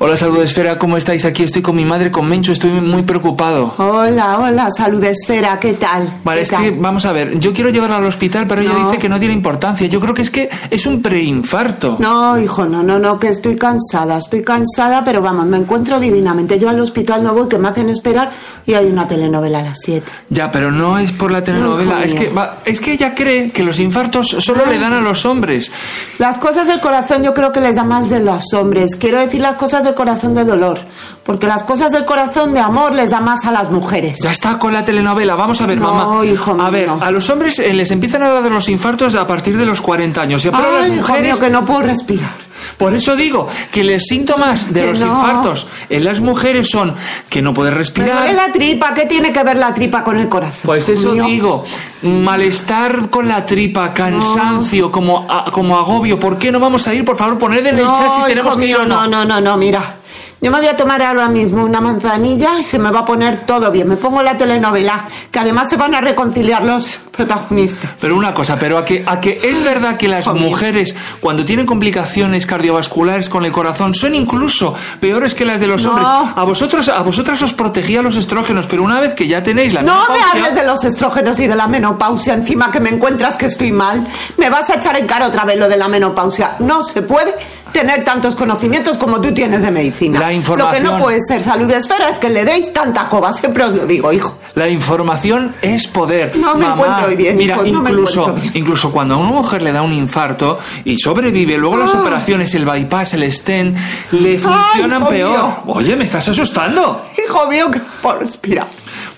Hola, 0.02 0.16
Salud 0.16 0.40
Esfera, 0.40 0.78
¿cómo 0.78 0.96
estáis? 0.96 1.26
Aquí 1.26 1.42
estoy 1.42 1.60
con 1.60 1.76
mi 1.76 1.84
madre, 1.84 2.10
con 2.10 2.26
Mencho, 2.26 2.52
estoy 2.52 2.70
muy 2.70 3.02
preocupado. 3.02 3.74
Hola, 3.76 4.38
hola, 4.38 4.70
salud 4.70 5.04
esfera, 5.04 5.58
¿qué 5.60 5.74
tal? 5.74 6.08
Vale, 6.24 6.38
¿Qué 6.38 6.42
es 6.44 6.48
tal? 6.48 6.62
que, 6.62 6.70
vamos 6.70 7.04
a 7.04 7.12
ver, 7.12 7.38
yo 7.38 7.52
quiero 7.52 7.68
llevarla 7.68 7.98
al 7.98 8.06
hospital, 8.06 8.46
pero 8.48 8.62
ella 8.62 8.72
dice 8.86 8.96
que 8.96 9.10
no 9.10 9.18
tiene 9.18 9.34
importancia. 9.34 9.86
Yo 9.88 10.00
creo 10.00 10.14
que 10.14 10.22
es 10.22 10.30
que 10.30 10.48
es 10.70 10.86
un 10.86 11.02
preinfarto. 11.02 11.96
No, 11.98 12.38
hijo, 12.38 12.64
no, 12.64 12.82
no, 12.82 12.98
no, 12.98 13.18
que 13.18 13.28
estoy 13.28 13.56
cansada, 13.58 14.16
estoy 14.16 14.42
cansada, 14.42 15.04
pero 15.04 15.20
vamos, 15.20 15.44
me 15.44 15.58
encuentro 15.58 16.00
divinamente. 16.00 16.58
Yo 16.58 16.70
al 16.70 16.80
hospital 16.80 17.22
no 17.22 17.34
voy, 17.34 17.46
que 17.50 17.58
me 17.58 17.68
hacen 17.68 17.90
esperar 17.90 18.30
y 18.64 18.72
hay 18.72 18.86
una 18.86 19.06
telenovela 19.06 19.58
a 19.58 19.62
las 19.64 19.80
7. 19.82 20.10
Ya, 20.30 20.50
pero 20.50 20.72
no 20.72 20.98
es 20.98 21.12
por 21.12 21.30
la 21.30 21.44
telenovela, 21.44 22.02
es 22.02 22.14
que, 22.14 22.30
va- 22.30 22.60
es 22.64 22.80
que 22.80 22.92
ella 22.94 23.14
cree 23.14 23.50
que 23.52 23.62
los 23.64 23.78
infartos 23.78 24.28
solo 24.38 24.64
le 24.64 24.78
dan 24.78 24.94
a 24.94 25.02
los 25.02 25.26
hombres. 25.26 25.70
Las 26.18 26.38
cosas 26.38 26.66
del 26.68 26.80
corazón 26.80 27.22
yo 27.22 27.34
creo 27.34 27.52
que 27.52 27.60
les 27.60 27.76
da 27.76 27.84
más 27.84 28.08
de 28.08 28.20
los 28.20 28.54
hombres. 28.54 28.96
Quiero 28.96 29.18
decir 29.18 29.42
las 29.42 29.56
cosas 29.56 29.84
corazón 29.94 30.34
de 30.34 30.44
dolor, 30.44 30.78
porque 31.24 31.46
las 31.46 31.62
cosas 31.62 31.92
del 31.92 32.04
corazón 32.04 32.54
de 32.54 32.60
amor 32.60 32.92
les 32.92 33.10
da 33.10 33.20
más 33.20 33.44
a 33.44 33.52
las 33.52 33.70
mujeres. 33.70 34.18
Ya 34.22 34.30
está 34.32 34.58
con 34.58 34.72
la 34.72 34.84
telenovela, 34.84 35.34
vamos 35.36 35.60
a 35.60 35.66
ver, 35.66 35.78
No, 35.78 35.92
mamá. 35.94 36.24
hijo 36.26 36.56
A 36.60 36.70
ver, 36.70 36.88
a 36.88 37.10
los 37.10 37.28
hombres 37.30 37.58
eh, 37.58 37.72
les 37.74 37.90
empiezan 37.90 38.22
a 38.22 38.30
dar 38.30 38.42
los 38.50 38.68
infartos 38.68 39.14
a 39.14 39.26
partir 39.26 39.56
de 39.56 39.66
los 39.66 39.80
40 39.80 40.20
años. 40.20 40.42
Pero 40.42 40.56
a 40.56 40.60
las 40.60 40.90
Ay, 40.90 40.98
hijo 40.98 41.14
mío, 41.20 41.38
que 41.38 41.50
no 41.50 41.64
puedo 41.64 41.82
respirar. 41.82 42.30
Por 42.76 42.94
eso 42.94 43.16
digo 43.16 43.48
que 43.72 43.84
los 43.84 44.02
síntomas 44.02 44.72
de 44.72 44.80
Que 44.82 44.86
los 44.88 45.00
no. 45.00 45.06
infartos 45.14 45.66
en 45.88 46.04
las 46.04 46.20
mujeres 46.20 46.68
son 46.68 46.94
que 47.28 47.40
no 47.42 47.54
puedes 47.54 47.72
respirar. 47.74 48.34
la 48.34 48.52
tripa, 48.52 48.92
¿qué 48.92 49.06
tiene 49.06 49.32
que 49.32 49.42
ver 49.42 49.56
la 49.56 49.72
tripa 49.72 50.02
con 50.04 50.18
el 50.18 50.28
corazón? 50.28 50.62
Pues 50.64 50.88
eso 50.88 51.12
mío? 51.12 51.24
digo, 51.24 51.64
malestar 52.02 53.08
con 53.10 53.28
la 53.28 53.44
tripa, 53.46 53.92
cansancio, 53.94 54.90
como, 54.90 55.26
a- 55.30 55.44
como 55.50 55.78
agobio. 55.78 56.18
¿Por 56.18 56.38
qué 56.38 56.52
no 56.52 56.60
vamos 56.60 56.86
a 56.88 56.94
ir? 56.94 57.04
Por 57.04 57.16
favor, 57.16 57.38
poned 57.38 57.64
en 57.66 57.78
el 57.78 57.86
chat 57.86 58.10
si 58.10 58.22
tenemos 58.26 58.56
que 58.56 58.66
ir 58.66 58.76
mío, 58.76 58.82
o 58.84 58.86
no. 58.86 59.06
no, 59.06 59.24
no, 59.24 59.24
no, 59.24 59.40
no, 59.40 59.56
mira. 59.56 59.96
Yo 60.42 60.50
me 60.50 60.56
voy 60.58 60.68
a 60.68 60.76
tomar 60.76 61.02
ahora 61.02 61.28
mismo 61.28 61.62
una 61.64 61.82
manzanilla 61.82 62.58
y 62.58 62.64
se 62.64 62.78
me 62.78 62.90
va 62.90 63.00
a 63.00 63.04
poner 63.04 63.44
todo 63.44 63.70
bien. 63.70 63.86
Me 63.88 63.96
pongo 63.96 64.22
la 64.22 64.38
telenovela, 64.38 65.04
que 65.30 65.38
además 65.38 65.68
se 65.68 65.76
van 65.76 65.94
a 65.94 66.00
reconciliar 66.00 66.62
los 66.64 66.98
protagonistas. 67.10 67.90
Pero 68.00 68.16
una 68.16 68.32
cosa, 68.32 68.56
pero 68.58 68.78
a 68.78 68.84
que, 68.86 69.04
a 69.06 69.20
que 69.20 69.38
es 69.42 69.62
verdad 69.62 69.98
que 69.98 70.08
las 70.08 70.26
mujeres 70.28 70.96
cuando 71.20 71.44
tienen 71.44 71.66
complicaciones 71.66 72.46
cardiovasculares 72.46 73.28
con 73.28 73.44
el 73.44 73.52
corazón 73.52 73.92
son 73.92 74.14
incluso 74.14 74.74
peores 74.98 75.34
que 75.34 75.44
las 75.44 75.60
de 75.60 75.66
los 75.66 75.84
No. 75.84 75.90
hombres. 75.90 76.08
A 76.34 76.42
vosotros, 76.44 76.88
a 76.88 77.02
vosotras 77.02 77.42
os 77.42 77.52
protegía 77.52 78.00
los 78.00 78.16
estrógenos, 78.16 78.66
pero 78.66 78.82
una 78.82 78.98
vez 78.98 79.12
que 79.12 79.28
ya 79.28 79.42
tenéis 79.42 79.74
la 79.74 79.82
No 79.82 79.92
me 80.08 80.14
menopausia- 80.14 80.30
hables 80.32 80.54
de 80.54 80.66
los 80.66 80.84
estrógenos 80.84 81.38
y 81.40 81.48
de 81.48 81.54
la 81.56 81.68
menopausia 81.68 82.32
encima 82.32 82.70
que 82.70 82.80
me 82.80 82.88
encuentras 82.88 83.36
que 83.36 83.44
estoy 83.44 83.72
mal. 83.72 84.02
Me 84.38 84.48
vas 84.48 84.70
a 84.70 84.76
echar 84.76 84.96
en 84.98 85.06
cara 85.06 85.26
otra 85.26 85.44
vez 85.44 85.58
lo 85.58 85.68
de 85.68 85.76
la 85.76 85.88
menopausia. 85.88 86.52
No 86.60 86.82
se 86.82 87.02
puede 87.02 87.34
tener 87.72 88.02
tantos 88.04 88.34
conocimientos 88.34 88.96
como 88.96 89.20
tú 89.20 89.32
tienes 89.32 89.62
de 89.62 89.70
medicina. 89.70 90.18
La 90.18 90.29
información- 90.32 90.82
Lo 90.84 90.90
que 90.90 90.96
no 90.98 91.02
puede 91.02 91.20
ser 91.20 91.42
salud 91.42 91.70
esfera 91.70 92.08
es 92.08 92.18
que 92.18 92.30
le 92.30 92.44
deis 92.44 92.72
tanta 92.72 93.08
coba. 93.08 93.32
Siempre 93.32 93.64
os 93.64 93.72
lo 93.74 93.86
digo, 93.86 94.12
hijo. 94.12 94.38
La 94.54 94.68
información 94.68 95.54
es 95.62 95.86
poder. 95.86 96.36
No 96.36 96.54
me 96.54 96.66
Mamá, 96.66 96.74
encuentro 96.82 97.16
bien, 97.16 97.36
Mira, 97.36 97.54
hijo, 97.56 97.64
no 97.66 97.82
me 97.82 97.90
incluso, 97.90 98.32
bien. 98.32 98.50
incluso 98.54 98.90
cuando 98.92 99.14
a 99.14 99.18
una 99.18 99.30
mujer 99.30 99.62
le 99.62 99.72
da 99.72 99.82
un 99.82 99.92
infarto 99.92 100.58
y 100.84 100.98
sobrevive, 100.98 101.56
luego 101.58 101.76
las 101.76 101.94
Ah. 101.94 102.00
operaciones, 102.00 102.54
el 102.54 102.64
bypass, 102.64 103.14
el 103.14 103.32
stent, 103.32 103.76
le 104.12 104.38
funcionan 104.38 105.06
peor. 105.06 105.30
mío. 105.30 105.56
Oye, 105.66 105.96
me 105.96 106.04
estás 106.04 106.28
asustando. 106.28 107.02
Hijo 107.24 107.46
mío, 107.46 107.70
que 107.70 107.80
por 108.02 108.18
respirar. 108.18 108.68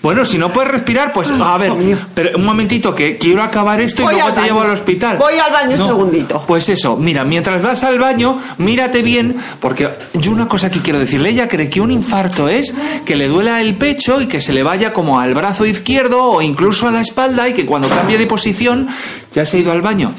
Bueno, 0.03 0.25
si 0.25 0.37
no 0.37 0.51
puedes 0.51 0.69
respirar, 0.69 1.13
pues 1.13 1.31
a 1.31 1.57
ver, 1.57 1.71
pero 2.13 2.37
un 2.37 2.43
momentito 2.43 2.93
que 2.93 3.17
quiero 3.17 3.41
acabar 3.41 3.79
esto 3.79 4.01
y 4.01 4.05
Voy 4.05 4.13
luego 4.15 4.27
al 4.27 4.33
te 4.35 4.41
llevo 4.41 4.59
al 4.59 4.71
hospital. 4.71 5.17
Voy 5.17 5.35
al 5.39 5.49
baño 5.49 5.71
un 5.71 5.77
segundito. 5.77 6.43
Pues 6.45 6.67
eso, 6.67 6.97
mira, 6.97 7.23
mientras 7.23 7.61
vas 7.61 7.85
al 7.85 7.99
baño, 7.99 8.37
mírate 8.57 9.01
bien, 9.01 9.37
porque 9.61 9.89
yo 10.15 10.33
una 10.33 10.49
cosa 10.49 10.69
que 10.69 10.81
quiero 10.81 10.99
decirle, 10.99 11.29
ella 11.29 11.47
cree 11.47 11.69
que 11.69 11.79
un 11.79 11.89
infarto 11.89 12.49
es 12.49 12.75
que 13.05 13.15
le 13.15 13.29
duela 13.29 13.61
el 13.61 13.77
pecho 13.77 14.19
y 14.19 14.27
que 14.27 14.41
se 14.41 14.51
le 14.51 14.61
vaya 14.61 14.91
como 14.91 15.21
al 15.21 15.33
brazo 15.35 15.65
izquierdo 15.65 16.21
o 16.21 16.41
incluso 16.41 16.85
a 16.85 16.91
la 16.91 16.99
espalda 16.99 17.47
y 17.47 17.53
que 17.53 17.65
cuando 17.65 17.87
cambie 17.87 18.17
de 18.17 18.25
posición, 18.25 18.89
ya 19.33 19.45
se 19.45 19.55
ha 19.55 19.59
ido 19.61 19.71
al 19.71 19.81
baño, 19.81 20.13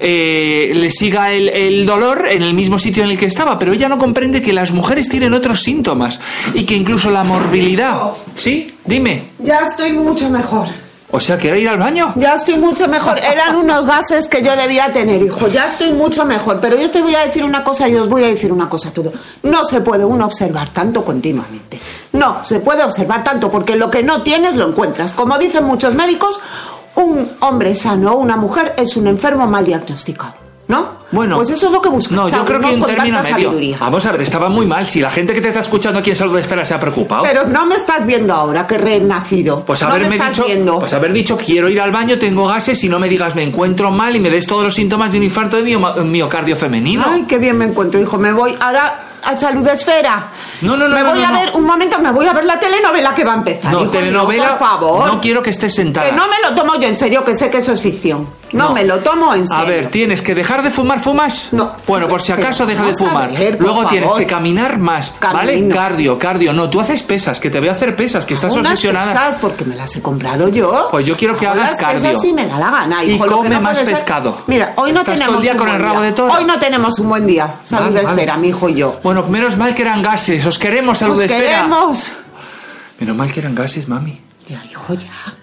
eh, 0.00 0.72
le 0.74 0.90
siga 0.90 1.32
el, 1.32 1.48
el 1.48 1.86
dolor 1.86 2.26
en 2.30 2.42
el 2.42 2.54
mismo 2.54 2.78
sitio 2.78 3.04
en 3.04 3.10
el 3.10 3.18
que 3.18 3.26
estaba, 3.26 3.58
pero 3.58 3.72
ella 3.72 3.88
no 3.88 3.98
comprende 3.98 4.42
que 4.42 4.52
las 4.52 4.72
mujeres 4.72 5.08
tienen 5.08 5.34
otros 5.34 5.62
síntomas 5.62 6.20
y 6.54 6.64
que 6.64 6.74
incluso 6.74 7.10
la 7.10 7.24
morbilidad, 7.24 8.12
¿sí? 8.34 8.74
Dime. 8.84 9.30
Ya 9.38 9.60
estoy 9.60 9.92
mucho 9.92 10.30
mejor. 10.30 10.68
O 11.10 11.20
sea, 11.20 11.38
¿quiere 11.38 11.58
ir 11.58 11.68
al 11.68 11.78
baño? 11.78 12.12
Ya 12.16 12.34
estoy 12.34 12.58
mucho 12.58 12.86
mejor. 12.86 13.18
Eran 13.18 13.56
unos 13.56 13.86
gases 13.86 14.28
que 14.28 14.42
yo 14.42 14.54
debía 14.56 14.92
tener, 14.92 15.22
hijo. 15.22 15.48
Ya 15.48 15.66
estoy 15.66 15.92
mucho 15.92 16.26
mejor. 16.26 16.60
Pero 16.60 16.78
yo 16.78 16.90
te 16.90 17.00
voy 17.00 17.14
a 17.14 17.24
decir 17.24 17.44
una 17.44 17.64
cosa 17.64 17.88
y 17.88 17.94
os 17.94 18.10
voy 18.10 18.24
a 18.24 18.26
decir 18.26 18.52
una 18.52 18.68
cosa 18.68 18.92
todo. 18.92 19.10
No 19.42 19.64
se 19.64 19.80
puede 19.80 20.04
uno 20.04 20.26
observar 20.26 20.68
tanto 20.68 21.02
continuamente. 21.06 21.80
No, 22.12 22.44
se 22.44 22.60
puede 22.60 22.84
observar 22.84 23.24
tanto 23.24 23.50
porque 23.50 23.76
lo 23.76 23.90
que 23.90 24.02
no 24.02 24.22
tienes 24.22 24.54
lo 24.56 24.68
encuentras. 24.68 25.14
Como 25.14 25.38
dicen 25.38 25.64
muchos 25.64 25.94
médicos, 25.94 26.40
un 26.98 27.30
hombre 27.40 27.74
sano 27.74 28.12
o 28.12 28.18
una 28.18 28.36
mujer 28.36 28.74
es 28.76 28.96
un 28.96 29.06
enfermo 29.06 29.46
mal 29.46 29.64
diagnosticado. 29.64 30.34
¿No? 30.68 30.98
Bueno, 31.12 31.36
Pues 31.36 31.48
eso 31.48 31.68
es 31.68 31.72
lo 31.72 31.80
que 31.80 31.88
buscamos. 31.88 32.30
No, 32.30 32.36
yo 32.38 32.44
creo 32.44 32.60
que 32.60 32.78
con 32.78 32.82
término 32.90 33.16
tanta 33.16 33.34
medio. 33.34 33.48
sabiduría. 33.48 33.78
Vamos 33.80 34.04
a 34.04 34.12
ver, 34.12 34.20
estaba 34.20 34.50
muy 34.50 34.66
mal. 34.66 34.84
Si 34.84 35.00
la 35.00 35.08
gente 35.08 35.32
que 35.32 35.40
te 35.40 35.48
está 35.48 35.60
escuchando 35.60 35.98
aquí 36.00 36.10
en 36.10 36.16
Salud 36.16 36.34
de 36.34 36.42
Esfera 36.42 36.62
se 36.66 36.74
ha 36.74 36.78
preocupado. 36.80 37.22
Pero 37.22 37.46
no 37.46 37.64
me 37.64 37.76
estás 37.76 38.04
viendo 38.04 38.34
ahora 38.34 38.66
que 38.66 38.76
renacido. 38.76 39.62
pues 39.64 39.80
no 39.80 39.88
haberme 39.88 40.18
dicho, 40.18 40.44
viendo. 40.44 40.78
pues 40.78 40.92
haber 40.92 41.14
dicho 41.14 41.38
quiero 41.38 41.70
ir 41.70 41.80
al 41.80 41.90
baño, 41.90 42.18
tengo 42.18 42.46
gases 42.46 42.84
y 42.84 42.90
no 42.90 42.98
me 42.98 43.08
digas 43.08 43.34
me 43.34 43.44
encuentro 43.44 43.90
mal 43.90 44.14
y 44.14 44.20
me 44.20 44.28
des 44.28 44.46
todos 44.46 44.62
los 44.62 44.74
síntomas 44.74 45.10
de 45.12 45.16
un 45.16 45.24
infarto 45.24 45.56
de 45.56 45.62
mio- 45.62 46.04
miocardio 46.04 46.54
femenino. 46.54 47.02
Ay, 47.10 47.24
qué 47.26 47.38
bien 47.38 47.56
me 47.56 47.64
encuentro, 47.64 47.98
hijo. 47.98 48.18
Me 48.18 48.34
voy 48.34 48.54
ahora 48.60 49.07
a 49.24 49.36
Salud 49.36 49.66
Esfera. 49.68 50.28
No, 50.62 50.76
no, 50.76 50.88
no, 50.88 50.94
Me 50.96 51.02
voy 51.04 51.20
no, 51.20 51.28
a 51.28 51.32
ver, 51.32 51.50
un 51.54 51.64
momento, 51.64 51.98
me 51.98 52.10
voy 52.12 52.26
a 52.26 52.32
ver 52.32 52.44
la 52.44 52.58
telenovela 52.58 53.14
que 53.14 53.24
va 53.24 53.32
a 53.32 53.36
empezar. 53.36 53.72
no, 53.72 53.88
telenovela. 53.88 54.50
por 54.50 54.58
favor. 54.58 55.06
No 55.06 55.20
quiero 55.20 55.42
que 55.42 55.50
estés 55.50 55.74
sentada. 55.74 56.06
Que 56.06 56.12
no 56.12 56.26
me 56.28 56.36
lo 56.42 56.54
tomo 56.54 56.76
yo 56.76 56.88
en 56.88 56.96
serio, 56.96 57.24
que 57.24 57.34
sé 57.34 57.50
que 57.50 57.58
eso 57.58 57.72
es 57.72 57.80
ficción. 57.80 58.28
No, 58.52 58.68
No. 58.68 58.74
me 58.74 58.84
lo 58.84 58.98
tomo 59.00 59.34
en 59.34 59.46
serio. 59.46 59.62
A 59.64 59.68
ver, 59.68 59.86
¿tienes 59.88 60.22
que 60.22 60.34
dejar 60.34 60.62
de 60.62 60.70
fumar? 60.70 61.00
¿Fumas? 61.00 61.48
No. 61.52 61.72
Bueno, 61.86 62.08
por 62.08 62.22
si 62.22 62.32
acaso 62.32 62.64
deja 62.66 62.84
de 62.84 62.94
fumar. 62.94 63.30
ver, 63.30 63.58
Luego 63.60 63.86
tienes 63.86 64.12
que 64.12 64.26
caminar 64.26 64.78
más, 64.78 65.14
¿vale? 65.20 65.54
Camino. 65.54 65.74
Cardio, 65.74 66.18
cardio. 66.18 66.52
No, 66.52 66.70
tú 66.70 66.80
haces 66.80 67.02
pesas, 67.02 67.40
que 67.40 67.50
te 67.50 67.58
voy 67.60 67.68
a 67.68 67.72
hacer 67.72 67.94
pesas, 67.94 68.24
que 68.26 68.34
estás 68.34 68.52
Unas 68.54 68.66
obsesionada. 68.72 69.12
pesas 69.12 69.34
porque 69.40 69.64
me 69.64 69.76
las 69.76 69.94
he 69.96 70.02
comprado 70.02 70.48
yo. 70.48 70.88
Pues 70.90 71.06
yo 71.06 71.16
quiero 71.16 71.36
que 71.36 71.46
hagas 71.46 71.76
cardio. 71.78 72.02
pesas 72.10 72.24
me 72.32 72.46
da 72.46 72.58
la 72.58 72.70
gana, 72.70 73.04
Y 73.04 73.12
hijo. 73.12 73.26
Come 73.26 73.50
no 73.50 73.60
más 73.60 73.78
ser- 73.78 73.86
pescado. 73.86 74.42
Mira, 74.46 74.72
hoy 74.76 74.92
no 74.92 75.00
Estás 75.00 75.14
tenemos 75.18 75.28
todo 75.28 75.38
el 75.38 75.42
día 75.42 75.52
un 75.52 75.58
con 75.58 75.68
el 75.68 75.80
rabo 75.82 76.00
día. 76.00 76.10
de 76.10 76.12
toro. 76.12 76.32
Hoy 76.34 76.44
no 76.44 76.58
tenemos 76.58 76.98
un 76.98 77.08
buen 77.08 77.26
día. 77.26 77.54
Salud 77.64 77.84
Vale, 77.92 78.02
vale. 78.02 78.16
Esfera, 78.16 78.36
mi 78.36 78.48
hijo 78.48 78.68
y 78.68 78.74
yo. 78.76 79.00
Bueno, 79.02 79.24
menos 79.24 79.56
mal 79.56 79.74
que 79.74 79.82
eran 79.82 80.02
gases. 80.02 80.44
Os 80.46 80.58
queremos, 80.58 80.98
salud 80.98 81.12
Os 81.14 81.18
de 81.20 81.24
esfera. 81.26 81.56
queremos. 81.58 82.12
Menos 82.98 83.16
mal 83.16 83.30
que 83.30 83.40
eran 83.40 83.54
gases, 83.54 83.86
mami. 83.88 84.20
Ya, 84.48 84.60
hijo, 84.70 84.94
ya. 84.94 85.34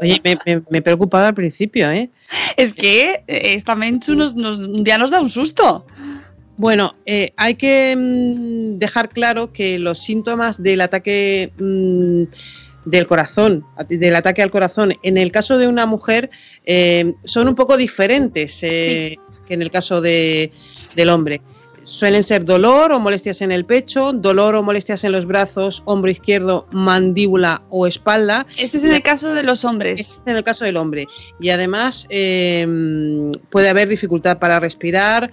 Oye, 0.00 0.20
me, 0.24 0.38
me, 0.46 0.62
me 0.70 0.82
preocupaba 0.82 1.28
al 1.28 1.34
principio, 1.34 1.90
¿eh? 1.90 2.10
Es 2.56 2.74
que 2.74 3.22
eh, 3.26 3.54
esta 3.54 3.74
Menchu 3.74 4.14
nos, 4.14 4.34
nos- 4.36 4.60
ya 4.84 4.98
nos 4.98 5.10
da 5.10 5.20
un 5.20 5.28
susto. 5.28 5.86
Bueno, 6.56 6.94
eh, 7.06 7.32
hay 7.36 7.54
que 7.54 7.94
mm, 7.96 8.78
dejar 8.78 9.08
claro 9.08 9.52
que 9.52 9.78
los 9.78 9.98
síntomas 10.00 10.62
del 10.62 10.80
ataque 10.80 11.52
mm, 11.58 12.22
del 12.84 13.06
corazón, 13.06 13.64
del 13.88 14.16
ataque 14.16 14.42
al 14.42 14.50
corazón, 14.50 14.94
en 15.02 15.18
el 15.18 15.30
caso 15.30 15.58
de 15.58 15.68
una 15.68 15.86
mujer 15.86 16.30
eh, 16.64 17.14
son 17.24 17.46
un 17.48 17.54
poco 17.54 17.76
diferentes 17.76 18.58
eh, 18.62 19.16
que 19.46 19.54
en 19.54 19.62
el 19.62 19.70
caso 19.70 20.00
de- 20.00 20.52
del 20.96 21.10
hombre. 21.10 21.40
Suelen 21.88 22.22
ser 22.22 22.44
dolor 22.44 22.92
o 22.92 23.00
molestias 23.00 23.40
en 23.40 23.50
el 23.50 23.64
pecho, 23.64 24.12
dolor 24.12 24.54
o 24.54 24.62
molestias 24.62 25.04
en 25.04 25.12
los 25.12 25.24
brazos, 25.24 25.82
hombro 25.86 26.10
izquierdo, 26.10 26.66
mandíbula 26.70 27.62
o 27.70 27.86
espalda. 27.86 28.46
Ese 28.58 28.76
es 28.76 28.84
en 28.84 28.92
el 28.92 29.02
caso 29.02 29.32
de 29.32 29.42
los 29.42 29.64
hombres. 29.64 29.98
Ese 29.98 30.12
es 30.18 30.20
en 30.26 30.36
el 30.36 30.44
caso 30.44 30.66
del 30.66 30.76
hombre. 30.76 31.06
Y 31.40 31.48
además 31.48 32.06
eh, 32.10 33.32
puede 33.48 33.70
haber 33.70 33.88
dificultad 33.88 34.38
para 34.38 34.60
respirar, 34.60 35.30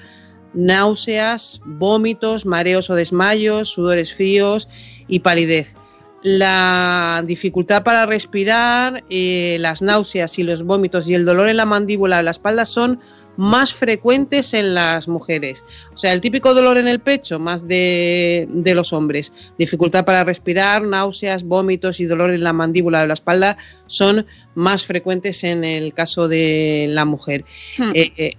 náuseas, 0.53 1.59
vómitos, 1.65 2.45
mareos 2.45 2.89
o 2.89 2.95
desmayos, 2.95 3.67
sudores 3.67 4.13
fríos 4.13 4.69
y 5.09 5.19
palidez. 5.19 5.75
La 6.23 7.21
dificultad 7.27 7.83
para 7.83 8.05
respirar, 8.05 9.03
eh, 9.09 9.57
las 9.59 9.81
náuseas 9.81 10.39
y 10.39 10.43
los 10.43 10.63
vómitos 10.63 11.09
y 11.09 11.15
el 11.15 11.25
dolor 11.25 11.49
en 11.49 11.57
la 11.57 11.65
mandíbula 11.65 12.19
o 12.19 12.21
la 12.21 12.31
espalda 12.31 12.63
son 12.63 13.01
más 13.37 13.73
frecuentes 13.73 14.53
en 14.53 14.73
las 14.73 15.07
mujeres. 15.07 15.63
O 15.93 15.97
sea, 15.97 16.13
el 16.13 16.21
típico 16.21 16.53
dolor 16.53 16.77
en 16.77 16.87
el 16.87 16.99
pecho, 16.99 17.39
más 17.39 17.67
de, 17.67 18.47
de 18.49 18.75
los 18.75 18.93
hombres. 18.93 19.33
Dificultad 19.57 20.05
para 20.05 20.23
respirar, 20.23 20.83
náuseas, 20.83 21.43
vómitos 21.43 21.99
y 21.99 22.05
dolor 22.05 22.31
en 22.31 22.43
la 22.43 22.53
mandíbula 22.53 23.01
o 23.01 23.05
la 23.05 23.13
espalda 23.13 23.57
son 23.87 24.25
más 24.55 24.85
frecuentes 24.85 25.43
en 25.43 25.63
el 25.63 25.93
caso 25.93 26.27
de 26.27 26.87
la 26.89 27.05
mujer. 27.05 27.45
Hmm. 27.77 27.91
Eh, 27.93 28.11
eh, 28.17 28.33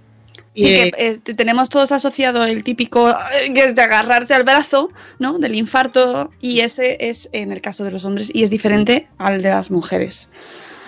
Sí, 0.57 0.73
eh, 0.73 0.91
que 0.91 1.07
eh, 1.29 1.33
tenemos 1.35 1.69
todos 1.69 1.91
asociado 1.91 2.43
el 2.43 2.63
típico 2.63 3.09
eh, 3.09 3.53
que 3.53 3.65
es 3.65 3.75
de 3.75 3.81
agarrarse 3.83 4.33
al 4.33 4.43
brazo, 4.43 4.89
¿no? 5.19 5.37
Del 5.37 5.53
infarto, 5.53 6.31
y 6.41 6.61
ese 6.61 6.97
es 6.99 7.29
en 7.31 7.51
el 7.51 7.61
caso 7.61 7.83
de 7.83 7.91
los 7.91 8.05
hombres 8.05 8.31
y 8.33 8.43
es 8.43 8.49
diferente 8.49 9.07
al 9.19 9.43
de 9.43 9.51
las 9.51 9.69
mujeres. 9.69 10.29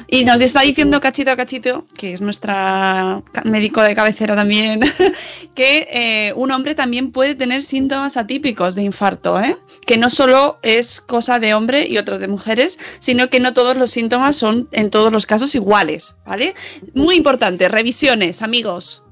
Y 0.07 0.25
nos 0.25 0.41
está 0.41 0.61
diciendo 0.61 1.01
Cachito 1.01 1.31
a 1.31 1.35
Cachito, 1.35 1.85
que 1.97 2.13
es 2.13 2.21
nuestra 2.21 3.21
médico 3.43 3.81
de 3.81 3.95
cabecera 3.95 4.35
también, 4.35 4.81
que 5.55 5.87
eh, 5.91 6.33
un 6.35 6.51
hombre 6.51 6.75
también 6.75 7.11
puede 7.11 7.35
tener 7.35 7.63
síntomas 7.63 8.17
atípicos 8.17 8.75
de 8.75 8.83
infarto, 8.83 9.39
¿eh? 9.39 9.57
que 9.85 9.97
no 9.97 10.09
solo 10.09 10.59
es 10.61 11.01
cosa 11.01 11.39
de 11.39 11.53
hombre 11.53 11.87
y 11.87 11.97
otros 11.97 12.21
de 12.21 12.27
mujeres, 12.27 12.79
sino 12.99 13.29
que 13.29 13.39
no 13.39 13.53
todos 13.53 13.75
los 13.75 13.91
síntomas 13.91 14.35
son 14.35 14.67
en 14.71 14.89
todos 14.89 15.11
los 15.11 15.25
casos 15.25 15.53
iguales, 15.55 16.15
¿vale? 16.25 16.55
Muy 16.93 17.15
importante, 17.15 17.67
revisiones, 17.67 18.41
amigos, 18.41 19.03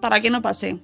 para 0.00 0.20
que 0.20 0.30
no 0.30 0.42
pase. 0.42 0.78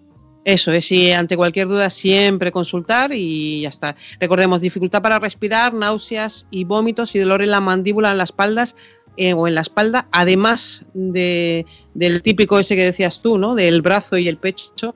Eso 0.45 0.73
es, 0.73 0.93
y 0.93 1.11
ante 1.11 1.39
cualquier 1.39 1.69
duda 1.69 1.89
siempre 1.89 2.53
consultar 2.53 3.13
y 3.15 3.63
ya 3.63 3.71
está. 3.71 3.97
Recordemos, 4.21 4.61
dificultad 4.61 5.01
para 5.01 5.19
respirar, 5.19 5.73
náuseas 5.73 6.47
y 6.51 6.65
vómitos 6.65 7.15
y 7.15 7.19
dolor 7.19 7.41
en 7.41 7.51
la 7.51 7.61
mandíbula, 7.61 8.11
en 8.11 8.19
las 8.19 8.29
espaldas 8.29 8.77
eh, 9.17 9.33
o 9.33 9.49
en 9.49 9.55
la 9.55 9.63
espalda, 9.63 10.07
además 10.13 10.85
de, 10.93 11.65
del 11.95 12.21
típico 12.23 12.59
ese 12.59 12.77
que 12.77 12.85
decías 12.85 13.23
tú, 13.23 13.39
¿no? 13.39 13.55
Del 13.55 13.81
brazo 13.81 14.19
y 14.19 14.29
el 14.29 14.37
pecho, 14.37 14.95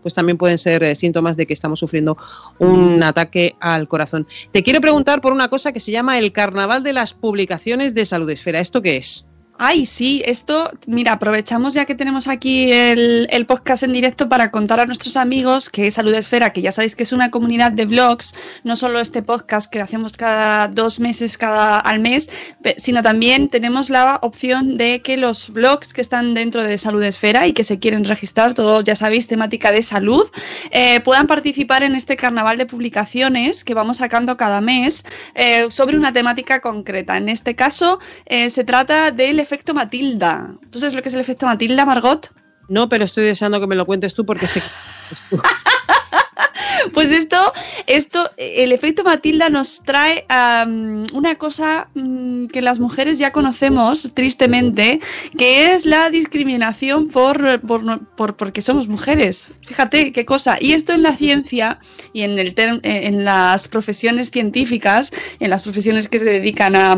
pues 0.00 0.14
también 0.14 0.38
pueden 0.38 0.56
ser 0.56 0.82
eh, 0.84 0.96
síntomas 0.96 1.36
de 1.36 1.46
que 1.46 1.52
estamos 1.52 1.80
sufriendo 1.80 2.16
un 2.58 3.02
ataque 3.02 3.56
al 3.60 3.88
corazón. 3.88 4.26
Te 4.52 4.62
quiero 4.62 4.80
preguntar 4.80 5.20
por 5.20 5.32
una 5.32 5.48
cosa 5.48 5.72
que 5.72 5.80
se 5.80 5.92
llama 5.92 6.18
el 6.18 6.32
Carnaval 6.32 6.82
de 6.82 6.94
las 6.94 7.12
Publicaciones 7.12 7.94
de 7.94 8.06
Salud 8.06 8.30
Esfera. 8.30 8.60
¿Esto 8.60 8.80
qué 8.80 8.96
es? 8.96 9.26
Ay, 9.62 9.84
sí, 9.84 10.22
esto, 10.24 10.70
mira, 10.86 11.12
aprovechamos 11.12 11.74
ya 11.74 11.84
que 11.84 11.94
tenemos 11.94 12.28
aquí 12.28 12.72
el, 12.72 13.28
el 13.30 13.44
podcast 13.44 13.82
en 13.82 13.92
directo 13.92 14.26
para 14.26 14.50
contar 14.50 14.80
a 14.80 14.86
nuestros 14.86 15.18
amigos 15.18 15.68
que 15.68 15.90
Salud 15.90 16.14
Esfera, 16.14 16.54
que 16.54 16.62
ya 16.62 16.72
sabéis 16.72 16.96
que 16.96 17.02
es 17.02 17.12
una 17.12 17.30
comunidad 17.30 17.70
de 17.70 17.84
blogs, 17.84 18.34
no 18.64 18.74
solo 18.74 19.00
este 19.00 19.22
podcast 19.22 19.70
que 19.70 19.82
hacemos 19.82 20.16
cada 20.16 20.66
dos 20.68 20.98
meses, 20.98 21.36
cada 21.36 21.78
al 21.78 21.98
mes, 21.98 22.30
sino 22.78 23.02
también 23.02 23.50
tenemos 23.50 23.90
la 23.90 24.18
opción 24.22 24.78
de 24.78 25.02
que 25.02 25.18
los 25.18 25.50
blogs 25.50 25.92
que 25.92 26.00
están 26.00 26.32
dentro 26.32 26.62
de 26.62 26.78
Salud 26.78 27.02
Esfera 27.02 27.46
y 27.46 27.52
que 27.52 27.62
se 27.62 27.78
quieren 27.78 28.06
registrar, 28.06 28.54
todos 28.54 28.84
ya 28.84 28.96
sabéis, 28.96 29.26
temática 29.26 29.72
de 29.72 29.82
salud, 29.82 30.24
eh, 30.70 31.00
puedan 31.00 31.26
participar 31.26 31.82
en 31.82 31.94
este 31.94 32.16
carnaval 32.16 32.56
de 32.56 32.64
publicaciones 32.64 33.62
que 33.62 33.74
vamos 33.74 33.98
sacando 33.98 34.38
cada 34.38 34.62
mes 34.62 35.04
eh, 35.34 35.66
sobre 35.70 35.98
una 35.98 36.14
temática 36.14 36.60
concreta. 36.60 37.18
En 37.18 37.28
este 37.28 37.54
caso, 37.54 37.98
eh, 38.24 38.48
se 38.48 38.64
trata 38.64 39.10
del 39.10 39.38
efecto 39.50 39.74
Matilda. 39.74 40.54
¿Tú 40.70 40.78
sabes 40.78 40.94
lo 40.94 41.02
que 41.02 41.08
es 41.08 41.14
el 41.14 41.20
efecto 41.20 41.44
Matilda, 41.46 41.84
Margot? 41.84 42.32
No, 42.68 42.88
pero 42.88 43.04
estoy 43.04 43.24
deseando 43.24 43.58
que 43.60 43.66
me 43.66 43.74
lo 43.74 43.84
cuentes 43.84 44.14
tú 44.14 44.24
porque 44.24 44.46
sé 44.46 44.60
que... 44.60 45.36
Pues 46.94 47.10
esto, 47.10 47.52
esto, 47.86 48.30
el 48.38 48.72
efecto 48.72 49.04
Matilda 49.04 49.50
nos 49.50 49.82
trae 49.82 50.24
una 51.12 51.34
cosa 51.36 51.88
mm, 51.94 52.46
que 52.46 52.62
las 52.62 52.80
mujeres 52.80 53.18
ya 53.18 53.32
conocemos 53.32 54.10
tristemente, 54.14 55.00
que 55.36 55.72
es 55.74 55.84
la 55.84 56.08
discriminación 56.10 57.08
por, 57.08 57.60
por, 57.60 58.06
por- 58.16 58.36
porque 58.36 58.62
somos 58.62 58.88
mujeres. 58.88 59.50
Fíjate 59.66 60.12
qué 60.12 60.24
cosa. 60.24 60.56
Y 60.60 60.72
esto 60.72 60.92
en 60.92 61.02
la 61.02 61.16
ciencia 61.16 61.78
y 62.14 62.22
en, 62.22 62.38
el 62.38 62.54
eh, 62.56 62.80
en 62.82 63.24
las 63.24 63.68
profesiones 63.68 64.30
científicas, 64.30 65.12
en 65.38 65.50
las 65.50 65.62
profesiones 65.62 66.08
que 66.08 66.18
se 66.18 66.24
dedican 66.24 66.76
a, 66.76 66.96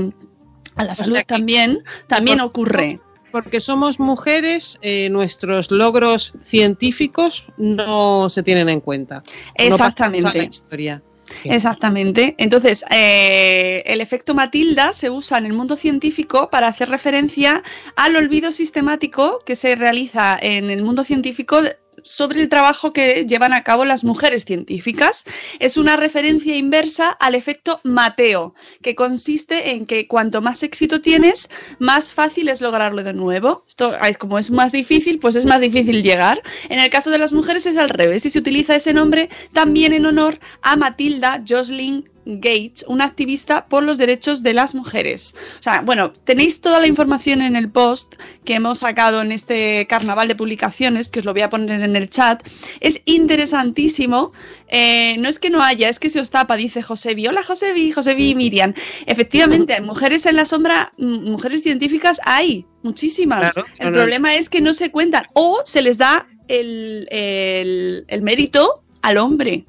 a 0.77 0.85
la 0.85 0.95
salud 0.95 1.19
también, 1.27 1.83
también 2.07 2.41
ocurre. 2.41 3.01
Porque 3.31 3.61
somos 3.61 3.99
mujeres, 3.99 4.79
eh, 4.83 5.09
nuestros 5.09 5.71
logros 5.71 6.35
científicos 6.43 7.47
no 7.57 8.29
se 8.29 8.43
tienen 8.43 8.69
en 8.69 8.81
cuenta. 8.81 9.23
No 9.59 9.65
Exactamente. 9.65 10.39
la 10.39 10.45
historia. 10.45 11.03
Exactamente. 11.45 12.35
Entonces, 12.39 12.85
eh, 12.91 13.83
el 13.87 14.01
efecto 14.01 14.35
Matilda 14.35 14.93
se 14.93 15.11
usa 15.11 15.39
en 15.39 15.47
el 15.47 15.53
mundo 15.53 15.77
científico 15.77 16.51
para 16.51 16.69
hacer 16.69 16.91
referencia 16.91 17.63
al 17.97 18.17
olvido 18.17 18.53
sistemático 18.53 19.39
que 19.45 19.57
se 19.57 19.75
realiza 19.77 20.39
en 20.41 20.71
el 20.71 20.83
mundo 20.83 21.05
científico 21.05 21.61
sobre 22.03 22.41
el 22.41 22.49
trabajo 22.49 22.93
que 22.93 23.27
llevan 23.27 23.53
a 23.53 23.63
cabo 23.63 23.85
las 23.85 24.05
mujeres 24.05 24.45
científicas. 24.45 25.25
Es 25.59 25.77
una 25.77 25.97
referencia 25.97 26.57
inversa 26.57 27.11
al 27.11 27.35
efecto 27.35 27.81
Mateo, 27.85 28.55
que 28.83 28.95
consiste 28.95 29.71
en 29.71 29.87
que 29.87 30.07
cuanto 30.07 30.41
más 30.41 30.63
éxito 30.63 31.01
tienes, 31.01 31.51
más 31.79 32.13
fácil 32.13 32.49
es 32.49 32.61
lograrlo 32.61 33.03
de 33.03 33.13
nuevo. 33.13 33.65
Esto, 33.69 33.95
ay, 34.01 34.15
como 34.15 34.39
es 34.39 34.51
más 34.51 34.73
difícil, 34.73 35.19
pues 35.19 35.37
es 35.37 35.47
más 35.47 35.61
difícil 35.61 36.03
llegar. 36.03 36.43
En 36.69 36.79
el 36.79 36.91
caso 36.91 37.11
de 37.11 37.19
las 37.19 37.33
mujeres 37.33 37.67
es 37.67 37.77
al 37.77 37.89
revés 37.89 38.25
y 38.27 38.31
se 38.31 38.39
utiliza 38.39 38.77
ese 38.77 38.93
nombre 38.93 39.29
también 39.53 39.93
en 39.93 40.07
honor 40.07 40.39
a 40.63 40.77
Matilda 40.77 41.43
Jocelyn 41.47 42.12
Gates, 42.25 42.85
una 42.87 43.05
activista 43.05 43.67
por 43.67 43.83
los 43.83 43.99
derechos 43.99 44.43
de 44.43 44.55
las 44.55 44.75
mujeres. 44.75 45.35
O 45.59 45.63
sea, 45.63 45.81
bueno, 45.83 46.13
tenéis 46.13 46.61
toda 46.61 46.79
la 46.81 46.87
información 46.87 47.43
en 47.43 47.57
el 47.57 47.71
post 47.71 48.15
que 48.45 48.55
hemos 48.55 48.79
sacado 48.81 49.23
en 49.23 49.33
este 49.33 49.87
carnaval 49.89 50.29
de 50.29 50.37
publicaciones, 50.37 51.09
que 51.09 51.19
os 51.19 51.25
lo 51.25 51.33
voy 51.33 51.43
a 51.43 51.51
poner 51.51 51.81
en 51.83 51.97
el 51.97 52.09
chat. 52.09 52.47
Es 52.81 53.01
interesantísimo. 53.07 54.33
Eh, 54.69 55.17
no 55.19 55.29
es 55.29 55.39
que 55.39 55.51
no 55.51 55.63
haya, 55.63 55.89
es 55.89 55.99
que 55.99 56.11
se 56.11 56.21
os 56.21 56.31
tapa, 56.31 56.57
dice 56.57 56.83
Josebi. 56.83 57.27
Hola 57.27 57.43
Josebi, 57.43 57.93
Josebi 57.93 58.31
y 58.31 58.35
Miriam. 58.35 58.75
Efectivamente, 59.07 59.81
mujeres 59.81 60.27
en 60.27 60.37
la 60.37 60.47
sombra, 60.47 60.93
mm, 60.99 61.31
mujeres 61.31 61.63
científicas 61.63 62.21
hay, 62.25 62.65
muchísimas. 62.83 63.53
Claro, 63.53 63.67
el 63.73 63.77
claro. 63.79 63.95
problema 63.95 64.35
es 64.37 64.49
que 64.49 64.61
no 64.61 64.75
se 64.75 64.91
cuentan 64.91 65.27
o 65.35 65.61
se 65.65 65.83
les 65.83 65.99
da 65.99 66.27
el, 66.49 67.07
el- 67.11 68.05
el 68.09 68.23
mérito 68.23 68.83
al 69.03 69.19
hombre. 69.19 69.65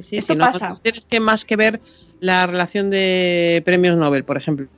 Sí, 0.00 0.16
Esto 0.16 0.34
no- 0.34 0.44
pasa. 0.44 0.78
tienes 0.82 1.04
que 1.08 1.20
más 1.20 1.44
que 1.44 1.56
ver 1.56 1.80
la 2.20 2.46
relación 2.46 2.88
de 2.90 3.62
premios 3.64 3.96
Nobel, 3.96 4.24
por 4.24 4.36
ejemplo. 4.36 4.68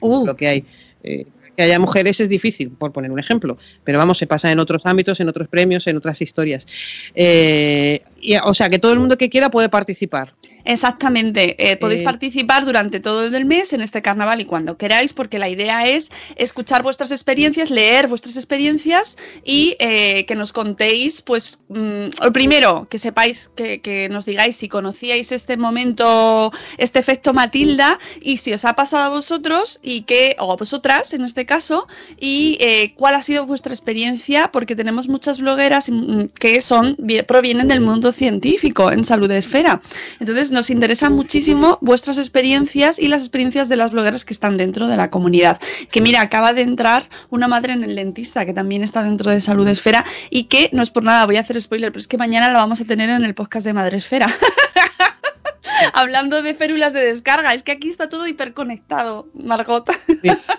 Uh. 0.00 0.26
Lo 0.26 0.36
que 0.36 0.48
hay. 0.48 0.64
Eh, 1.02 1.26
que 1.56 1.64
haya 1.64 1.78
mujeres 1.78 2.18
es 2.20 2.28
difícil, 2.28 2.70
por 2.70 2.92
poner 2.92 3.10
un 3.10 3.18
ejemplo. 3.18 3.58
Pero 3.84 3.98
vamos, 3.98 4.18
se 4.18 4.26
pasa 4.26 4.50
en 4.50 4.58
otros 4.60 4.86
ámbitos, 4.86 5.20
en 5.20 5.28
otros 5.28 5.48
premios, 5.48 5.86
en 5.86 5.96
otras 5.96 6.20
historias. 6.22 6.66
Eh, 7.14 8.02
y, 8.20 8.36
o 8.36 8.54
sea, 8.54 8.70
que 8.70 8.78
todo 8.78 8.92
el 8.92 8.98
mundo 9.00 9.18
que 9.18 9.28
quiera 9.28 9.50
puede 9.50 9.68
participar. 9.68 10.34
Exactamente. 10.64 11.56
Eh, 11.58 11.76
podéis 11.76 12.00
Eh, 12.02 12.04
participar 12.04 12.64
durante 12.64 13.00
todo 13.00 13.24
el 13.24 13.44
mes 13.44 13.72
en 13.72 13.80
este 13.80 14.02
carnaval 14.02 14.40
y 14.40 14.44
cuando 14.44 14.76
queráis, 14.76 15.12
porque 15.12 15.38
la 15.38 15.48
idea 15.48 15.86
es 15.86 16.10
escuchar 16.36 16.82
vuestras 16.82 17.10
experiencias, 17.10 17.70
leer 17.70 18.08
vuestras 18.08 18.36
experiencias 18.36 19.16
y 19.44 19.76
eh, 19.78 20.24
que 20.26 20.34
nos 20.34 20.52
contéis, 20.52 21.22
pues, 21.22 21.60
mm, 21.68 22.30
primero, 22.32 22.86
que 22.90 22.98
sepáis, 22.98 23.50
que, 23.56 23.80
que 23.80 24.08
nos 24.08 24.24
digáis 24.26 24.56
si 24.56 24.68
conocíais 24.68 25.32
este 25.32 25.56
momento, 25.56 26.52
este 26.78 26.98
efecto 26.98 27.32
Matilda 27.32 27.98
y 28.20 28.36
si 28.38 28.52
os 28.52 28.64
ha 28.64 28.74
pasado 28.74 29.04
a 29.04 29.08
vosotros 29.10 29.78
y 29.82 30.02
que, 30.02 30.36
o 30.38 30.52
a 30.52 30.56
vosotras 30.56 31.12
en 31.12 31.24
este 31.24 31.46
caso, 31.46 31.86
y 32.18 32.56
eh, 32.60 32.94
cuál 32.96 33.14
ha 33.14 33.22
sido 33.22 33.46
vuestra 33.46 33.72
experiencia, 33.72 34.50
porque 34.52 34.76
tenemos 34.76 35.08
muchas 35.08 35.38
blogueras 35.40 35.90
mm, 35.90 36.24
que 36.38 36.60
son, 36.60 36.96
vi- 36.98 37.22
provienen 37.22 37.68
del 37.68 37.80
mundo 37.80 38.12
científico 38.12 38.90
en 38.92 39.04
Salud 39.04 39.30
Esfera. 39.30 39.80
Entonces 40.20 40.49
nos 40.50 40.70
interesan 40.70 41.12
muchísimo 41.12 41.78
vuestras 41.80 42.18
experiencias 42.18 42.98
y 42.98 43.08
las 43.08 43.22
experiencias 43.22 43.68
de 43.68 43.76
las 43.76 43.90
blogueras 43.90 44.24
que 44.24 44.32
están 44.32 44.56
dentro 44.56 44.88
de 44.88 44.96
la 44.96 45.10
comunidad. 45.10 45.60
Que 45.90 46.00
mira, 46.00 46.20
acaba 46.20 46.52
de 46.52 46.62
entrar 46.62 47.08
una 47.30 47.48
madre 47.48 47.72
en 47.72 47.84
el 47.84 47.96
dentista 47.96 48.46
que 48.46 48.52
también 48.52 48.82
está 48.82 49.02
dentro 49.02 49.30
de 49.30 49.40
Salud 49.40 49.66
Esfera 49.68 50.04
y 50.30 50.44
que 50.44 50.70
no 50.72 50.82
es 50.82 50.90
por 50.90 51.02
nada, 51.02 51.26
voy 51.26 51.36
a 51.36 51.40
hacer 51.40 51.60
spoiler, 51.60 51.92
pero 51.92 52.00
es 52.00 52.08
que 52.08 52.18
mañana 52.18 52.48
la 52.48 52.58
vamos 52.58 52.80
a 52.80 52.84
tener 52.84 53.10
en 53.10 53.24
el 53.24 53.34
podcast 53.34 53.66
de 53.66 53.72
Madre 53.72 53.98
Esfera. 53.98 54.34
Hablando 55.92 56.42
de 56.42 56.54
férulas 56.54 56.92
de 56.92 57.00
descarga, 57.00 57.54
es 57.54 57.62
que 57.62 57.72
aquí 57.72 57.88
está 57.88 58.08
todo 58.08 58.26
hiperconectado, 58.26 59.28
Margot. 59.34 59.88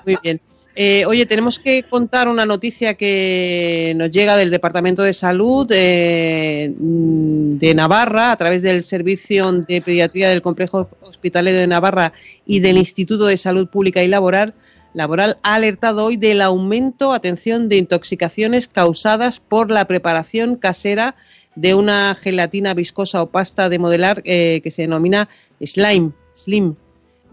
Muy 0.06 0.18
bien. 0.24 0.42
Eh, 0.76 1.06
oye, 1.06 1.26
tenemos 1.26 1.60
que 1.60 1.84
contar 1.84 2.30
una 2.30 2.46
noticia 2.46 2.94
que 2.94 3.94
nos 3.98 4.10
llega 4.10 4.38
del 4.38 4.52
Departamento 4.52 5.04
de 5.04 5.14
Salud 5.14 5.68
eh, 5.72 6.74
de 6.78 7.74
Navarra 7.76 8.32
a 8.32 8.38
través 8.38 8.62
del 8.62 8.84
Servicio 8.84 9.52
de 9.52 9.82
Pediatría 9.82 10.30
del 10.30 10.42
Complejo 10.42 10.90
Hospitalario 11.02 11.60
de 11.60 11.68
Navarra 11.68 12.14
y 12.46 12.62
del 12.62 12.78
Instituto 12.78 13.26
de 13.26 13.36
Salud 13.36 13.68
Pública 13.68 14.02
y 14.02 14.08
Laboral. 14.08 14.54
Laboral 14.94 15.38
ha 15.44 15.56
alertado 15.56 16.06
hoy 16.06 16.16
del 16.16 16.42
aumento, 16.42 17.12
atención, 17.12 17.68
de 17.68 17.78
intoxicaciones 17.78 18.68
causadas 18.68 19.40
por 19.40 19.72
la 19.72 19.86
preparación 19.86 20.56
casera 20.56 21.16
de 21.56 21.76
una 21.76 22.16
gelatina 22.16 22.74
viscosa 22.74 23.22
o 23.22 23.30
pasta 23.30 23.68
de 23.68 23.80
modelar 23.80 24.22
eh, 24.24 24.62
que 24.64 24.72
se 24.72 24.84
denomina 24.84 25.28
slime, 25.62 26.12
slim. 26.34 26.76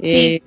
Sí. 0.02 0.42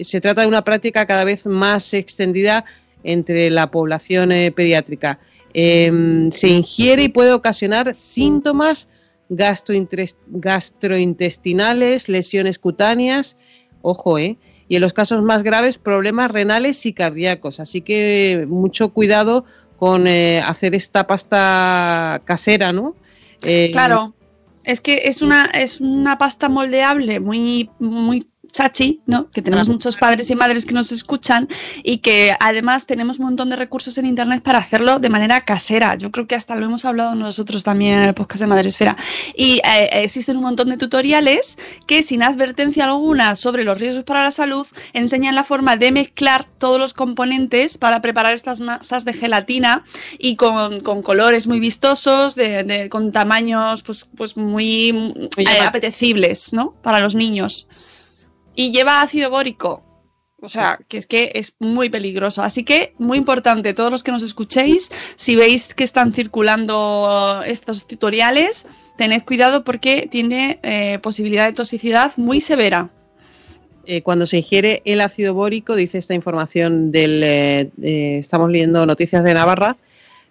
Se 0.00 0.20
trata 0.20 0.42
de 0.42 0.48
una 0.48 0.62
práctica 0.62 1.06
cada 1.06 1.24
vez 1.24 1.46
más 1.46 1.94
extendida 1.94 2.64
entre 3.04 3.50
la 3.50 3.70
población 3.70 4.32
eh, 4.32 4.50
pediátrica. 4.52 5.18
Em, 5.54 6.32
se 6.32 6.48
ingiere 6.48 7.04
y 7.04 7.08
puede 7.08 7.32
ocasionar 7.32 7.94
síntomas 7.94 8.88
gastrointestinales, 9.28 12.08
lesiones 12.08 12.58
cutáneas, 12.58 13.36
ojo, 13.82 14.18
¿eh? 14.18 14.36
Y 14.68 14.76
en 14.76 14.82
los 14.82 14.92
casos 14.92 15.22
más 15.22 15.42
graves, 15.42 15.78
problemas 15.78 16.30
renales 16.30 16.86
y 16.86 16.92
cardíacos. 16.92 17.58
Así 17.60 17.80
que 17.82 18.46
mucho 18.48 18.90
cuidado 18.90 19.44
con 19.76 20.06
eh, 20.06 20.40
hacer 20.40 20.74
esta 20.74 21.06
pasta 21.06 22.22
casera, 22.24 22.72
¿no? 22.72 22.96
Eh, 23.42 23.70
Claro, 23.72 24.14
es 24.64 24.80
que 24.80 25.02
es 25.04 25.22
una, 25.22 25.46
es 25.46 25.80
una 25.80 26.18
pasta 26.18 26.48
moldeable 26.48 27.20
muy, 27.20 27.70
muy 27.78 28.28
chachi, 28.52 29.00
¿no? 29.06 29.30
Que 29.30 29.40
tenemos 29.42 29.66
muchos 29.68 29.96
padres 29.96 30.30
y 30.30 30.34
madres 30.34 30.66
que 30.66 30.74
nos 30.74 30.92
escuchan 30.92 31.48
y 31.82 31.98
que 31.98 32.36
además 32.38 32.86
tenemos 32.86 33.18
un 33.18 33.24
montón 33.24 33.48
de 33.50 33.56
recursos 33.56 33.96
en 33.98 34.06
internet 34.06 34.42
para 34.42 34.58
hacerlo 34.58 34.98
de 34.98 35.08
manera 35.08 35.44
casera. 35.44 35.96
Yo 35.96 36.10
creo 36.10 36.26
que 36.26 36.34
hasta 36.34 36.54
lo 36.54 36.66
hemos 36.66 36.84
hablado 36.84 37.14
nosotros 37.14 37.64
también 37.64 37.98
en 37.98 38.04
el 38.04 38.14
podcast 38.14 38.40
de 38.42 38.46
Madresfera. 38.46 38.96
Y 39.34 39.60
eh, 39.64 39.88
existen 40.04 40.36
un 40.36 40.42
montón 40.44 40.68
de 40.68 40.76
tutoriales 40.76 41.58
que 41.86 42.02
sin 42.02 42.22
advertencia 42.22 42.84
alguna 42.84 43.36
sobre 43.36 43.64
los 43.64 43.78
riesgos 43.78 44.04
para 44.04 44.22
la 44.22 44.30
salud 44.30 44.66
enseñan 44.92 45.34
la 45.34 45.44
forma 45.44 45.76
de 45.76 45.90
mezclar 45.90 46.46
todos 46.58 46.78
los 46.78 46.92
componentes 46.92 47.78
para 47.78 48.02
preparar 48.02 48.34
estas 48.34 48.60
masas 48.60 49.04
de 49.04 49.14
gelatina 49.14 49.84
y 50.18 50.36
con, 50.36 50.80
con 50.80 51.02
colores 51.02 51.46
muy 51.46 51.58
vistosos, 51.58 52.34
de, 52.34 52.64
de- 52.64 52.88
con 52.90 53.12
tamaños 53.12 53.82
pues, 53.82 54.06
pues 54.16 54.36
muy, 54.36 54.90
eh, 55.38 55.44
apetecibles, 55.66 56.52
¿no? 56.52 56.74
Para 56.82 57.00
los 57.00 57.14
niños. 57.14 57.66
Y 58.54 58.72
lleva 58.72 59.02
ácido 59.02 59.30
bórico. 59.30 59.82
O 60.44 60.48
sea, 60.48 60.78
que 60.88 60.98
es 60.98 61.06
que 61.06 61.30
es 61.34 61.54
muy 61.60 61.88
peligroso. 61.88 62.42
Así 62.42 62.64
que, 62.64 62.94
muy 62.98 63.16
importante, 63.16 63.74
todos 63.74 63.92
los 63.92 64.02
que 64.02 64.10
nos 64.10 64.24
escuchéis, 64.24 64.90
si 65.14 65.36
veis 65.36 65.72
que 65.72 65.84
están 65.84 66.12
circulando 66.12 67.42
estos 67.46 67.86
tutoriales, 67.86 68.66
tened 68.96 69.22
cuidado 69.22 69.62
porque 69.62 70.08
tiene 70.10 70.58
eh, 70.64 70.98
posibilidad 71.00 71.46
de 71.46 71.52
toxicidad 71.52 72.12
muy 72.16 72.40
severa. 72.40 72.90
eh, 73.84 74.02
cuando 74.02 74.26
se 74.26 74.38
ingiere 74.38 74.82
el 74.84 75.00
ácido 75.00 75.34
bórico, 75.34 75.74
dice 75.74 75.98
esta 75.98 76.14
información 76.14 76.92
del, 76.92 77.20
eh, 77.22 77.70
estamos 78.18 78.50
leyendo 78.50 78.86
noticias 78.86 79.24
de 79.24 79.34
Navarra, 79.34 79.76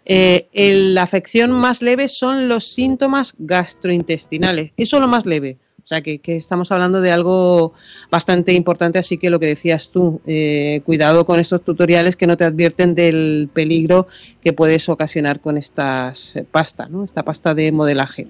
eh, 0.05 0.47
la 0.93 1.03
afección 1.03 1.51
más 1.51 1.81
leve 1.81 2.07
son 2.07 2.47
los 2.47 2.67
síntomas 2.67 3.35
gastrointestinales. 3.37 4.71
Eso 4.77 4.97
es 4.97 5.01
lo 5.01 5.07
más 5.07 5.25
leve. 5.25 5.57
O 5.91 5.93
sea, 5.93 6.01
que, 6.01 6.21
estamos 6.37 6.71
hablando 6.71 7.01
de 7.01 7.11
algo 7.11 7.73
bastante 8.09 8.53
importante, 8.53 8.97
así 8.97 9.17
que 9.17 9.29
lo 9.29 9.41
que 9.41 9.47
decías 9.47 9.91
tú, 9.91 10.21
eh, 10.25 10.79
cuidado 10.85 11.25
con 11.25 11.37
estos 11.37 11.65
tutoriales 11.65 12.15
que 12.15 12.27
no 12.27 12.37
te 12.37 12.45
advierten 12.45 12.95
del 12.95 13.49
peligro 13.53 14.07
que 14.41 14.53
puedes 14.53 14.87
ocasionar 14.87 15.41
con 15.41 15.57
estas 15.57 16.37
eh, 16.37 16.45
pasta, 16.49 16.87
¿no? 16.87 17.03
esta 17.03 17.23
pasta 17.23 17.53
de 17.53 17.73
modelaje. 17.73 18.27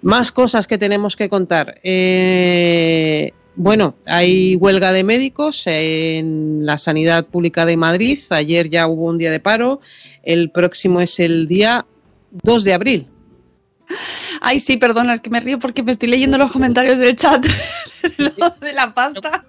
Más 0.00 0.32
cosas 0.32 0.66
que 0.66 0.78
tenemos 0.78 1.16
que 1.16 1.28
contar. 1.28 1.78
Eh, 1.82 3.32
bueno, 3.56 3.96
hay 4.06 4.56
huelga 4.56 4.90
de 4.92 5.04
médicos 5.04 5.66
en 5.66 6.64
la 6.64 6.78
sanidad 6.78 7.26
pública 7.26 7.66
de 7.66 7.76
Madrid. 7.76 8.18
Ayer 8.30 8.70
ya 8.70 8.86
hubo 8.86 9.04
un 9.04 9.18
día 9.18 9.30
de 9.30 9.40
paro. 9.40 9.82
El 10.22 10.50
próximo 10.50 11.02
es 11.02 11.20
el 11.20 11.46
día 11.46 11.84
2 12.42 12.64
de 12.64 12.72
abril. 12.72 13.06
Ay, 14.40 14.60
sí, 14.60 14.76
perdona, 14.76 15.14
es 15.14 15.20
que 15.20 15.30
me 15.30 15.40
río 15.40 15.58
porque 15.58 15.82
me 15.82 15.92
estoy 15.92 16.08
leyendo 16.08 16.38
los 16.38 16.52
comentarios 16.52 16.98
del 16.98 17.16
chat 17.16 17.44
de 18.18 18.32
lo 18.38 18.50
de 18.50 18.72
la 18.72 18.92
pasta. 18.92 19.44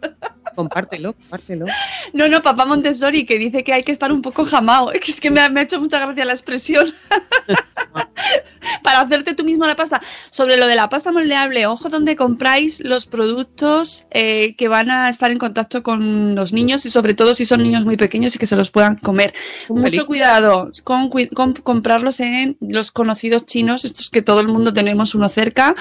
Compártelo, 0.57 1.13
compártelo. 1.13 1.65
No, 2.13 2.27
no, 2.27 2.41
papá 2.41 2.65
Montessori, 2.65 3.27
que 3.27 3.37
dice 3.37 3.63
que 3.63 3.73
hay 3.73 3.83
que 3.83 3.91
estar 3.91 4.11
un 4.11 4.23
poco 4.23 4.43
jamao. 4.43 4.91
Es 4.91 4.99
que, 5.05 5.11
es 5.11 5.19
que 5.21 5.29
me, 5.29 5.39
ha, 5.39 5.49
me 5.49 5.59
ha 5.59 5.63
hecho 5.63 5.79
mucha 5.79 5.99
gracia 5.99 6.25
la 6.25 6.33
expresión. 6.33 6.91
Para 8.83 9.01
hacerte 9.01 9.35
tú 9.35 9.43
mismo 9.45 9.65
la 9.67 9.75
pasta. 9.75 10.01
Sobre 10.31 10.57
lo 10.57 10.65
de 10.65 10.75
la 10.75 10.89
pasta 10.89 11.11
moldeable, 11.11 11.67
ojo 11.67 11.89
donde 11.89 12.15
compráis 12.15 12.79
los 12.83 13.05
productos 13.05 14.05
eh, 14.11 14.55
que 14.57 14.67
van 14.67 14.89
a 14.89 15.09
estar 15.09 15.29
en 15.29 15.37
contacto 15.37 15.83
con 15.83 16.33
los 16.35 16.53
niños 16.53 16.85
y 16.85 16.89
sobre 16.89 17.13
todo 17.13 17.35
si 17.35 17.45
son 17.45 17.61
niños 17.61 17.85
muy 17.85 17.95
pequeños 17.97 18.35
y 18.35 18.39
que 18.39 18.47
se 18.47 18.55
los 18.55 18.71
puedan 18.71 18.95
comer. 18.97 19.33
Mucho 19.69 20.07
cuidado 20.07 20.71
con, 20.83 21.09
cui- 21.11 21.29
con 21.33 21.53
comprarlos 21.53 22.19
en 22.19 22.57
los 22.61 22.91
conocidos 22.91 23.45
chinos, 23.45 23.85
estos 23.85 24.09
que 24.09 24.23
todo 24.23 24.39
el 24.41 24.47
mundo 24.47 24.73
tenemos 24.73 25.13
uno 25.13 25.29
cerca 25.29 25.75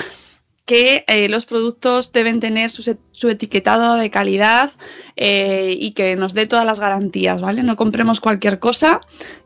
que 0.67 1.05
eh, 1.07 1.29
los 1.29 1.47
productos 1.47 2.13
deben 2.13 2.41
tener 2.41 2.71
su, 2.71 3.29
etiquetado 3.31 3.95
de 3.97 4.11
calidad 4.11 4.73
eh, 5.17 5.77
y 5.79 5.93
que 5.93 6.17
nos 6.17 6.35
dé 6.35 6.47
todas 6.47 6.67
las 6.67 6.81
garantías, 6.81 7.41
¿vale? 7.41 7.63
No 7.63 7.77
compremos 7.77 8.21
cualquier 8.21 8.59
cosa 8.59 9.01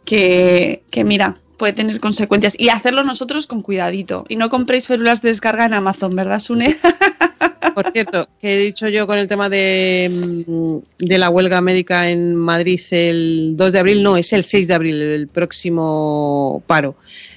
que, 0.06 0.82
que, 0.90 1.04
mira, 1.04 1.38
puede 1.58 1.74
tener 1.74 2.00
consecuencias. 2.00 2.58
Y 2.58 2.70
hacerlo 2.70 3.04
nosotros 3.04 3.46
con 3.46 3.60
cuidadito. 3.60 4.24
Y 4.28 4.36
no 4.36 4.48
compréis 4.48 4.86
férulas 4.86 5.20
de 5.20 5.28
descarga 5.28 5.66
en 5.66 5.74
Amazon, 5.74 6.16
¿verdad, 6.16 6.40
Sune? 6.40 6.78
Por 7.74 7.92
cierto, 7.92 8.26
que 8.40 8.54
he 8.54 8.58
dicho 8.58 8.88
yo 8.88 9.06
con 9.06 9.18
el 9.18 9.28
tema 9.28 9.50
de, 9.50 10.44
mm, 10.46 11.04
de 11.04 11.18
la 11.18 11.28
huelga 11.28 11.60
médica 11.60 12.10
en 12.10 12.34
Madrid 12.34 12.80
el 12.90 13.52
2 13.56 13.72
de 13.72 13.78
abril, 13.78 14.02
no, 14.02 14.16
es 14.16 14.32
el 14.32 14.44
6 14.44 14.68
de 14.68 14.74
abril, 14.74 15.02
el 15.02 15.28
próximo 15.28 16.62
paro. 16.66 16.96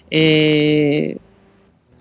Eh, 0.09 1.17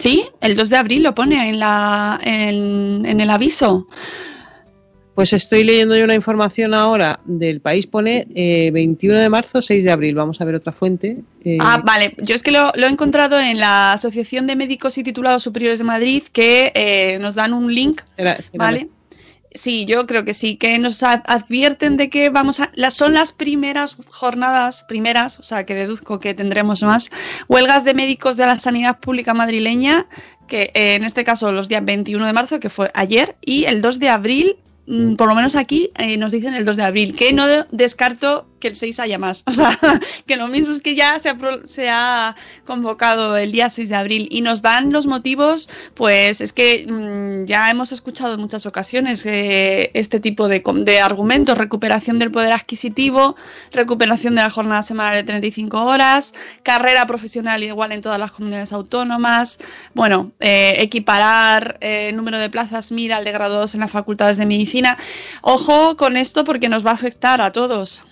sí, 0.03 0.24
el 0.40 0.57
2 0.57 0.68
de 0.68 0.76
abril 0.76 1.03
lo 1.05 1.14
pone 1.14 1.48
en, 1.48 1.59
la, 1.59 2.18
en, 2.24 3.07
en 3.07 3.20
el 3.20 3.30
aviso. 3.30 3.86
Pues 5.14 5.34
estoy 5.34 5.62
leyendo 5.62 5.94
yo 5.96 6.05
una 6.05 6.14
información 6.14 6.72
ahora 6.72 7.20
del 7.26 7.61
país, 7.61 7.86
pone 7.86 8.26
eh, 8.34 8.70
21 8.72 9.20
de 9.20 9.28
marzo, 9.28 9.61
6 9.61 9.84
de 9.84 9.90
abril. 9.90 10.14
Vamos 10.14 10.40
a 10.40 10.44
ver 10.46 10.55
otra 10.55 10.72
fuente. 10.72 11.18
Eh, 11.44 11.59
Ah, 11.61 11.82
vale. 11.84 12.14
Yo 12.18 12.34
es 12.34 12.42
que 12.42 12.50
lo, 12.50 12.72
lo 12.74 12.86
he 12.86 12.90
encontrado 12.90 13.38
en 13.38 13.59
la 13.59 13.92
Asociación 13.92 14.46
de 14.46 14.57
Médicos 14.57 14.96
y 14.96 15.05
Titulados 15.05 15.42
Superiores 15.42 15.78
de 15.80 15.84
Madrid, 15.84 16.22
que 16.32 16.72
eh, 16.74 17.18
nos 17.20 17.34
dan 17.34 17.53
un 17.53 17.74
link, 17.74 18.00
será 18.16 18.38
¿vale? 18.55 18.88
Sí, 19.55 19.84
yo 19.84 20.07
creo 20.07 20.24
que 20.24 20.34
sí, 20.34 20.57
que 20.57 20.78
nos 20.78 21.03
advierten 21.03 21.96
de 21.96 22.09
que 22.11 22.30
vamos 22.30 22.61
a, 22.61 22.70
son 22.90 23.14
las 23.14 23.32
primeras 23.32 23.96
jornadas, 24.09 24.84
primeras, 24.88 25.38
o 25.38 25.42
sea, 25.42 25.64
que 25.66 25.74
deduzco 25.74 26.18
que 26.20 26.34
tendremos 26.34 26.82
más, 26.82 27.11
huelgas 27.48 27.84
de 27.84 27.94
médicos 27.94 28.36
de 28.36 28.46
la 28.46 28.59
sanidad 28.59 28.98
pública 28.98 29.34
madrileña, 29.34 30.07
que 30.48 30.70
eh, 30.74 30.94
en 30.94 31.05
este 31.05 31.24
caso 31.24 31.53
los 31.53 31.68
días 31.68 31.84
21 31.84 32.24
de 32.26 32.32
marzo, 32.32 32.61
que 32.61 32.70
fue 32.70 32.90
ayer, 32.94 33.36
y 33.44 33.64
el 33.64 33.82
2 33.82 33.98
de 33.98 34.09
abril, 34.09 34.57
mm, 34.86 35.14
por 35.16 35.28
lo 35.28 35.34
menos 35.34 35.57
aquí 35.57 35.90
eh, 35.98 36.16
nos 36.16 36.32
dicen 36.32 36.55
el 36.55 36.64
2 36.64 36.76
de 36.76 36.82
abril, 36.84 37.14
que 37.14 37.32
no 37.32 37.46
de- 37.46 37.64
descarto 37.70 38.46
que 38.62 38.68
el 38.68 38.76
6 38.76 39.00
haya 39.00 39.18
más. 39.18 39.44
O 39.52 39.54
sea, 39.54 39.78
que 40.26 40.36
lo 40.36 40.48
mismo 40.48 40.72
es 40.72 40.80
que 40.80 40.94
ya 40.94 41.18
se 41.18 41.90
ha, 41.90 42.36
convocado 42.64 43.36
el 43.36 43.52
día 43.52 43.68
6 43.68 43.88
de 43.90 43.94
abril 43.96 44.28
y 44.30 44.40
nos 44.40 44.62
dan 44.62 44.92
los 44.92 45.06
motivos, 45.06 45.68
pues 45.94 46.40
es 46.40 46.52
que 46.52 46.86
mm, 46.88 47.44
ya 47.44 47.70
hemos 47.70 47.92
escuchado 47.92 48.34
en 48.34 48.40
muchas 48.40 48.64
ocasiones 48.64 49.26
eh, 49.26 49.90
este 49.92 50.20
tipo 50.20 50.48
de, 50.48 50.62
de 50.84 51.00
argumentos, 51.00 51.58
recuperación 51.58 52.18
del 52.18 52.30
poder 52.30 52.52
adquisitivo, 52.52 53.36
recuperación 53.72 54.36
de 54.36 54.42
la 54.42 54.50
jornada 54.50 54.82
semanal 54.82 55.16
de 55.16 55.24
35 55.24 55.84
horas, 55.84 56.32
carrera 56.62 57.06
profesional 57.06 57.62
igual 57.62 57.92
en 57.92 58.00
todas 58.00 58.18
las 58.18 58.32
comunidades 58.32 58.72
autónomas, 58.72 59.58
bueno, 59.92 60.32
eh, 60.40 60.76
equiparar 60.78 61.78
eh, 61.80 62.08
el 62.10 62.16
número 62.16 62.38
de 62.38 62.48
plazas 62.48 62.92
mira 62.92 63.16
al 63.18 63.24
de 63.24 63.32
graduados 63.32 63.74
en 63.74 63.80
las 63.80 63.90
facultades 63.90 64.38
de 64.38 64.46
medicina. 64.46 64.96
Ojo 65.42 65.96
con 65.96 66.16
esto 66.16 66.44
porque 66.44 66.68
nos 66.68 66.86
va 66.86 66.92
a 66.92 66.94
afectar 66.94 67.40
a 67.40 67.50
todos. 67.50 68.06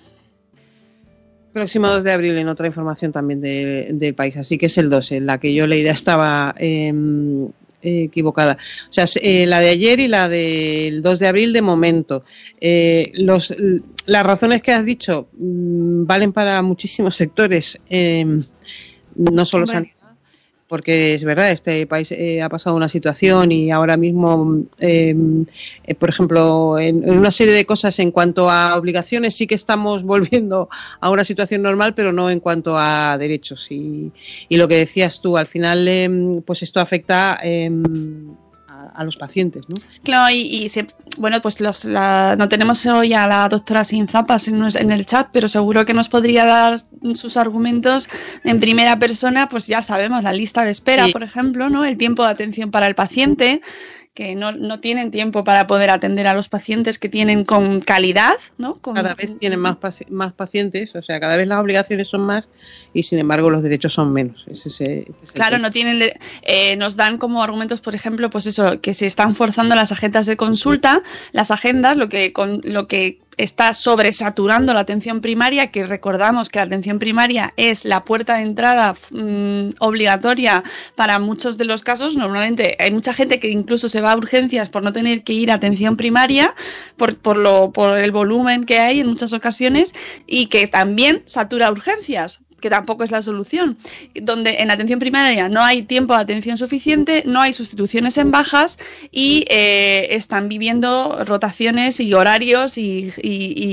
Próximo 1.53 1.89
2 1.89 2.05
de 2.05 2.13
abril 2.13 2.39
en 2.39 2.49
otra 2.49 2.67
información 2.69 3.11
también 3.11 3.41
de- 3.41 3.89
del 3.93 4.15
país, 4.15 4.37
así 4.37 4.57
que 4.57 4.67
es 4.67 4.79
el 4.79 4.89
2, 4.89 5.11
en 5.13 5.27
la 5.27 5.39
que 5.39 5.53
yo 5.53 5.67
leída 5.67 5.91
estaba 5.91 6.55
em, 6.59 7.47
eh, 7.83 8.05
equivocada. 8.05 8.57
O 8.89 8.93
sea, 8.93 9.07
eh, 9.21 9.47
la 9.47 9.59
de 9.61 9.71
ayer 9.71 9.99
y 10.01 10.07
la 10.07 10.29
del 10.29 11.03
2 11.03 11.19
de 11.19 11.27
abril 11.27 11.53
de 11.53 11.63
momento. 11.63 12.25
Eh, 12.61 13.11
los, 13.15 13.53
las 14.07 14.23
razones 14.25 14.63
que 14.63 14.73
has 14.73 14.85
dicho 14.85 15.29
mm, 15.39 16.05
valen 16.07 16.33
para 16.33 16.63
muchísimos 16.63 17.17
sectores, 17.17 17.79
eh, 17.89 18.25
no 19.17 19.45
solo 19.45 19.67
sanidad, 19.67 19.95
porque 20.71 21.15
es 21.15 21.25
verdad, 21.25 21.51
este 21.51 21.85
país 21.89 22.13
eh, 22.13 22.41
ha 22.41 22.49
pasado 22.49 22.77
una 22.77 22.89
situación 22.89 23.51
y 23.51 23.73
ahora 23.73 23.97
mismo, 23.97 24.63
eh, 24.79 25.17
eh, 25.83 25.95
por 25.97 26.09
ejemplo, 26.09 26.79
en, 26.79 27.03
en 27.03 27.19
una 27.19 27.33
serie 27.33 27.53
de 27.53 27.67
cosas 27.67 27.99
en 27.99 28.13
cuanto 28.13 28.49
a 28.49 28.77
obligaciones 28.77 29.35
sí 29.35 29.49
que 29.49 29.57
estamos 29.57 30.03
volviendo 30.15 30.69
a 31.01 31.11
una 31.11 31.25
situación 31.25 31.63
normal, 31.63 31.95
pero 31.95 32.13
no 32.13 32.31
en 32.31 32.39
cuanto 32.39 32.79
a 32.79 33.19
derechos. 33.19 33.67
Y, 33.73 34.13
y 34.49 34.57
lo 34.59 34.69
que 34.69 34.77
decías 34.77 35.21
tú, 35.21 35.37
al 35.37 35.49
final, 35.49 35.89
em, 35.89 36.41
pues 36.43 36.63
esto 36.63 36.79
afecta 36.79 37.41
em, 37.43 38.37
a, 38.95 39.05
los 39.05 39.17
pacientes, 39.17 39.69
¿no? 39.69 39.77
Claro, 40.03 40.35
y, 40.35 40.41
y 40.41 40.69
se- 40.69 40.87
bueno, 41.19 41.41
pues 41.43 41.61
los, 41.61 41.85
la- 41.85 42.37
no 42.37 42.49
tenemos 42.49 42.85
hoy 42.87 43.13
a 43.13 43.27
la 43.27 43.49
doctora 43.49 43.85
Sin 43.85 44.09
Zapas 44.09 44.49
en, 44.49 44.63
el 44.91 45.07
chat, 45.07 45.29
pero 45.33 45.49
seguro 45.49 45.85
que 45.87 45.95
nos 45.95 46.09
podría 46.09 46.45
dar 46.45 46.81
sus 47.15 47.37
argumentos 47.37 48.09
en 48.45 48.61
primera 48.61 48.99
persona, 48.99 49.49
pues 49.49 49.67
ya 49.67 49.83
sabemos, 49.83 50.23
la 50.23 50.33
lista 50.33 50.65
de 50.65 50.71
espera, 50.71 51.07
Sí. 51.07 51.13
por 51.13 51.23
ejemplo, 51.23 51.69
¿no? 51.69 51.85
El 51.85 51.97
tiempo 51.97 52.23
de 52.25 52.31
atención 52.31 52.71
para 52.71 52.87
el 52.87 52.95
paciente, 52.95 53.63
que 54.13 54.35
no, 54.35 54.51
no 54.51 54.81
tienen 54.81 55.13
tiempo 55.13 55.45
para 55.45 55.67
poder 55.69 55.89
atender 55.91 56.27
a 56.27 56.35
los 56.35 56.49
pacientes 56.49 56.99
que 56.99 57.09
tienen 57.09 57.45
con 57.45 57.81
calidad, 57.81 58.35
¿no? 58.59 58.75
Con- 58.75 58.95
Cada 58.97 59.15
vez 59.15 59.39
tienen 59.39 59.61
más, 59.61 59.77
paci- 59.77 60.09
más 60.09 60.33
pacientes, 60.33 60.95
o 60.97 61.01
sea, 61.03 61.21
cada 61.21 61.37
vez 61.37 61.47
las 61.47 61.61
obligaciones 61.61 62.09
son 62.09 62.23
más 62.23 62.45
y 62.93 63.05
sin 63.05 63.21
embargo 63.21 63.51
los 63.51 63.63
derechos 63.63 63.93
son 63.95 64.13
menos. 64.13 64.47
Ese 64.51 64.69
es, 64.69 64.81
ese 64.81 65.01
es 65.03 65.07
el 65.29 65.33
Claro, 65.33 65.59
no 65.59 65.71
tienen, 65.71 66.01
de- 66.01 66.19
eh, 66.43 66.77
nos 66.77 66.97
dan 66.97 67.19
como 67.19 67.43
argumentos, 67.43 67.81
por 67.81 67.95
ejemplo, 67.95 68.31
pues 68.31 68.47
eso, 68.47 68.81
que 68.81 68.95
se 68.95 69.07
están 69.07 69.35
forzando 69.37 69.77
las 69.77 69.93
agendas 69.93 70.27
de 70.27 70.37
consulta, 70.37 71.03
las 71.31 71.53
agendas, 71.53 71.97
lo 71.97 72.09
que, 72.09 72.33
con, 72.33 72.61
lo 72.65 72.89
que 72.89 73.21
está 73.43 73.75
sobresaturando 73.75 74.75
la 74.75 74.81
atención 74.81 75.21
primaria, 75.21 75.71
que 75.71 75.87
recordamos 75.87 76.49
que 76.49 76.59
la 76.59 76.65
atención 76.65 76.99
primaria 76.99 77.53
es 77.57 77.85
la 77.85 78.05
puerta 78.05 78.37
de 78.37 78.43
entrada 78.43 78.95
mm, 79.13 79.71
obligatoria 79.79 80.63
para 80.95 81.19
muchos 81.19 81.57
de 81.57 81.65
los 81.65 81.83
casos. 81.83 82.17
Normalmente 82.17 82.77
hay 82.79 82.91
mucha 82.91 83.15
gente 83.15 83.41
que 83.41 83.51
incluso 83.51 83.89
se 83.89 84.01
va 84.01 84.13
a 84.13 84.17
urgencias 84.17 84.69
por 84.69 84.83
no 84.83 84.93
tener 84.93 85.25
que 85.25 85.33
ir 85.33 85.51
a 85.51 85.55
atención 85.55 85.97
primaria, 85.97 86.55
por, 86.97 87.17
por, 87.17 87.37
lo, 87.37 87.73
por 87.73 87.99
el 87.99 88.13
volumen 88.13 88.65
que 88.65 88.79
hay 88.79 89.01
en 89.01 89.07
muchas 89.07 89.33
ocasiones, 89.33 89.95
y 90.27 90.47
que 90.47 90.67
también 90.67 91.23
satura 91.27 91.71
urgencias 91.71 92.41
que 92.61 92.71
tampoco 92.71 93.05
es 93.05 93.11
la 93.11 93.23
solución, 93.23 93.77
donde 94.15 94.57
en 94.59 94.71
atención 94.71 94.99
primaria 94.99 95.49
no 95.49 95.63
hay 95.63 95.83
tiempo 95.83 96.15
de 96.15 96.21
atención 96.21 96.59
suficiente, 96.59 97.23
no 97.27 97.41
hay 97.41 97.53
sustituciones 97.53 98.17
en 98.19 98.31
bajas 98.31 98.79
y 99.11 99.45
eh, 99.49 100.09
están 100.11 100.49
viviendo 100.49 101.25
rotaciones 101.25 102.01
y 102.01 102.13
horarios 102.15 102.77
y, 102.79 103.11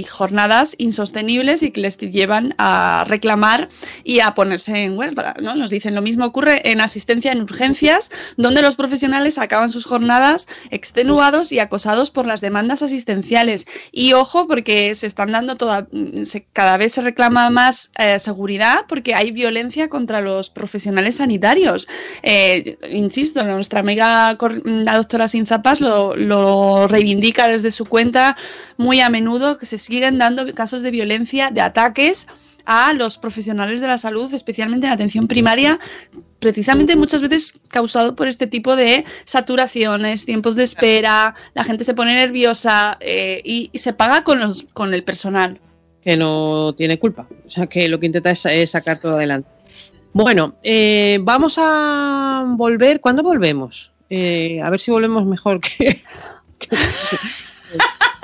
jornadas 0.09 0.75
insostenibles 0.77 1.63
y 1.63 1.71
que 1.71 1.81
les 1.81 1.97
llevan 1.97 2.55
a 2.57 3.03
reclamar 3.07 3.69
y 4.03 4.19
a 4.21 4.33
ponerse 4.35 4.83
en 4.83 4.97
huelga. 4.97 5.35
¿no? 5.41 5.55
Nos 5.55 5.69
dicen 5.69 5.95
lo 5.95 6.01
mismo 6.01 6.25
ocurre 6.25 6.69
en 6.71 6.81
asistencia 6.81 7.31
en 7.31 7.41
urgencias, 7.41 8.11
donde 8.37 8.61
los 8.61 8.75
profesionales 8.75 9.37
acaban 9.37 9.69
sus 9.69 9.85
jornadas 9.85 10.47
extenuados 10.71 11.51
y 11.51 11.59
acosados 11.59 12.11
por 12.11 12.25
las 12.25 12.41
demandas 12.41 12.81
asistenciales. 12.83 13.65
Y 13.91 14.13
ojo, 14.13 14.47
porque 14.47 14.95
se 14.95 15.07
están 15.07 15.31
dando 15.31 15.55
toda, 15.55 15.87
se- 16.23 16.45
cada 16.53 16.77
vez 16.77 16.93
se 16.93 17.01
reclama 17.01 17.49
más 17.49 17.91
eh, 17.97 18.19
seguridad 18.19 18.76
porque 18.87 19.15
hay 19.15 19.31
violencia 19.31 19.89
contra 19.89 20.21
los 20.21 20.49
profesionales 20.49 21.15
sanitarios. 21.15 21.87
Eh, 22.23 22.77
insisto, 22.91 23.43
nuestra 23.43 23.79
amiga 23.79 24.37
la 24.63 24.97
doctora 24.97 25.27
Sin 25.27 25.45
Zapas 25.45 25.81
lo, 25.81 26.15
lo 26.15 26.87
reivindica 26.87 27.47
desde 27.47 27.71
su 27.71 27.85
cuenta 27.85 28.37
muy 28.77 29.01
a 29.01 29.09
menudo 29.09 29.57
que 29.57 29.65
se 29.65 29.77
siguen 29.77 30.17
dando 30.17 30.53
casos 30.53 30.81
de 30.81 30.91
violencia, 30.91 31.49
de 31.51 31.61
ataques 31.61 32.27
a 32.67 32.91
los 32.91 33.17
profesionales 33.17 33.79
de 33.79 33.87
la 33.87 33.97
salud, 33.97 34.31
especialmente 34.33 34.87
en 34.87 34.93
atención 34.93 35.27
primaria, 35.27 35.79
precisamente 36.39 36.97
muchas 36.97 37.21
veces 37.21 37.53
causado 37.69 38.13
por 38.13 38.27
este 38.27 38.45
tipo 38.45 38.75
de 38.75 39.05
saturaciones, 39.23 40.25
tiempos 40.25 40.55
de 40.55 40.63
espera, 40.63 41.33
la 41.53 41.63
gente 41.63 41.85
se 41.85 41.93
pone 41.93 42.13
nerviosa 42.13 42.97
eh, 42.99 43.41
y, 43.43 43.71
se 43.73 43.93
paga 43.93 44.23
con, 44.23 44.41
con 44.73 44.93
el 44.93 45.03
personal. 45.03 45.61
Que 46.03 46.17
no 46.17 46.73
tiene 46.75 46.99
culpa. 46.99 47.27
O 47.45 47.49
sea, 47.49 47.67
que 47.67 47.87
lo 47.87 47.99
que 47.99 48.05
intenta 48.05 48.31
es, 48.31 48.45
es 48.45 48.71
sacar 48.71 48.99
todo 48.99 49.15
adelante. 49.15 49.49
Bueno, 50.13 50.55
eh, 50.63 51.19
vamos 51.21 51.57
a 51.59 52.43
volver. 52.47 53.01
¿Cuándo 53.01 53.23
volvemos? 53.23 53.91
Eh, 54.09 54.61
a 54.63 54.69
ver 54.69 54.79
si 54.79 54.91
volvemos 54.91 55.25
mejor 55.25 55.59
que. 55.61 56.03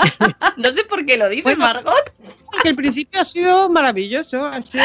no 0.57 0.71
sé 0.71 0.83
por 0.85 1.05
qué 1.05 1.17
lo 1.17 1.29
dices, 1.29 1.57
Margot. 1.57 2.13
Porque 2.45 2.69
el 2.69 2.75
principio 2.75 3.21
ha 3.21 3.25
sido 3.25 3.69
maravilloso. 3.69 4.45
Ha 4.45 4.61
sido... 4.61 4.83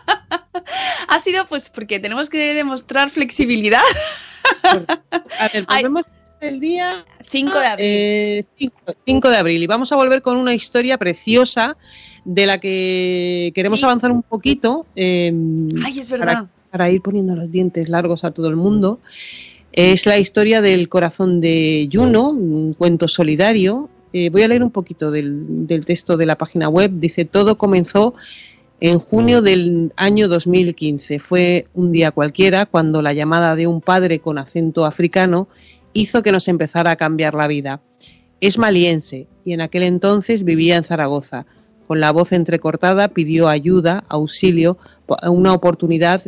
ha 1.08 1.20
sido 1.20 1.46
pues 1.46 1.70
porque 1.70 1.98
tenemos 1.98 2.30
que 2.30 2.54
demostrar 2.54 3.10
flexibilidad. 3.10 3.82
A 5.38 5.48
ver, 5.52 5.66
volvemos 5.66 6.06
el 6.40 6.60
día 6.60 7.04
5 7.28 7.58
de 7.58 7.66
abril. 7.66 8.46
5, 9.06 9.30
de 9.30 9.36
abril. 9.36 9.62
Y 9.62 9.66
vamos 9.66 9.92
a 9.92 9.96
volver 9.96 10.22
con 10.22 10.36
una 10.36 10.54
historia 10.54 10.98
preciosa 10.98 11.76
de 12.24 12.46
la 12.46 12.58
que 12.58 13.52
queremos 13.54 13.80
Sí. 13.80 13.84
avanzar 13.84 14.10
un 14.12 14.22
poquito. 14.22 14.86
eh, 14.96 15.32
Ay, 15.84 15.98
es 15.98 16.08
para- 16.10 16.24
verdad. 16.24 16.46
para 16.70 16.90
ir 16.90 17.00
poniendo 17.02 17.34
los 17.36 17.50
dientes 17.50 17.88
largos 17.88 18.24
a 18.24 18.30
todo 18.30 18.48
el 18.48 18.56
mundo. 18.56 19.00
Es 19.72 20.06
la 20.06 20.18
historia 20.18 20.60
del 20.60 20.88
corazón 20.88 21.40
de 21.40 21.88
Juno, 21.92 22.30
un 22.30 22.74
cuento 22.74 23.06
solidario. 23.08 23.88
Eh, 24.12 24.28
voy 24.30 24.42
a 24.42 24.48
leer 24.48 24.62
un 24.64 24.70
poquito 24.70 25.10
del, 25.10 25.66
del 25.66 25.84
texto 25.86 26.16
de 26.16 26.26
la 26.26 26.36
página 26.36 26.68
web. 26.68 26.90
Dice, 26.94 27.24
todo 27.24 27.56
comenzó 27.56 28.14
en 28.80 28.98
junio 28.98 29.42
del 29.42 29.92
año 29.96 30.26
2015. 30.26 31.18
Fue 31.20 31.66
un 31.74 31.92
día 31.92 32.10
cualquiera 32.10 32.66
cuando 32.66 33.02
la 33.02 33.12
llamada 33.12 33.54
de 33.54 33.66
un 33.68 33.80
padre 33.80 34.18
con 34.18 34.38
acento 34.38 34.84
africano 34.86 35.48
hizo 35.92 36.22
que 36.22 36.32
nos 36.32 36.48
empezara 36.48 36.92
a 36.92 36.96
cambiar 36.96 37.34
la 37.34 37.46
vida. 37.46 37.80
Es 38.40 38.58
maliense 38.58 39.26
y 39.44 39.52
en 39.52 39.60
aquel 39.60 39.82
entonces 39.82 40.44
vivía 40.44 40.76
en 40.76 40.84
Zaragoza. 40.84 41.46
Con 41.86 42.00
la 42.00 42.12
voz 42.12 42.32
entrecortada 42.32 43.08
pidió 43.08 43.48
ayuda, 43.48 44.04
auxilio, 44.08 44.78
una 45.24 45.52
oportunidad 45.52 46.22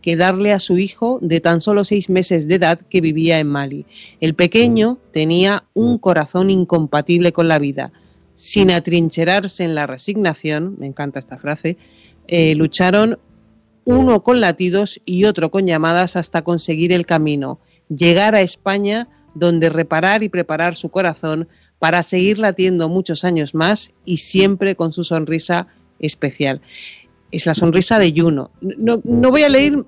que 0.00 0.16
darle 0.16 0.52
a 0.52 0.58
su 0.58 0.78
hijo 0.78 1.18
de 1.22 1.40
tan 1.40 1.60
solo 1.60 1.84
seis 1.84 2.10
meses 2.10 2.48
de 2.48 2.56
edad 2.56 2.80
que 2.90 3.00
vivía 3.00 3.38
en 3.38 3.46
Mali. 3.46 3.86
El 4.20 4.34
pequeño 4.34 4.98
tenía 5.12 5.64
un 5.74 5.98
corazón 5.98 6.50
incompatible 6.50 7.32
con 7.32 7.46
la 7.46 7.58
vida. 7.58 7.92
Sin 8.34 8.70
atrincherarse 8.70 9.62
en 9.62 9.74
la 9.74 9.86
resignación, 9.86 10.76
me 10.78 10.86
encanta 10.86 11.20
esta 11.20 11.38
frase, 11.38 11.76
eh, 12.26 12.54
lucharon 12.56 13.18
uno 13.84 14.22
con 14.22 14.40
latidos 14.40 15.00
y 15.04 15.24
otro 15.24 15.50
con 15.50 15.66
llamadas 15.66 16.16
hasta 16.16 16.42
conseguir 16.42 16.92
el 16.92 17.06
camino, 17.06 17.60
llegar 17.96 18.34
a 18.34 18.40
España 18.40 19.08
donde 19.34 19.70
reparar 19.70 20.22
y 20.22 20.28
preparar 20.28 20.76
su 20.76 20.90
corazón 20.90 21.48
para 21.78 22.02
seguir 22.02 22.38
latiendo 22.38 22.88
muchos 22.88 23.24
años 23.24 23.54
más 23.54 23.92
y 24.04 24.18
siempre 24.18 24.76
con 24.76 24.92
su 24.92 25.04
sonrisa 25.04 25.66
especial. 25.98 26.60
Es 27.30 27.46
la 27.46 27.54
sonrisa 27.54 27.98
de 27.98 28.12
Juno. 28.14 28.50
No, 28.60 29.00
no 29.04 29.30
voy 29.30 29.42
a 29.42 29.48
leer 29.48 29.84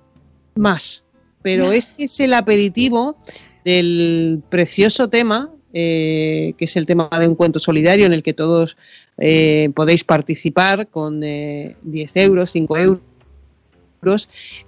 más, 0.54 1.04
pero 1.42 1.72
este 1.72 2.04
es 2.04 2.18
el 2.20 2.32
aperitivo 2.32 3.16
del 3.64 4.42
precioso 4.48 5.08
tema, 5.08 5.50
eh, 5.72 6.54
que 6.56 6.64
es 6.64 6.76
el 6.76 6.86
tema 6.86 7.08
de 7.18 7.28
un 7.28 7.34
cuento 7.34 7.58
solidario 7.58 8.06
en 8.06 8.12
el 8.12 8.22
que 8.22 8.32
todos 8.32 8.76
eh, 9.18 9.70
podéis 9.74 10.04
participar 10.04 10.88
con 10.88 11.22
eh, 11.22 11.76
10 11.82 12.16
euros, 12.16 12.50
5 12.52 12.78
euros. 12.78 13.02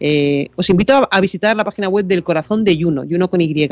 Eh, 0.00 0.48
os 0.56 0.68
invito 0.70 1.08
a, 1.10 1.20
visitar 1.20 1.56
la 1.56 1.64
página 1.64 1.88
web 1.88 2.06
del 2.06 2.22
Corazón 2.22 2.64
de 2.64 2.76
Juno, 2.80 3.04
Juno 3.08 3.28
con 3.28 3.40
Y. 3.40 3.68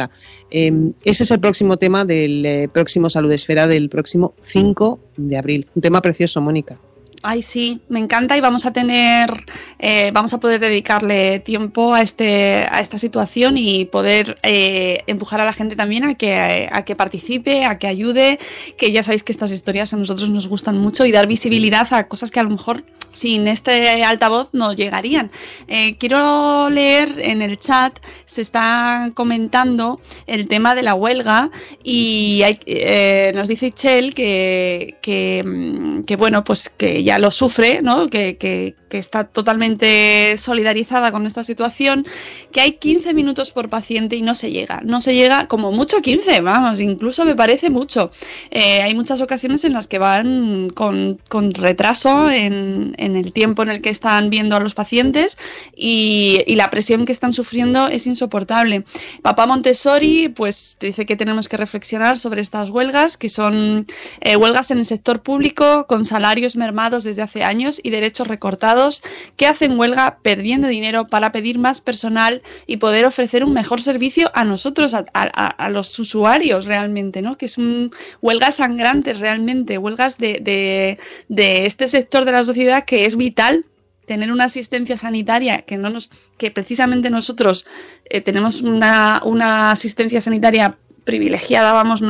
Eh, 0.50 0.72
ese 1.04 1.22
es 1.24 1.30
el 1.30 1.40
próximo 1.40 1.76
tema 1.76 2.04
del 2.04 2.44
eh, 2.46 2.68
próximo 2.72 3.10
Salud 3.10 3.30
Esfera 3.32 3.66
del 3.66 3.88
próximo 3.88 4.34
5 4.42 4.98
de 5.16 5.36
abril. 5.36 5.66
Un 5.74 5.82
tema 5.82 6.00
precioso, 6.00 6.40
Mónica. 6.40 6.78
Ay, 7.26 7.40
sí, 7.40 7.80
me 7.88 8.00
encanta 8.00 8.36
y 8.36 8.42
vamos 8.42 8.66
a 8.66 8.72
tener, 8.74 9.46
eh, 9.78 10.10
vamos 10.12 10.34
a 10.34 10.40
poder 10.40 10.60
dedicarle 10.60 11.40
tiempo 11.40 11.94
a 11.94 12.02
este, 12.02 12.66
a 12.70 12.80
esta 12.82 12.98
situación 12.98 13.56
y 13.56 13.86
poder 13.86 14.36
eh, 14.42 15.02
empujar 15.06 15.40
a 15.40 15.46
la 15.46 15.54
gente 15.54 15.74
también 15.74 16.04
a 16.04 16.16
que, 16.16 16.68
a 16.70 16.84
que 16.84 16.94
participe, 16.94 17.64
a 17.64 17.78
que 17.78 17.86
ayude, 17.86 18.38
que 18.76 18.92
ya 18.92 19.02
sabéis 19.02 19.22
que 19.22 19.32
estas 19.32 19.52
historias 19.52 19.94
a 19.94 19.96
nosotros 19.96 20.28
nos 20.28 20.48
gustan 20.48 20.76
mucho 20.76 21.06
y 21.06 21.12
dar 21.12 21.26
visibilidad 21.26 21.90
a 21.94 22.08
cosas 22.08 22.30
que 22.30 22.40
a 22.40 22.42
lo 22.42 22.50
mejor 22.50 22.84
sin 23.14 23.48
este 23.48 24.04
altavoz 24.04 24.50
no 24.52 24.72
llegarían. 24.72 25.30
Eh, 25.68 25.96
quiero 25.96 26.68
leer 26.68 27.14
en 27.18 27.40
el 27.40 27.58
chat, 27.58 27.98
se 28.26 28.42
está 28.42 29.10
comentando 29.14 30.00
el 30.26 30.48
tema 30.48 30.74
de 30.74 30.82
la 30.82 30.94
huelga 30.94 31.50
y 31.82 32.42
hay, 32.42 32.58
eh, 32.66 33.32
nos 33.34 33.48
dice 33.48 33.68
Ichel 33.68 34.14
que, 34.14 34.98
que, 35.00 35.42
mm, 35.44 36.02
que, 36.02 36.16
bueno, 36.16 36.44
pues 36.44 36.68
que 36.68 37.02
ya 37.02 37.13
lo 37.18 37.30
sufre, 37.30 37.82
¿no? 37.82 38.08
Que, 38.08 38.74
está 38.94 39.24
totalmente 39.24 40.36
solidarizada 40.38 41.10
con 41.10 41.26
esta 41.26 41.42
situación, 41.42 42.06
que 42.52 42.60
hay 42.60 42.72
15 42.74 43.12
minutos 43.12 43.50
por 43.50 43.68
paciente 43.68 44.14
y 44.14 44.22
no 44.22 44.36
se 44.36 44.52
llega. 44.52 44.82
No 44.84 45.00
se 45.00 45.16
llega 45.16 45.48
como 45.48 45.72
mucho 45.72 46.00
15, 46.00 46.40
vamos, 46.42 46.78
incluso 46.78 47.24
me 47.24 47.34
parece 47.34 47.70
mucho. 47.70 48.12
Eh, 48.52 48.82
hay 48.82 48.94
muchas 48.94 49.20
ocasiones 49.20 49.64
en 49.64 49.72
las 49.72 49.88
que 49.88 49.98
van 49.98 50.70
con, 50.70 51.18
retraso 51.54 52.30
en, 52.30 52.94
el 52.96 53.32
tiempo 53.32 53.64
en 53.64 53.70
el 53.70 53.82
que 53.82 53.90
están 53.90 54.30
viendo 54.30 54.54
a 54.54 54.60
los 54.60 54.74
pacientes 54.74 55.38
y, 55.76 56.42
y, 56.46 56.54
la 56.54 56.70
presión 56.70 57.04
que 57.04 57.10
están 57.10 57.32
sufriendo 57.32 57.88
es 57.88 58.06
insoportable. 58.06 58.84
Papá 59.22 59.46
Montessori, 59.46 60.28
pues 60.28 60.76
dice 60.78 61.04
que 61.04 61.16
tenemos 61.16 61.48
que 61.48 61.56
reflexionar 61.56 62.16
sobre 62.16 62.42
estas 62.42 62.70
huelgas, 62.70 63.16
que 63.16 63.28
son 63.28 63.86
eh, 64.20 64.36
huelgas 64.36 64.70
en 64.70 64.78
el 64.78 64.86
sector 64.86 65.22
público 65.22 65.86
con 65.86 66.06
salarios 66.06 66.56
mermados 66.56 67.03
desde 67.04 67.22
hace 67.22 67.44
años 67.44 67.80
y 67.82 67.90
derechos 67.90 68.26
recortados 68.26 69.02
que 69.36 69.46
hacen 69.46 69.78
huelga 69.78 70.18
perdiendo 70.22 70.68
dinero 70.68 71.06
para 71.06 71.32
pedir 71.32 71.58
más 71.58 71.80
personal 71.80 72.42
y 72.66 72.78
poder 72.78 73.04
ofrecer 73.04 73.44
un 73.44 73.52
mejor 73.52 73.80
servicio 73.80 74.30
a 74.34 74.44
nosotros, 74.44 74.94
a, 74.94 75.68
los 75.70 75.98
usuarios 75.98 76.66
realmente, 76.66 77.22
¿no? 77.22 77.36
Que 77.36 77.48
son 77.48 77.90
huelgas 78.20 78.56
sangrantes 78.56 79.20
realmente, 79.20 79.78
huelgas 79.78 80.18
de, 80.18 80.98
de, 81.28 81.66
este 81.66 81.88
sector 81.88 82.24
de 82.24 82.32
la 82.32 82.44
sociedad 82.44 82.84
que 82.84 83.06
es 83.06 83.16
vital 83.16 83.64
tener 84.06 84.30
una 84.30 84.44
asistencia 84.44 84.96
sanitaria 84.96 85.62
que 85.62 85.78
no 85.78 85.88
nos 85.88 86.10
que 86.36 86.50
precisamente 86.50 87.08
nosotros 87.08 87.64
eh, 88.04 88.20
tenemos 88.20 88.60
una, 88.60 89.22
una, 89.24 89.70
asistencia 89.70 90.20
sanitaria 90.20 90.76
privilegiada 91.04 91.72
vamos 91.72 92.02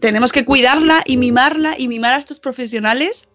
tenemos 0.00 0.32
que 0.32 0.44
cuidarla 0.44 1.02
y 1.04 1.16
mimarla 1.16 1.74
y 1.76 1.88
mimar 1.88 2.14
a 2.14 2.18
estos 2.18 2.40
profesionales 2.40 3.28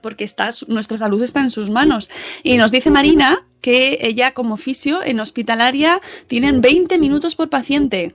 porque 0.00 0.24
está, 0.24 0.50
nuestra 0.68 0.98
salud 0.98 1.22
está 1.22 1.40
en 1.40 1.50
sus 1.50 1.70
manos. 1.70 2.10
Y 2.42 2.56
nos 2.56 2.72
dice 2.72 2.90
Marina 2.90 3.44
que 3.60 3.98
ella 4.00 4.32
como 4.32 4.56
fisio 4.56 5.02
en 5.04 5.20
hospitalaria 5.20 6.00
tienen 6.26 6.60
20 6.60 6.98
minutos 6.98 7.34
por 7.34 7.50
paciente. 7.50 8.14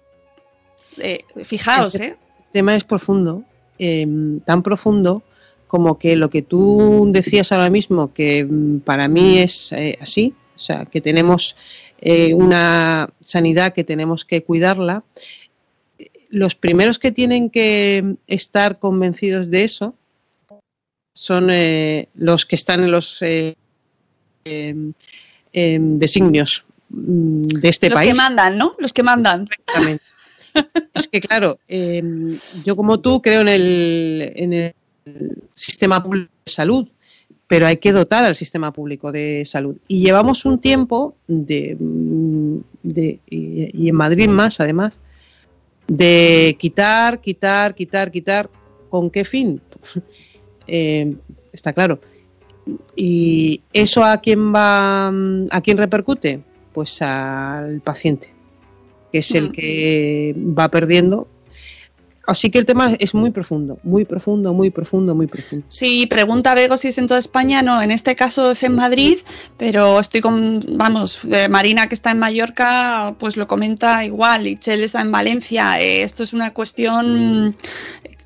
Eh, 0.98 1.26
fijaos, 1.44 1.96
¿eh? 1.96 2.18
El 2.40 2.52
tema 2.52 2.76
es 2.76 2.84
profundo, 2.84 3.44
eh, 3.78 4.08
tan 4.46 4.64
profundo 4.64 5.24
como 5.68 6.00
que 6.00 6.16
lo 6.16 6.30
que 6.30 6.42
tú 6.42 7.06
decías 7.12 7.52
ahora 7.52 7.70
mismo, 7.70 8.14
que 8.14 8.46
mm, 8.46 8.80
para 8.80 9.08
mí 9.08 9.40
es 9.40 9.72
eh, 9.74 9.98
así, 10.00 10.34
o 10.56 10.60
sea, 10.60 10.86
que 10.86 11.02
tenemos 11.02 11.56
eh, 12.00 12.34
una 12.34 13.10
sanidad 13.20 13.74
que 13.74 13.84
tenemos 13.84 14.26
que 14.26 14.44
cuidarla, 14.44 15.04
los 16.30 16.56
primeros 16.56 17.00
que 17.00 17.12
tienen 17.12 17.50
que 17.50 18.16
estar 18.28 18.80
convencidos 18.80 19.50
de 19.50 19.64
eso 19.64 19.96
son 21.16 21.50
eh, 21.50 22.10
los 22.14 22.46
que 22.46 22.56
están 22.56 22.84
en 22.84 22.92
los 22.92 23.22
eh, 23.22 23.56
eh, 24.44 25.78
designios 25.80 26.66
mm, 26.90 27.48
de 27.48 27.70
este 27.70 27.90
los 27.90 27.98
país. 27.98 28.10
Los 28.10 28.18
que 28.18 28.22
mandan, 28.22 28.58
¿no? 28.58 28.76
Los 28.78 28.94
que 28.94 29.02
mandan. 29.02 29.48
Exactamente. 29.50 30.04
es 30.94 31.08
que, 31.08 31.22
claro, 31.22 31.58
em, 31.68 32.38
yo 32.64 32.76
como 32.76 33.00
tú 33.00 33.22
creo 33.22 33.42
en 33.42 33.48
el, 33.48 34.34
en 34.36 34.54
el 34.54 34.74
sistema 35.54 36.04
público 36.04 36.32
de 36.46 36.52
salud, 36.52 36.88
pero 37.48 37.66
hay 37.66 37.78
que 37.78 37.94
dotar 37.94 38.26
al 38.26 38.36
sistema 38.36 38.74
público 38.74 39.12
de 39.12 39.44
salud. 39.46 39.78
Y 39.88 40.04
llevamos 40.04 40.44
un 40.46 40.60
tiempo, 40.60 41.16
de, 41.28 41.78
mm, 41.80 42.58
de 42.84 43.20
y, 43.30 43.86
y 43.86 43.90
en 43.90 43.96
Madrid 43.96 44.28
más 44.28 44.60
además, 44.60 44.94
de 45.88 46.58
quitar, 46.60 47.22
quitar, 47.22 47.74
quitar, 47.74 48.12
quitar. 48.12 48.50
¿Con 48.90 49.10
qué 49.10 49.24
fin? 49.24 49.62
Eh, 50.68 51.16
está 51.52 51.74
claro. 51.74 52.00
¿Y 52.96 53.62
eso 53.74 54.04
a 54.04 54.18
quién 54.18 54.54
va, 54.54 55.08
a 55.08 55.62
quién 55.62 55.78
repercute? 55.78 56.42
Pues 56.74 57.02
al 57.02 57.82
paciente, 57.82 58.34
que 59.12 59.20
es 59.20 59.32
el 59.32 59.52
que 59.52 60.36
va 60.38 60.70
perdiendo. 60.70 61.28
Así 62.28 62.50
que 62.50 62.58
el 62.58 62.66
tema 62.66 62.96
es 63.00 63.14
muy 63.14 63.30
profundo, 63.30 63.78
muy 63.84 64.04
profundo, 64.04 64.52
muy 64.54 64.72
profundo, 64.72 65.14
muy 65.14 65.28
profundo. 65.28 65.66
Sí, 65.70 66.08
pregunta 66.08 66.56
Bego 66.56 66.76
si 66.76 66.88
es 66.88 66.98
en 66.98 67.08
toda 67.08 67.20
España. 67.20 67.62
No, 67.62 67.82
en 67.82 67.92
este 67.92 68.16
caso 68.16 68.52
es 68.52 68.64
en 68.64 68.76
Madrid, 68.76 69.20
pero 69.58 70.00
estoy 70.00 70.22
con, 70.22 70.64
vamos, 70.72 71.20
eh, 71.26 71.48
Marina 71.50 71.88
que 71.88 71.94
está 71.94 72.12
en 72.12 72.20
Mallorca, 72.20 73.16
pues 73.20 73.38
lo 73.38 73.48
comenta 73.48 74.04
igual. 74.04 74.48
y 74.48 74.58
Chel 74.58 74.84
está 74.84 75.02
en 75.02 75.12
Valencia. 75.12 75.80
Eh, 75.80 76.02
esto 76.02 76.24
es 76.24 76.34
una 76.34 76.52
cuestión 76.52 77.56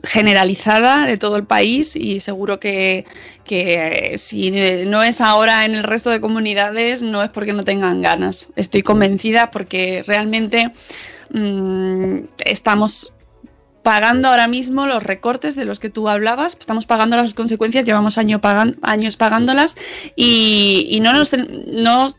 generalizada 0.03 1.05
de 1.05 1.17
todo 1.17 1.35
el 1.35 1.43
país 1.43 1.95
y 1.95 2.19
seguro 2.19 2.59
que, 2.59 3.05
que, 3.43 4.15
si 4.17 4.51
no 4.87 5.03
es 5.03 5.21
ahora 5.21 5.65
en 5.65 5.75
el 5.75 5.83
resto 5.83 6.09
de 6.09 6.21
comunidades 6.21 7.03
no 7.03 7.21
es 7.23 7.29
porque 7.29 7.53
no 7.53 7.63
tengan 7.63 8.01
ganas. 8.01 8.47
Estoy 8.55 8.81
convencida 8.81 9.51
porque 9.51 10.03
realmente 10.07 10.71
mmm, 11.31 12.19
estamos 12.45 13.11
pagando 13.83 14.27
ahora 14.27 14.47
mismo 14.47 14.87
los 14.87 15.03
recortes 15.03 15.55
de 15.55 15.65
los 15.65 15.79
que 15.79 15.89
tú 15.89 16.09
hablabas, 16.09 16.57
estamos 16.59 16.85
pagando 16.85 17.15
las 17.15 17.33
consecuencias, 17.33 17.85
llevamos 17.85 18.17
año 18.17 18.41
años 18.81 19.17
pagándolas 19.17 19.77
y, 20.15 20.87
y 20.91 20.99
no 20.99 21.13
nos 21.13 21.31
no 21.33 22.09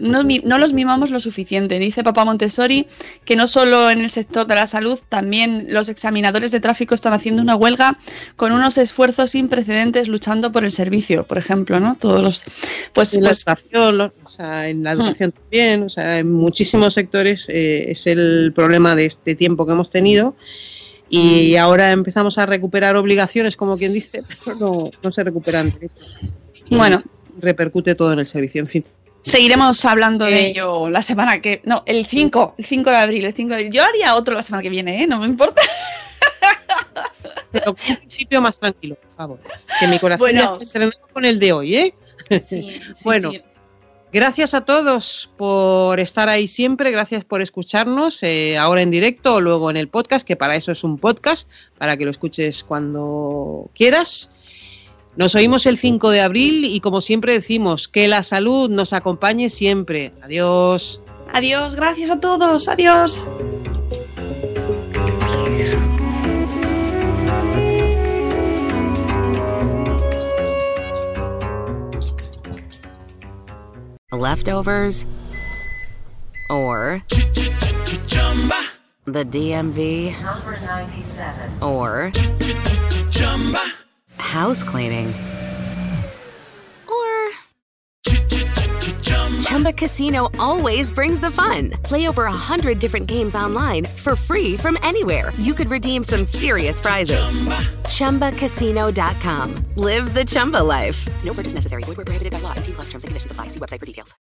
no, 0.00 0.22
no, 0.22 0.58
los 0.58 0.72
mimamos 0.72 1.10
lo 1.10 1.20
suficiente. 1.20 1.78
Dice 1.78 2.04
Papá 2.04 2.24
Montessori 2.24 2.86
que 3.24 3.36
no 3.36 3.46
solo 3.46 3.90
en 3.90 4.00
el 4.00 4.10
sector 4.10 4.46
de 4.46 4.54
la 4.54 4.66
salud, 4.66 4.98
también 5.08 5.66
los 5.70 5.88
examinadores 5.88 6.50
de 6.50 6.60
tráfico 6.60 6.94
están 6.94 7.12
haciendo 7.12 7.42
una 7.42 7.56
huelga 7.56 7.98
con 8.36 8.52
unos 8.52 8.78
esfuerzos 8.78 9.30
sin 9.30 9.48
precedentes 9.48 10.08
luchando 10.08 10.52
por 10.52 10.64
el 10.64 10.70
servicio, 10.70 11.24
por 11.24 11.38
ejemplo, 11.38 11.80
¿no? 11.80 11.96
Todos 11.98 12.22
los 12.22 12.44
pues, 12.92 13.14
en 13.14 13.20
pues, 13.24 13.46
la 13.46 13.52
educación, 13.52 14.12
o 14.24 14.30
sea, 14.30 14.68
en 14.68 14.84
la 14.84 14.92
educación 14.92 15.30
hmm. 15.30 15.40
también, 15.40 15.82
o 15.84 15.88
sea, 15.88 16.18
en 16.18 16.32
muchísimos 16.32 16.94
sectores 16.94 17.46
eh, 17.48 17.90
es 17.90 18.06
el 18.06 18.52
problema 18.54 18.94
de 18.94 19.06
este 19.06 19.34
tiempo 19.34 19.66
que 19.66 19.72
hemos 19.72 19.90
tenido. 19.90 20.34
Y 21.14 21.56
ahora 21.56 21.92
empezamos 21.92 22.38
a 22.38 22.46
recuperar 22.46 22.96
obligaciones, 22.96 23.54
como 23.54 23.76
quien 23.76 23.92
dice, 23.92 24.22
pero 24.44 24.56
no, 24.56 24.90
no 25.02 25.10
se 25.10 25.22
recuperan. 25.22 25.74
Bueno, 26.70 27.02
repercute 27.38 27.94
todo 27.94 28.14
en 28.14 28.20
el 28.20 28.26
servicio, 28.26 28.60
en 28.60 28.66
fin. 28.66 28.84
Seguiremos 29.22 29.84
hablando 29.84 30.24
de 30.24 30.48
ello 30.48 30.90
la 30.90 31.02
semana 31.02 31.40
que. 31.40 31.62
No, 31.64 31.82
el 31.86 32.06
5, 32.06 32.56
el 32.58 32.64
5 32.64 32.90
de 32.90 32.96
abril, 32.96 33.24
el 33.24 33.34
5 33.34 33.48
de 33.48 33.54
abril. 33.54 33.72
Yo 33.72 33.84
haría 33.84 34.16
otro 34.16 34.34
la 34.34 34.42
semana 34.42 34.62
que 34.62 34.68
viene, 34.68 35.02
¿eh? 35.02 35.06
No 35.06 35.20
me 35.20 35.26
importa. 35.26 35.62
Pero 37.52 37.70
un 37.70 37.96
principio 37.96 38.40
más 38.40 38.58
tranquilo, 38.58 38.96
por 38.96 39.16
favor. 39.16 39.40
Que 39.78 39.86
mi 39.86 39.98
corazón 39.98 40.20
bueno, 40.20 40.58
se 40.58 40.90
con 41.12 41.24
el 41.24 41.38
de 41.38 41.52
hoy, 41.52 41.76
¿eh? 41.76 41.94
Sí, 42.28 42.40
sí, 42.42 42.80
bueno, 43.04 43.30
sí. 43.30 43.42
gracias 44.12 44.54
a 44.54 44.62
todos 44.62 45.30
por 45.36 46.00
estar 46.00 46.28
ahí 46.28 46.48
siempre, 46.48 46.90
gracias 46.90 47.24
por 47.24 47.42
escucharnos, 47.42 48.22
eh, 48.22 48.56
ahora 48.56 48.82
en 48.82 48.90
directo 48.90 49.34
o 49.34 49.40
luego 49.40 49.70
en 49.70 49.76
el 49.76 49.88
podcast, 49.88 50.26
que 50.26 50.34
para 50.34 50.56
eso 50.56 50.72
es 50.72 50.82
un 50.82 50.98
podcast, 50.98 51.46
para 51.78 51.96
que 51.96 52.04
lo 52.06 52.10
escuches 52.10 52.64
cuando 52.64 53.70
quieras. 53.74 54.30
Nos 55.14 55.34
oímos 55.34 55.66
el 55.66 55.76
5 55.76 56.10
de 56.10 56.22
abril 56.22 56.64
y 56.64 56.80
como 56.80 57.02
siempre 57.02 57.34
decimos, 57.34 57.86
que 57.86 58.08
la 58.08 58.22
salud 58.22 58.70
nos 58.70 58.92
acompañe 58.94 59.50
siempre. 59.50 60.12
Adiós. 60.22 61.00
Adiós, 61.32 61.74
gracias 61.74 62.10
a 62.10 62.18
todos. 62.20 62.68
Adiós. 62.68 63.26
Leftovers 74.12 75.06
or 76.50 77.02
the 79.06 79.24
DMV 79.24 80.14
or 81.60 82.12
house 84.18 84.62
cleaning. 84.62 85.08
Or 86.88 87.30
Chumba 89.40 89.72
Casino 89.72 90.28
always 90.38 90.90
brings 90.90 91.20
the 91.20 91.30
fun. 91.30 91.70
Play 91.82 92.08
over 92.08 92.24
a 92.24 92.32
hundred 92.32 92.78
different 92.78 93.06
games 93.06 93.34
online 93.34 93.84
for 93.84 94.16
free 94.16 94.56
from 94.56 94.76
anywhere. 94.82 95.32
You 95.38 95.54
could 95.54 95.70
redeem 95.70 96.04
some 96.04 96.24
serious 96.24 96.80
prizes. 96.80 97.24
ChumbaCasino.com. 97.84 99.54
Live 99.76 100.14
the 100.14 100.24
Chumba 100.24 100.62
life. 100.62 101.06
No 101.24 101.32
purchase 101.32 101.54
necessary. 101.54 101.82
Void 101.84 101.96
where 101.98 102.04
prohibited 102.06 102.32
by 102.32 102.40
law. 102.40 102.54
T 102.54 102.72
plus 102.72 102.90
terms 102.90 103.04
and 103.04 103.08
conditions 103.08 103.30
apply. 103.30 103.48
See 103.48 103.60
website 103.60 103.80
for 103.80 103.86
details. 103.86 104.14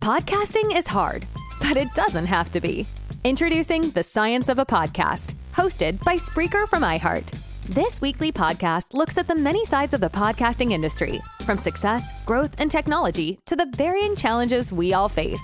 Podcasting 0.00 0.76
is 0.76 0.86
hard, 0.86 1.26
but 1.60 1.76
it 1.76 1.88
doesn't 1.94 2.26
have 2.26 2.50
to 2.52 2.60
be. 2.60 2.86
Introducing 3.24 3.90
The 3.90 4.04
Science 4.04 4.48
of 4.48 4.60
a 4.60 4.66
Podcast, 4.66 5.34
hosted 5.52 6.00
by 6.04 6.14
Spreaker 6.14 6.68
from 6.68 6.82
iHeart. 6.84 7.24
This 7.70 8.00
weekly 8.00 8.30
podcast 8.30 8.94
looks 8.94 9.18
at 9.18 9.26
the 9.26 9.34
many 9.34 9.64
sides 9.64 9.92
of 9.92 10.00
the 10.00 10.08
podcasting 10.08 10.70
industry, 10.70 11.20
from 11.44 11.58
success, 11.58 12.04
growth, 12.24 12.60
and 12.60 12.70
technology 12.70 13.40
to 13.46 13.56
the 13.56 13.66
varying 13.76 14.14
challenges 14.14 14.70
we 14.70 14.92
all 14.92 15.08
face. 15.08 15.42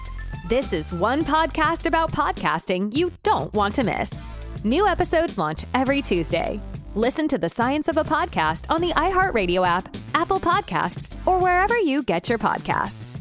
This 0.48 0.72
is 0.72 0.92
one 0.92 1.24
podcast 1.24 1.86
about 1.86 2.12
podcasting 2.12 2.96
you 2.96 3.10
don't 3.24 3.52
want 3.54 3.74
to 3.74 3.82
miss. 3.82 4.24
New 4.62 4.86
episodes 4.86 5.36
launch 5.36 5.64
every 5.74 6.00
Tuesday. 6.00 6.60
Listen 6.94 7.26
to 7.26 7.38
the 7.38 7.48
science 7.48 7.88
of 7.88 7.96
a 7.96 8.04
podcast 8.04 8.66
on 8.70 8.80
the 8.80 8.92
iHeartRadio 8.92 9.66
app, 9.66 9.92
Apple 10.14 10.38
Podcasts, 10.38 11.16
or 11.26 11.40
wherever 11.40 11.76
you 11.76 12.04
get 12.04 12.28
your 12.28 12.38
podcasts. 12.38 13.18